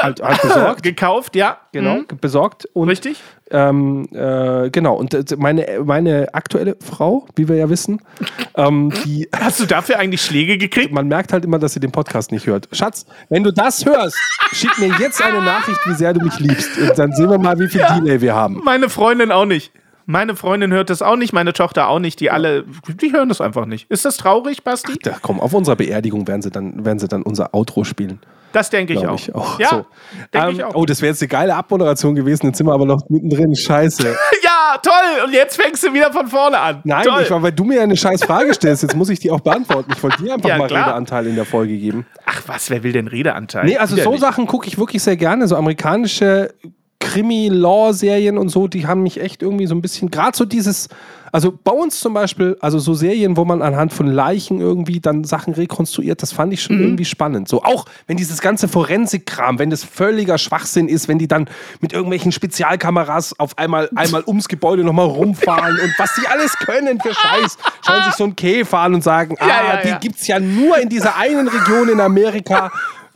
halt, 0.00 0.22
halt 0.22 0.42
besorgt. 0.42 0.82
Gekauft, 0.84 1.36
ja. 1.36 1.58
Genau, 1.72 1.96
Mhm. 1.96 2.06
besorgt. 2.20 2.66
Und 2.72 2.88
Richtig? 2.88 3.20
ähm, 3.50 4.08
äh, 4.12 4.70
genau, 4.70 4.94
und 4.94 5.12
äh, 5.12 5.24
meine, 5.36 5.66
meine 5.84 6.32
aktuelle 6.34 6.76
Frau, 6.80 7.26
wie 7.36 7.48
wir 7.48 7.56
ja 7.56 7.68
wissen, 7.68 8.00
ähm, 8.56 8.92
die, 9.04 9.28
Hast 9.36 9.60
du 9.60 9.66
dafür 9.66 9.98
eigentlich 9.98 10.22
Schläge 10.22 10.56
gekriegt? 10.56 10.92
man 10.92 11.08
merkt 11.08 11.32
halt 11.32 11.44
immer, 11.44 11.58
dass 11.58 11.74
sie 11.74 11.80
den 11.80 11.92
Podcast 11.92 12.32
nicht 12.32 12.46
hört. 12.46 12.68
Schatz, 12.72 13.04
wenn 13.28 13.42
du 13.44 13.52
das 13.52 13.84
hörst, 13.84 14.16
schick 14.52 14.78
mir 14.78 14.94
jetzt 14.98 15.20
eine 15.22 15.42
Nachricht, 15.42 15.80
wie 15.86 15.94
sehr 15.94 16.14
du 16.14 16.24
mich 16.24 16.38
liebst. 16.38 16.78
Und 16.78 16.96
dann 16.98 17.12
sehen 17.12 17.28
wir 17.28 17.38
mal, 17.38 17.58
wie 17.58 17.68
viel 17.68 17.84
Delay 17.94 18.20
wir 18.20 18.34
haben. 18.34 18.62
Meine 18.64 18.88
Freundin 18.88 19.30
auch 19.32 19.44
nicht. 19.46 19.72
Meine 20.06 20.36
Freundin 20.36 20.72
hört 20.72 20.88
das 20.88 21.02
auch 21.02 21.16
nicht, 21.16 21.32
meine 21.32 21.52
Tochter 21.52 21.88
auch 21.88 21.98
nicht. 21.98 22.20
Die 22.20 22.30
alle, 22.30 22.64
die 23.00 23.12
hören 23.12 23.28
das 23.28 23.40
einfach 23.40 23.66
nicht. 23.66 23.90
Ist 23.90 24.04
das 24.04 24.16
traurig, 24.16 24.62
Basti? 24.62 24.94
Da, 25.02 25.16
komm, 25.20 25.40
auf 25.40 25.52
unserer 25.52 25.76
Beerdigung 25.76 26.26
werden 26.28 26.42
sie 26.42 26.50
dann, 26.50 26.84
werden 26.84 26.98
sie 27.00 27.08
dann 27.08 27.22
unser 27.22 27.54
Outro 27.54 27.82
spielen. 27.84 28.20
Das 28.52 28.70
denke 28.70 28.94
ich 28.94 29.02
ich 29.02 29.34
auch. 29.34 29.58
Ja, 29.58 29.68
So. 29.68 29.86
denke 30.32 30.48
Ähm, 30.48 30.54
ich 30.54 30.64
auch. 30.64 30.74
Oh, 30.74 30.84
das 30.86 31.02
wäre 31.02 31.10
jetzt 31.10 31.20
eine 31.20 31.28
geile 31.28 31.54
Abmoderation 31.56 32.14
gewesen. 32.14 32.46
Jetzt 32.46 32.56
sind 32.58 32.66
wir 32.66 32.72
aber 32.72 32.86
noch 32.86 33.02
mittendrin. 33.08 33.54
Scheiße. 33.54 34.16
Ja, 34.42 34.78
toll. 34.82 35.24
Und 35.26 35.32
jetzt 35.32 35.60
fängst 35.60 35.82
du 35.84 35.92
wieder 35.92 36.12
von 36.12 36.26
vorne 36.28 36.58
an. 36.58 36.80
Nein, 36.84 37.04
toll. 37.04 37.22
ich 37.22 37.30
war, 37.30 37.42
weil 37.42 37.52
du 37.52 37.64
mir 37.64 37.82
eine 37.82 37.96
scheiß 37.96 38.24
Frage 38.24 38.52
stellst. 38.54 38.82
Jetzt 38.82 38.96
muss 38.96 39.08
ich 39.10 39.18
die 39.18 39.30
auch 39.30 39.40
beantworten. 39.40 39.92
Ich 39.94 40.02
wollte 40.02 40.22
dir 40.22 40.34
einfach 40.34 40.48
Ja, 40.48 40.58
mal 40.58 40.66
klar. 40.66 40.86
Redeanteil 40.88 41.26
in 41.26 41.34
der 41.36 41.44
Folge 41.44 41.76
geben. 41.76 42.06
Ach 42.24 42.42
was, 42.46 42.70
wer 42.70 42.82
will 42.82 42.92
denn 42.92 43.06
Redeanteil? 43.08 43.64
Nee, 43.66 43.76
also 43.76 43.94
Wieder 43.96 44.04
so. 44.04 44.16
Sachen 44.16 44.46
gucke 44.46 44.66
ich 44.66 44.78
wirklich 44.78 45.02
sehr 45.02 45.16
gerne. 45.16 45.46
So 45.46 45.56
amerikanische 45.56 46.52
Krimi-Law-Serien 46.98 48.38
und 48.38 48.48
so, 48.48 48.68
die 48.68 48.86
haben 48.86 49.02
mich 49.02 49.20
echt 49.20 49.42
irgendwie 49.42 49.66
so 49.66 49.74
ein 49.74 49.82
bisschen, 49.82 50.10
gerade 50.10 50.36
so 50.36 50.44
dieses, 50.44 50.88
also 51.32 51.52
bei 51.52 51.72
uns 51.72 52.00
zum 52.00 52.14
Beispiel, 52.14 52.56
also 52.60 52.78
so 52.78 52.94
Serien, 52.94 53.36
wo 53.36 53.44
man 53.44 53.60
anhand 53.60 53.92
von 53.92 54.06
Leichen 54.06 54.60
irgendwie 54.60 55.00
dann 55.00 55.24
Sachen 55.24 55.54
rekonstruiert, 55.54 56.22
das 56.22 56.32
fand 56.32 56.52
ich 56.52 56.62
schon 56.62 56.80
irgendwie 56.80 57.04
spannend. 57.04 57.48
So 57.48 57.62
auch, 57.62 57.84
wenn 58.06 58.16
dieses 58.16 58.40
ganze 58.40 58.68
Forensik-Kram, 58.68 59.58
wenn 59.58 59.70
das 59.70 59.84
völliger 59.84 60.38
Schwachsinn 60.38 60.88
ist, 60.88 61.08
wenn 61.08 61.18
die 61.18 61.28
dann 61.28 61.48
mit 61.80 61.92
irgendwelchen 61.92 62.32
Spezialkameras 62.32 63.38
auf 63.38 63.58
einmal, 63.58 63.90
einmal 63.94 64.24
ums 64.26 64.48
Gebäude 64.48 64.84
nochmal 64.84 65.06
rumfahren 65.06 65.78
und 65.78 65.94
was 65.98 66.14
die 66.14 66.26
alles 66.26 66.54
können 66.56 67.00
für 67.00 67.12
Scheiß, 67.12 67.58
schauen 67.84 68.02
sich 68.04 68.14
so 68.14 68.24
einen 68.24 68.36
Käfer 68.36 68.78
an 68.78 68.94
und 68.94 69.02
sagen, 69.02 69.36
ah, 69.38 69.46
ja, 69.46 69.82
die 69.82 69.88
ja. 69.88 69.98
gibt's 69.98 70.26
ja 70.26 70.40
nur 70.40 70.78
in 70.78 70.88
dieser 70.88 71.16
einen 71.16 71.48
Region 71.48 71.88
in 71.88 72.00
Amerika 72.00 72.70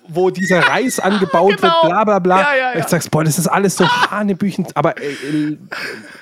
wo 0.09 0.31
dieser 0.31 0.61
Reis 0.61 0.99
angebaut 1.01 1.57
Genau. 1.57 1.63
wird, 1.63 1.91
bla 1.91 2.05
bla 2.05 2.19
bla. 2.19 2.41
Ja, 2.41 2.55
ja, 2.55 2.73
ja. 2.75 2.79
Ich 2.79 2.87
sag's, 2.87 3.09
boah, 3.09 3.25
das 3.25 3.39
ist 3.39 3.47
alles 3.47 3.77
so 3.77 3.87
Hanebüchen, 3.89 4.67
aber 4.75 4.97
äh, 5.01 5.11
äh, 5.11 5.59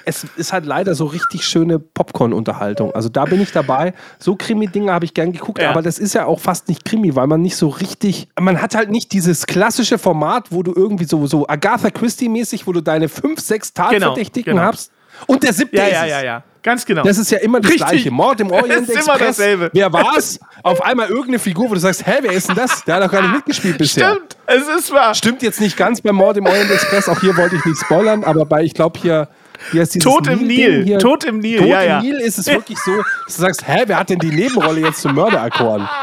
es 0.04 0.24
ist 0.36 0.52
halt 0.52 0.66
leider 0.66 0.94
so 0.94 1.06
richtig 1.06 1.44
schöne 1.46 1.78
Popcorn-Unterhaltung. 1.78 2.92
Also 2.94 3.08
da 3.08 3.24
bin 3.24 3.40
ich 3.40 3.52
dabei. 3.52 3.94
So 4.18 4.36
Krimi-Dinge 4.36 4.92
habe 4.92 5.04
ich 5.04 5.14
gern 5.14 5.32
geguckt, 5.32 5.62
aber 5.62 5.82
das 5.82 5.98
ist 5.98 6.14
ja 6.14 6.24
auch 6.26 6.40
fast 6.40 6.68
nicht 6.68 6.84
Krimi, 6.84 7.14
weil 7.14 7.26
man 7.26 7.42
nicht 7.42 7.56
so 7.56 7.68
richtig, 7.68 8.28
man 8.40 8.60
hat 8.60 8.74
halt 8.74 8.90
nicht 8.90 9.12
dieses 9.12 9.46
klassische 9.46 9.98
Format, 9.98 10.46
wo 10.50 10.62
du 10.62 10.72
irgendwie 10.74 11.04
so, 11.04 11.26
so 11.26 11.46
Agatha 11.48 11.90
Christie-mäßig, 11.90 12.66
wo 12.66 12.72
du 12.72 12.80
deine 12.80 13.08
fünf, 13.08 13.40
sechs 13.40 13.72
Tatverdächtigen 13.74 14.54
genau. 14.56 14.68
hast. 14.68 14.90
Und 15.26 15.42
der 15.42 15.52
siebte 15.52 15.76
Ja, 15.76 15.84
ist 15.86 15.92
ja, 15.92 16.06
ja, 16.06 16.22
ja. 16.22 16.42
Ganz 16.62 16.84
genau. 16.84 17.02
Das 17.02 17.18
ist 17.18 17.30
ja 17.30 17.38
immer 17.38 17.60
das 17.60 17.70
Richtig. 17.70 17.88
Gleiche. 17.88 18.10
Mord 18.10 18.40
im 18.40 18.50
Orient 18.50 18.82
Es 18.82 18.88
ist 18.88 19.04
immer 19.04 19.14
Express. 19.14 19.36
dasselbe. 19.36 19.70
Wer 19.72 19.92
war's? 19.92 20.38
Auf 20.62 20.82
einmal 20.82 21.08
irgendeine 21.08 21.38
Figur, 21.38 21.70
wo 21.70 21.74
du 21.74 21.80
sagst, 21.80 22.06
hä, 22.06 22.18
wer 22.22 22.32
ist 22.32 22.48
denn 22.48 22.56
das? 22.56 22.84
Der 22.84 22.96
hat 22.96 23.04
doch 23.04 23.10
gar 23.10 23.22
nicht 23.22 23.32
mitgespielt 23.34 23.78
bisher. 23.78 24.10
Stimmt, 24.10 24.36
es 24.46 24.68
ist 24.80 24.92
wahr. 24.92 25.14
Stimmt 25.14 25.42
jetzt 25.42 25.60
nicht 25.60 25.76
ganz 25.76 26.00
bei 26.00 26.12
Mord 26.12 26.36
im 26.36 26.46
Orient 26.46 26.70
Express. 26.70 27.08
Auch 27.08 27.20
hier 27.20 27.36
wollte 27.36 27.56
ich 27.56 27.64
nicht 27.64 27.78
spoilern, 27.80 28.24
aber 28.24 28.44
bei, 28.44 28.62
ich 28.62 28.74
glaube 28.74 28.98
hier, 29.00 29.28
wie 29.72 29.80
heißt 29.80 29.94
dieses 29.94 30.10
Tod 30.10 30.26
im 30.28 30.46
Nil. 30.46 30.84
Hier? 30.84 30.98
Tod 30.98 31.24
im 31.24 31.38
Nil, 31.38 31.58
Tod 31.58 31.68
ja, 31.68 31.80
im 31.82 31.88
ja. 31.88 32.00
Nil 32.02 32.16
ist 32.20 32.38
es 32.38 32.46
wirklich 32.46 32.78
so, 32.78 32.92
dass 33.26 33.36
du 33.36 33.42
sagst, 33.42 33.66
hä, 33.66 33.84
wer 33.86 33.98
hat 33.98 34.10
denn 34.10 34.18
die 34.18 34.30
Nebenrolle 34.30 34.80
jetzt 34.80 35.00
zum 35.02 35.14
Mörder 35.14 35.38
erkoren? 35.38 35.88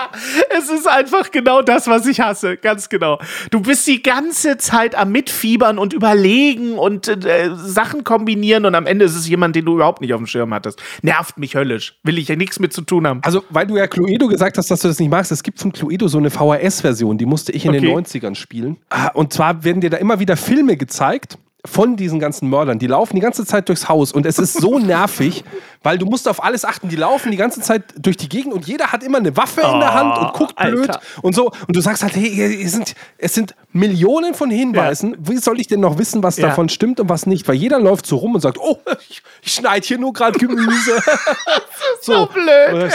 Es 0.58 0.70
ist 0.70 0.88
einfach 0.88 1.32
genau 1.32 1.62
das, 1.62 1.88
was 1.88 2.08
ich 2.08 2.22
hasse. 2.22 2.56
Ganz 2.56 2.88
genau. 2.88 3.20
Du 3.52 3.60
bist 3.60 3.86
die 3.88 4.02
ganze 4.02 4.58
Zeit 4.58 4.96
am 4.96 5.12
Mitfiebern 5.12 5.78
und 5.78 5.92
überlegen 5.92 6.78
und 6.78 7.08
äh, 7.08 7.52
Sachen 7.56 8.04
kombinieren 8.06 8.66
und 8.66 8.74
am 8.74 8.86
Ende 8.86 9.04
ist 9.06 9.16
es 9.16 9.28
jemand, 9.28 9.56
den 9.56 9.66
du 9.66 9.76
überhaupt 9.76 10.00
nicht 10.02 10.14
auf 10.14 10.20
dem 10.20 10.28
Schirm 10.28 10.54
hattest. 10.54 10.82
Nervt 11.02 11.38
mich 11.38 11.56
höllisch. 11.56 11.96
Will 12.04 12.18
ich 12.18 12.30
ja 12.30 12.36
nichts 12.38 12.60
mit 12.60 12.72
zu 12.72 12.82
tun 12.84 13.06
haben. 13.06 13.20
Also, 13.24 13.44
weil 13.50 13.68
du 13.68 13.76
ja 13.78 13.88
Cluedo 13.88 14.28
gesagt 14.28 14.58
hast, 14.58 14.72
dass 14.72 14.80
du 14.80 14.88
das 14.88 15.00
nicht 15.00 15.10
magst, 15.12 15.32
es 15.32 15.44
gibt 15.44 15.60
von 15.60 15.74
Cluedo 15.74 16.08
so 16.08 16.18
eine 16.18 16.30
VHS-Version, 16.30 17.18
die 17.18 17.26
musste 17.26 17.52
ich 17.52 17.66
in 17.66 17.74
den 17.74 17.86
Okay. 17.86 17.96
90ern 17.96 18.36
spielen. 18.36 18.78
Ah, 18.90 19.10
Und 19.14 19.34
zwar 19.34 19.64
werden 19.64 19.82
dir 19.82 19.90
da 19.90 19.98
immer 19.98 20.20
wieder 20.20 20.38
Filme 20.38 20.78
gezeigt 20.78 21.38
von 21.66 21.96
diesen 21.96 22.20
ganzen 22.20 22.50
Mördern. 22.50 22.80
Die 22.80 22.88
laufen 22.88 23.16
die 23.16 23.22
ganze 23.22 23.46
Zeit 23.46 23.68
durchs 23.70 23.90
Haus 23.90 24.12
und 24.12 24.26
es 24.26 24.40
ist 24.40 24.54
so 24.54 24.80
nervig, 24.80 25.44
weil 25.84 25.98
du 25.98 26.06
musst 26.06 26.28
auf 26.28 26.44
alles 26.44 26.66
achten. 26.66 26.90
Die 26.90 26.96
laufen 26.96 27.32
die 27.32 27.38
ganze 27.38 27.62
Zeit 27.62 27.84
durch 27.98 28.18
die 28.18 28.30
Gegend 28.30 28.54
und 28.54 28.68
jeder 28.68 28.92
hat 28.92 29.04
immer 29.04 29.18
eine 29.20 29.36
Waffe 29.38 29.62
in 29.62 29.80
der 29.80 29.94
Hand 29.94 30.18
und 30.18 30.34
guckt 30.34 30.56
blöd 30.56 30.90
Alter. 30.90 31.00
und 31.22 31.36
so. 31.36 31.52
Und 31.68 31.76
du 31.76 31.82
sagst 31.82 32.04
halt, 32.04 32.16
hey, 32.16 32.30
hier 32.30 32.70
sind, 32.70 32.96
es 33.18 33.34
sind 33.34 33.56
Millionen 33.72 34.34
von 34.34 34.50
Hinweisen. 34.50 35.16
Wie 35.20 35.38
soll 35.38 35.60
ich 35.60 35.68
denn 35.68 35.80
noch 35.82 35.98
wissen, 35.98 36.24
was 36.24 36.38
Ja. 36.38 36.48
davon 36.48 36.70
stimmt 36.70 37.00
und 37.00 37.10
was 37.10 37.26
nicht? 37.26 37.48
Weil 37.48 37.56
jeder 37.56 37.80
läuft 37.80 38.06
so 38.06 38.18
rum 38.18 38.36
und 38.36 38.42
sagt, 38.42 38.58
oh, 38.60 38.80
ich, 39.10 39.22
ich 39.42 39.54
schneide 39.54 39.86
hier 39.86 39.98
nur 39.98 40.14
gerade 40.14 40.38
Gemüse. 40.40 41.02
so 42.02 42.26
blöd, 42.28 42.74
Und 42.74 42.80
das- 42.82 42.94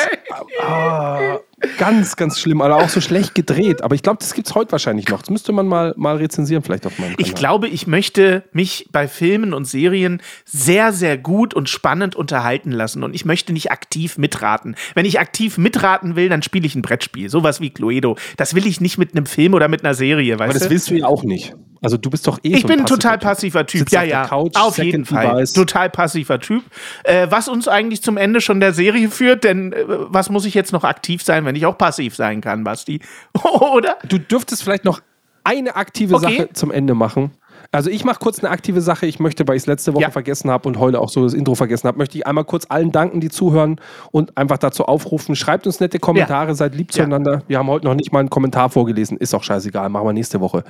Ah, 0.62 1.38
ganz, 1.78 2.16
ganz 2.16 2.40
schlimm. 2.40 2.60
Aber 2.60 2.76
auch 2.76 2.88
so 2.88 3.00
schlecht 3.00 3.34
gedreht. 3.34 3.82
Aber 3.82 3.94
ich 3.94 4.02
glaube, 4.02 4.18
das 4.20 4.34
gibt 4.34 4.48
es 4.48 4.54
heute 4.54 4.72
wahrscheinlich 4.72 5.08
noch. 5.08 5.20
Das 5.20 5.30
müsste 5.30 5.52
man 5.52 5.66
mal, 5.66 5.94
mal 5.96 6.16
rezensieren, 6.16 6.62
vielleicht 6.62 6.86
auf 6.86 6.98
meinem 6.98 7.16
Kanal. 7.16 7.26
Ich 7.26 7.34
glaube, 7.34 7.68
ich 7.68 7.86
möchte 7.86 8.44
mich 8.52 8.88
bei 8.92 9.08
Filmen 9.08 9.54
und 9.54 9.64
Serien 9.64 10.20
sehr, 10.44 10.92
sehr 10.92 11.18
gut 11.18 11.54
und 11.54 11.68
spannend 11.68 12.16
unterhalten 12.16 12.70
lassen. 12.70 13.02
Und 13.02 13.14
ich 13.14 13.24
möchte 13.24 13.52
nicht 13.52 13.70
aktiv 13.70 14.18
mitraten. 14.18 14.76
Wenn 14.94 15.06
ich 15.06 15.20
aktiv 15.20 15.58
mitraten 15.58 16.16
will, 16.16 16.28
dann 16.28 16.42
spiele 16.42 16.66
ich 16.66 16.74
ein 16.74 16.82
Brettspiel. 16.82 17.28
Sowas 17.28 17.60
wie 17.60 17.70
Cluedo. 17.70 18.16
Das 18.36 18.54
will 18.54 18.66
ich 18.66 18.80
nicht 18.80 18.98
mit 18.98 19.14
einem 19.14 19.26
Film 19.26 19.54
oder 19.54 19.68
mit 19.68 19.84
einer 19.84 19.94
Serie, 19.94 20.38
weißt 20.38 20.50
Aber 20.50 20.52
das 20.54 20.64
du? 20.64 20.70
willst 20.70 20.90
du 20.90 20.94
ja 20.94 21.06
auch 21.06 21.22
nicht. 21.22 21.54
Also 21.82 21.96
du 21.96 22.10
bist 22.10 22.26
doch 22.26 22.38
eh 22.42 22.54
Ich 22.54 22.62
so 22.62 22.68
bin 22.68 22.80
ein 22.80 22.86
total 22.86 23.12
Typ. 23.18 23.22
passiver 23.22 23.66
Typ. 23.66 23.80
Sitzt 23.80 23.92
ja, 23.92 24.00
auf 24.02 24.06
ja. 24.06 24.26
Couch, 24.26 24.56
auf 24.56 24.78
jeden 24.78 25.04
Fall. 25.06 25.28
Device. 25.28 25.52
Total 25.54 25.88
passiver 25.90 26.38
Typ. 26.38 26.62
Äh, 27.04 27.26
was 27.30 27.48
uns 27.48 27.68
eigentlich 27.68 28.02
zum 28.02 28.16
Ende 28.16 28.40
schon 28.40 28.60
der 28.60 28.72
Serie 28.72 29.08
führt, 29.10 29.44
denn 29.44 29.72
äh, 29.72 29.84
was 29.86 30.28
muss 30.30 30.44
ich 30.44 30.54
jetzt 30.54 30.72
noch 30.72 30.84
aktiv 30.84 31.22
sein, 31.22 31.44
wenn 31.46 31.56
ich 31.56 31.64
auch 31.66 31.78
passiv 31.78 32.14
sein 32.16 32.40
kann, 32.40 32.64
Basti? 32.64 33.00
Oder? 33.74 33.96
Du 34.08 34.18
dürftest 34.18 34.62
vielleicht 34.62 34.84
noch 34.84 35.00
eine 35.44 35.74
aktive 35.76 36.16
Okay. 36.16 36.36
Sache 36.38 36.52
zum 36.52 36.70
Ende 36.70 36.94
machen. 36.94 37.30
Also 37.72 37.88
ich 37.88 38.04
mache 38.04 38.18
kurz 38.18 38.40
eine 38.40 38.50
aktive 38.50 38.80
Sache. 38.80 39.06
Ich 39.06 39.20
möchte, 39.20 39.46
weil 39.46 39.54
ich 39.56 39.62
es 39.62 39.66
letzte 39.66 39.94
Woche 39.94 40.02
Ja. 40.02 40.10
vergessen 40.10 40.50
habe 40.50 40.66
und 40.68 40.78
heute 40.78 40.98
auch 41.00 41.08
so 41.08 41.22
das 41.22 41.34
Intro 41.34 41.54
vergessen 41.54 41.86
habe, 41.86 41.98
möchte 41.98 42.18
ich 42.18 42.26
einmal 42.26 42.44
kurz 42.44 42.66
allen 42.68 42.90
danken, 42.90 43.20
die 43.20 43.28
zuhören 43.28 43.80
und 44.10 44.36
einfach 44.36 44.58
dazu 44.58 44.86
aufrufen. 44.86 45.36
Schreibt 45.36 45.66
uns 45.66 45.78
nette 45.78 45.98
Kommentare, 46.00 46.54
seid 46.54 46.74
lieb 46.74 46.90
Ja. 46.90 46.96
zueinander. 47.04 47.42
Wir 47.46 47.58
haben 47.58 47.68
heute 47.68 47.86
noch 47.86 47.94
nicht 47.94 48.12
mal 48.12 48.18
einen 48.20 48.30
Kommentar 48.30 48.70
vorgelesen. 48.70 49.16
Ist 49.18 49.34
auch 49.34 49.44
scheißegal, 49.44 49.88
machen 49.88 50.06
wir 50.06 50.12
nächste 50.12 50.40
Woche. 50.40 50.64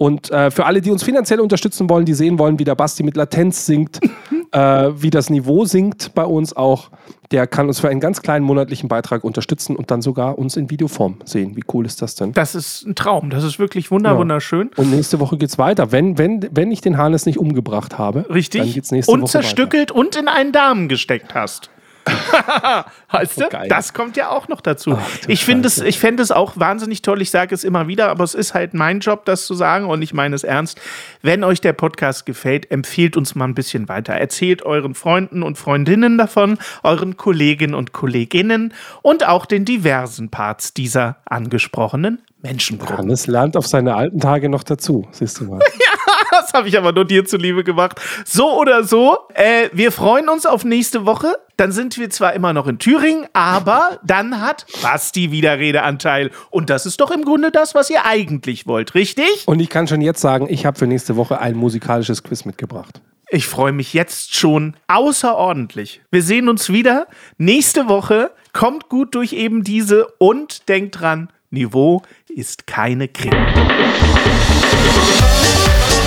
Und 0.00 0.30
äh, 0.30 0.52
für 0.52 0.64
alle, 0.64 0.80
die 0.80 0.92
uns 0.92 1.02
finanziell 1.02 1.40
unterstützen 1.40 1.90
wollen, 1.90 2.04
die 2.04 2.14
sehen 2.14 2.38
wollen, 2.38 2.60
wie 2.60 2.64
der 2.64 2.76
Basti 2.76 3.02
mit 3.02 3.16
Latenz 3.16 3.66
singt, 3.66 3.98
äh, 4.52 4.58
wie 4.94 5.10
das 5.10 5.28
Niveau 5.28 5.64
sinkt 5.64 6.14
bei 6.14 6.24
uns 6.24 6.56
auch, 6.56 6.90
der 7.32 7.48
kann 7.48 7.66
uns 7.66 7.80
für 7.80 7.88
einen 7.88 7.98
ganz 7.98 8.22
kleinen 8.22 8.44
monatlichen 8.44 8.88
Beitrag 8.88 9.24
unterstützen 9.24 9.74
und 9.74 9.90
dann 9.90 10.00
sogar 10.00 10.38
uns 10.38 10.56
in 10.56 10.70
Videoform 10.70 11.16
sehen. 11.24 11.56
Wie 11.56 11.64
cool 11.74 11.84
ist 11.84 12.00
das 12.00 12.14
denn? 12.14 12.32
Das 12.32 12.54
ist 12.54 12.86
ein 12.86 12.94
Traum. 12.94 13.28
Das 13.30 13.42
ist 13.42 13.58
wirklich 13.58 13.90
wunder, 13.90 14.12
Ja. 14.12 14.18
wunderschön. 14.18 14.70
Und 14.76 14.92
nächste 14.92 15.18
Woche 15.18 15.36
geht's 15.36 15.58
weiter. 15.58 15.90
Wenn, 15.90 16.16
wenn, 16.16 16.48
wenn 16.52 16.70
ich 16.70 16.80
den 16.80 16.96
Hannes 16.96 17.26
nicht 17.26 17.38
umgebracht 17.38 17.98
habe, 17.98 18.24
Richtig. 18.32 18.62
dann 18.62 18.72
geht's 18.72 18.92
nächste 18.92 19.10
und 19.12 19.22
Woche 19.22 19.32
zerstückelt 19.32 19.90
und 19.90 20.14
in 20.14 20.28
einen 20.28 20.52
Darm 20.52 20.86
gesteckt 20.86 21.34
hast. 21.34 21.70
weißt 23.10 23.40
du? 23.40 23.48
geil. 23.48 23.68
Das 23.68 23.92
kommt 23.92 24.16
ja 24.16 24.30
auch 24.30 24.48
noch 24.48 24.60
dazu. 24.60 24.98
Ach, 24.98 25.28
ich 25.28 25.44
finde 25.44 25.68
es, 25.68 25.78
ich 25.78 25.98
fände 25.98 26.22
es 26.22 26.30
auch 26.30 26.52
wahnsinnig 26.56 27.02
toll. 27.02 27.22
Ich 27.22 27.30
sage 27.30 27.54
es 27.54 27.64
immer 27.64 27.88
wieder, 27.88 28.08
aber 28.08 28.24
es 28.24 28.34
ist 28.34 28.54
halt 28.54 28.74
mein 28.74 29.00
Job, 29.00 29.24
das 29.24 29.46
zu 29.46 29.54
sagen 29.54 29.86
und 29.86 30.02
ich 30.02 30.14
meine 30.14 30.34
es 30.34 30.44
ernst. 30.44 30.80
Wenn 31.22 31.44
euch 31.44 31.60
der 31.60 31.72
Podcast 31.72 32.26
gefällt, 32.26 32.70
empfehlt 32.70 33.16
uns 33.16 33.34
mal 33.34 33.44
ein 33.44 33.54
bisschen 33.54 33.88
weiter. 33.88 34.14
Erzählt 34.14 34.62
euren 34.64 34.94
Freunden 34.94 35.42
und 35.42 35.58
Freundinnen 35.58 36.18
davon, 36.18 36.58
euren 36.82 37.16
Kolleginnen 37.16 37.74
und 37.74 37.92
Kolleginnen 37.92 38.74
und 39.02 39.26
auch 39.26 39.46
den 39.46 39.64
diversen 39.64 40.30
Parts 40.30 40.74
dieser 40.74 41.18
angesprochenen. 41.24 42.22
Menschengruppe. 42.40 42.98
Hannes 42.98 43.26
lernt 43.26 43.56
auf 43.56 43.66
seine 43.66 43.96
alten 43.96 44.20
Tage 44.20 44.48
noch 44.48 44.62
dazu. 44.62 45.08
Siehst 45.10 45.40
du 45.40 45.44
mal. 45.44 45.60
Das 46.30 46.52
habe 46.52 46.68
ich 46.68 46.78
aber 46.78 46.92
nur 46.92 47.04
dir 47.04 47.24
zuliebe 47.24 47.64
gemacht. 47.64 48.00
So 48.24 48.58
oder 48.58 48.84
so, 48.84 49.18
äh, 49.34 49.68
wir 49.72 49.92
freuen 49.92 50.28
uns 50.28 50.46
auf 50.46 50.64
nächste 50.64 51.06
Woche. 51.06 51.34
Dann 51.56 51.72
sind 51.72 51.98
wir 51.98 52.10
zwar 52.10 52.34
immer 52.34 52.52
noch 52.52 52.66
in 52.66 52.78
Thüringen, 52.78 53.26
aber 53.32 53.98
dann 54.04 54.40
hat 54.40 54.66
Basti 54.82 55.32
wieder 55.32 55.58
Redeanteil. 55.58 56.30
Und 56.50 56.70
das 56.70 56.86
ist 56.86 57.00
doch 57.00 57.10
im 57.10 57.24
Grunde 57.24 57.50
das, 57.50 57.74
was 57.74 57.90
ihr 57.90 58.04
eigentlich 58.04 58.66
wollt, 58.66 58.94
richtig? 58.94 59.44
Und 59.46 59.60
ich 59.60 59.68
kann 59.68 59.88
schon 59.88 60.00
jetzt 60.00 60.20
sagen, 60.20 60.46
ich 60.48 60.66
habe 60.66 60.78
für 60.78 60.86
nächste 60.86 61.16
Woche 61.16 61.40
ein 61.40 61.56
musikalisches 61.56 62.22
Quiz 62.22 62.44
mitgebracht. 62.44 63.00
Ich 63.30 63.46
freue 63.46 63.72
mich 63.72 63.92
jetzt 63.92 64.34
schon 64.34 64.74
außerordentlich. 64.86 66.00
Wir 66.10 66.22
sehen 66.22 66.48
uns 66.48 66.72
wieder 66.72 67.06
nächste 67.36 67.88
Woche. 67.88 68.30
Kommt 68.52 68.88
gut 68.88 69.14
durch 69.14 69.34
eben 69.34 69.64
diese 69.64 70.06
und 70.18 70.68
denkt 70.68 71.00
dran, 71.00 71.28
Niveau 71.50 72.02
ist 72.28 72.66
keine 72.66 73.08
Creme. 73.08 73.46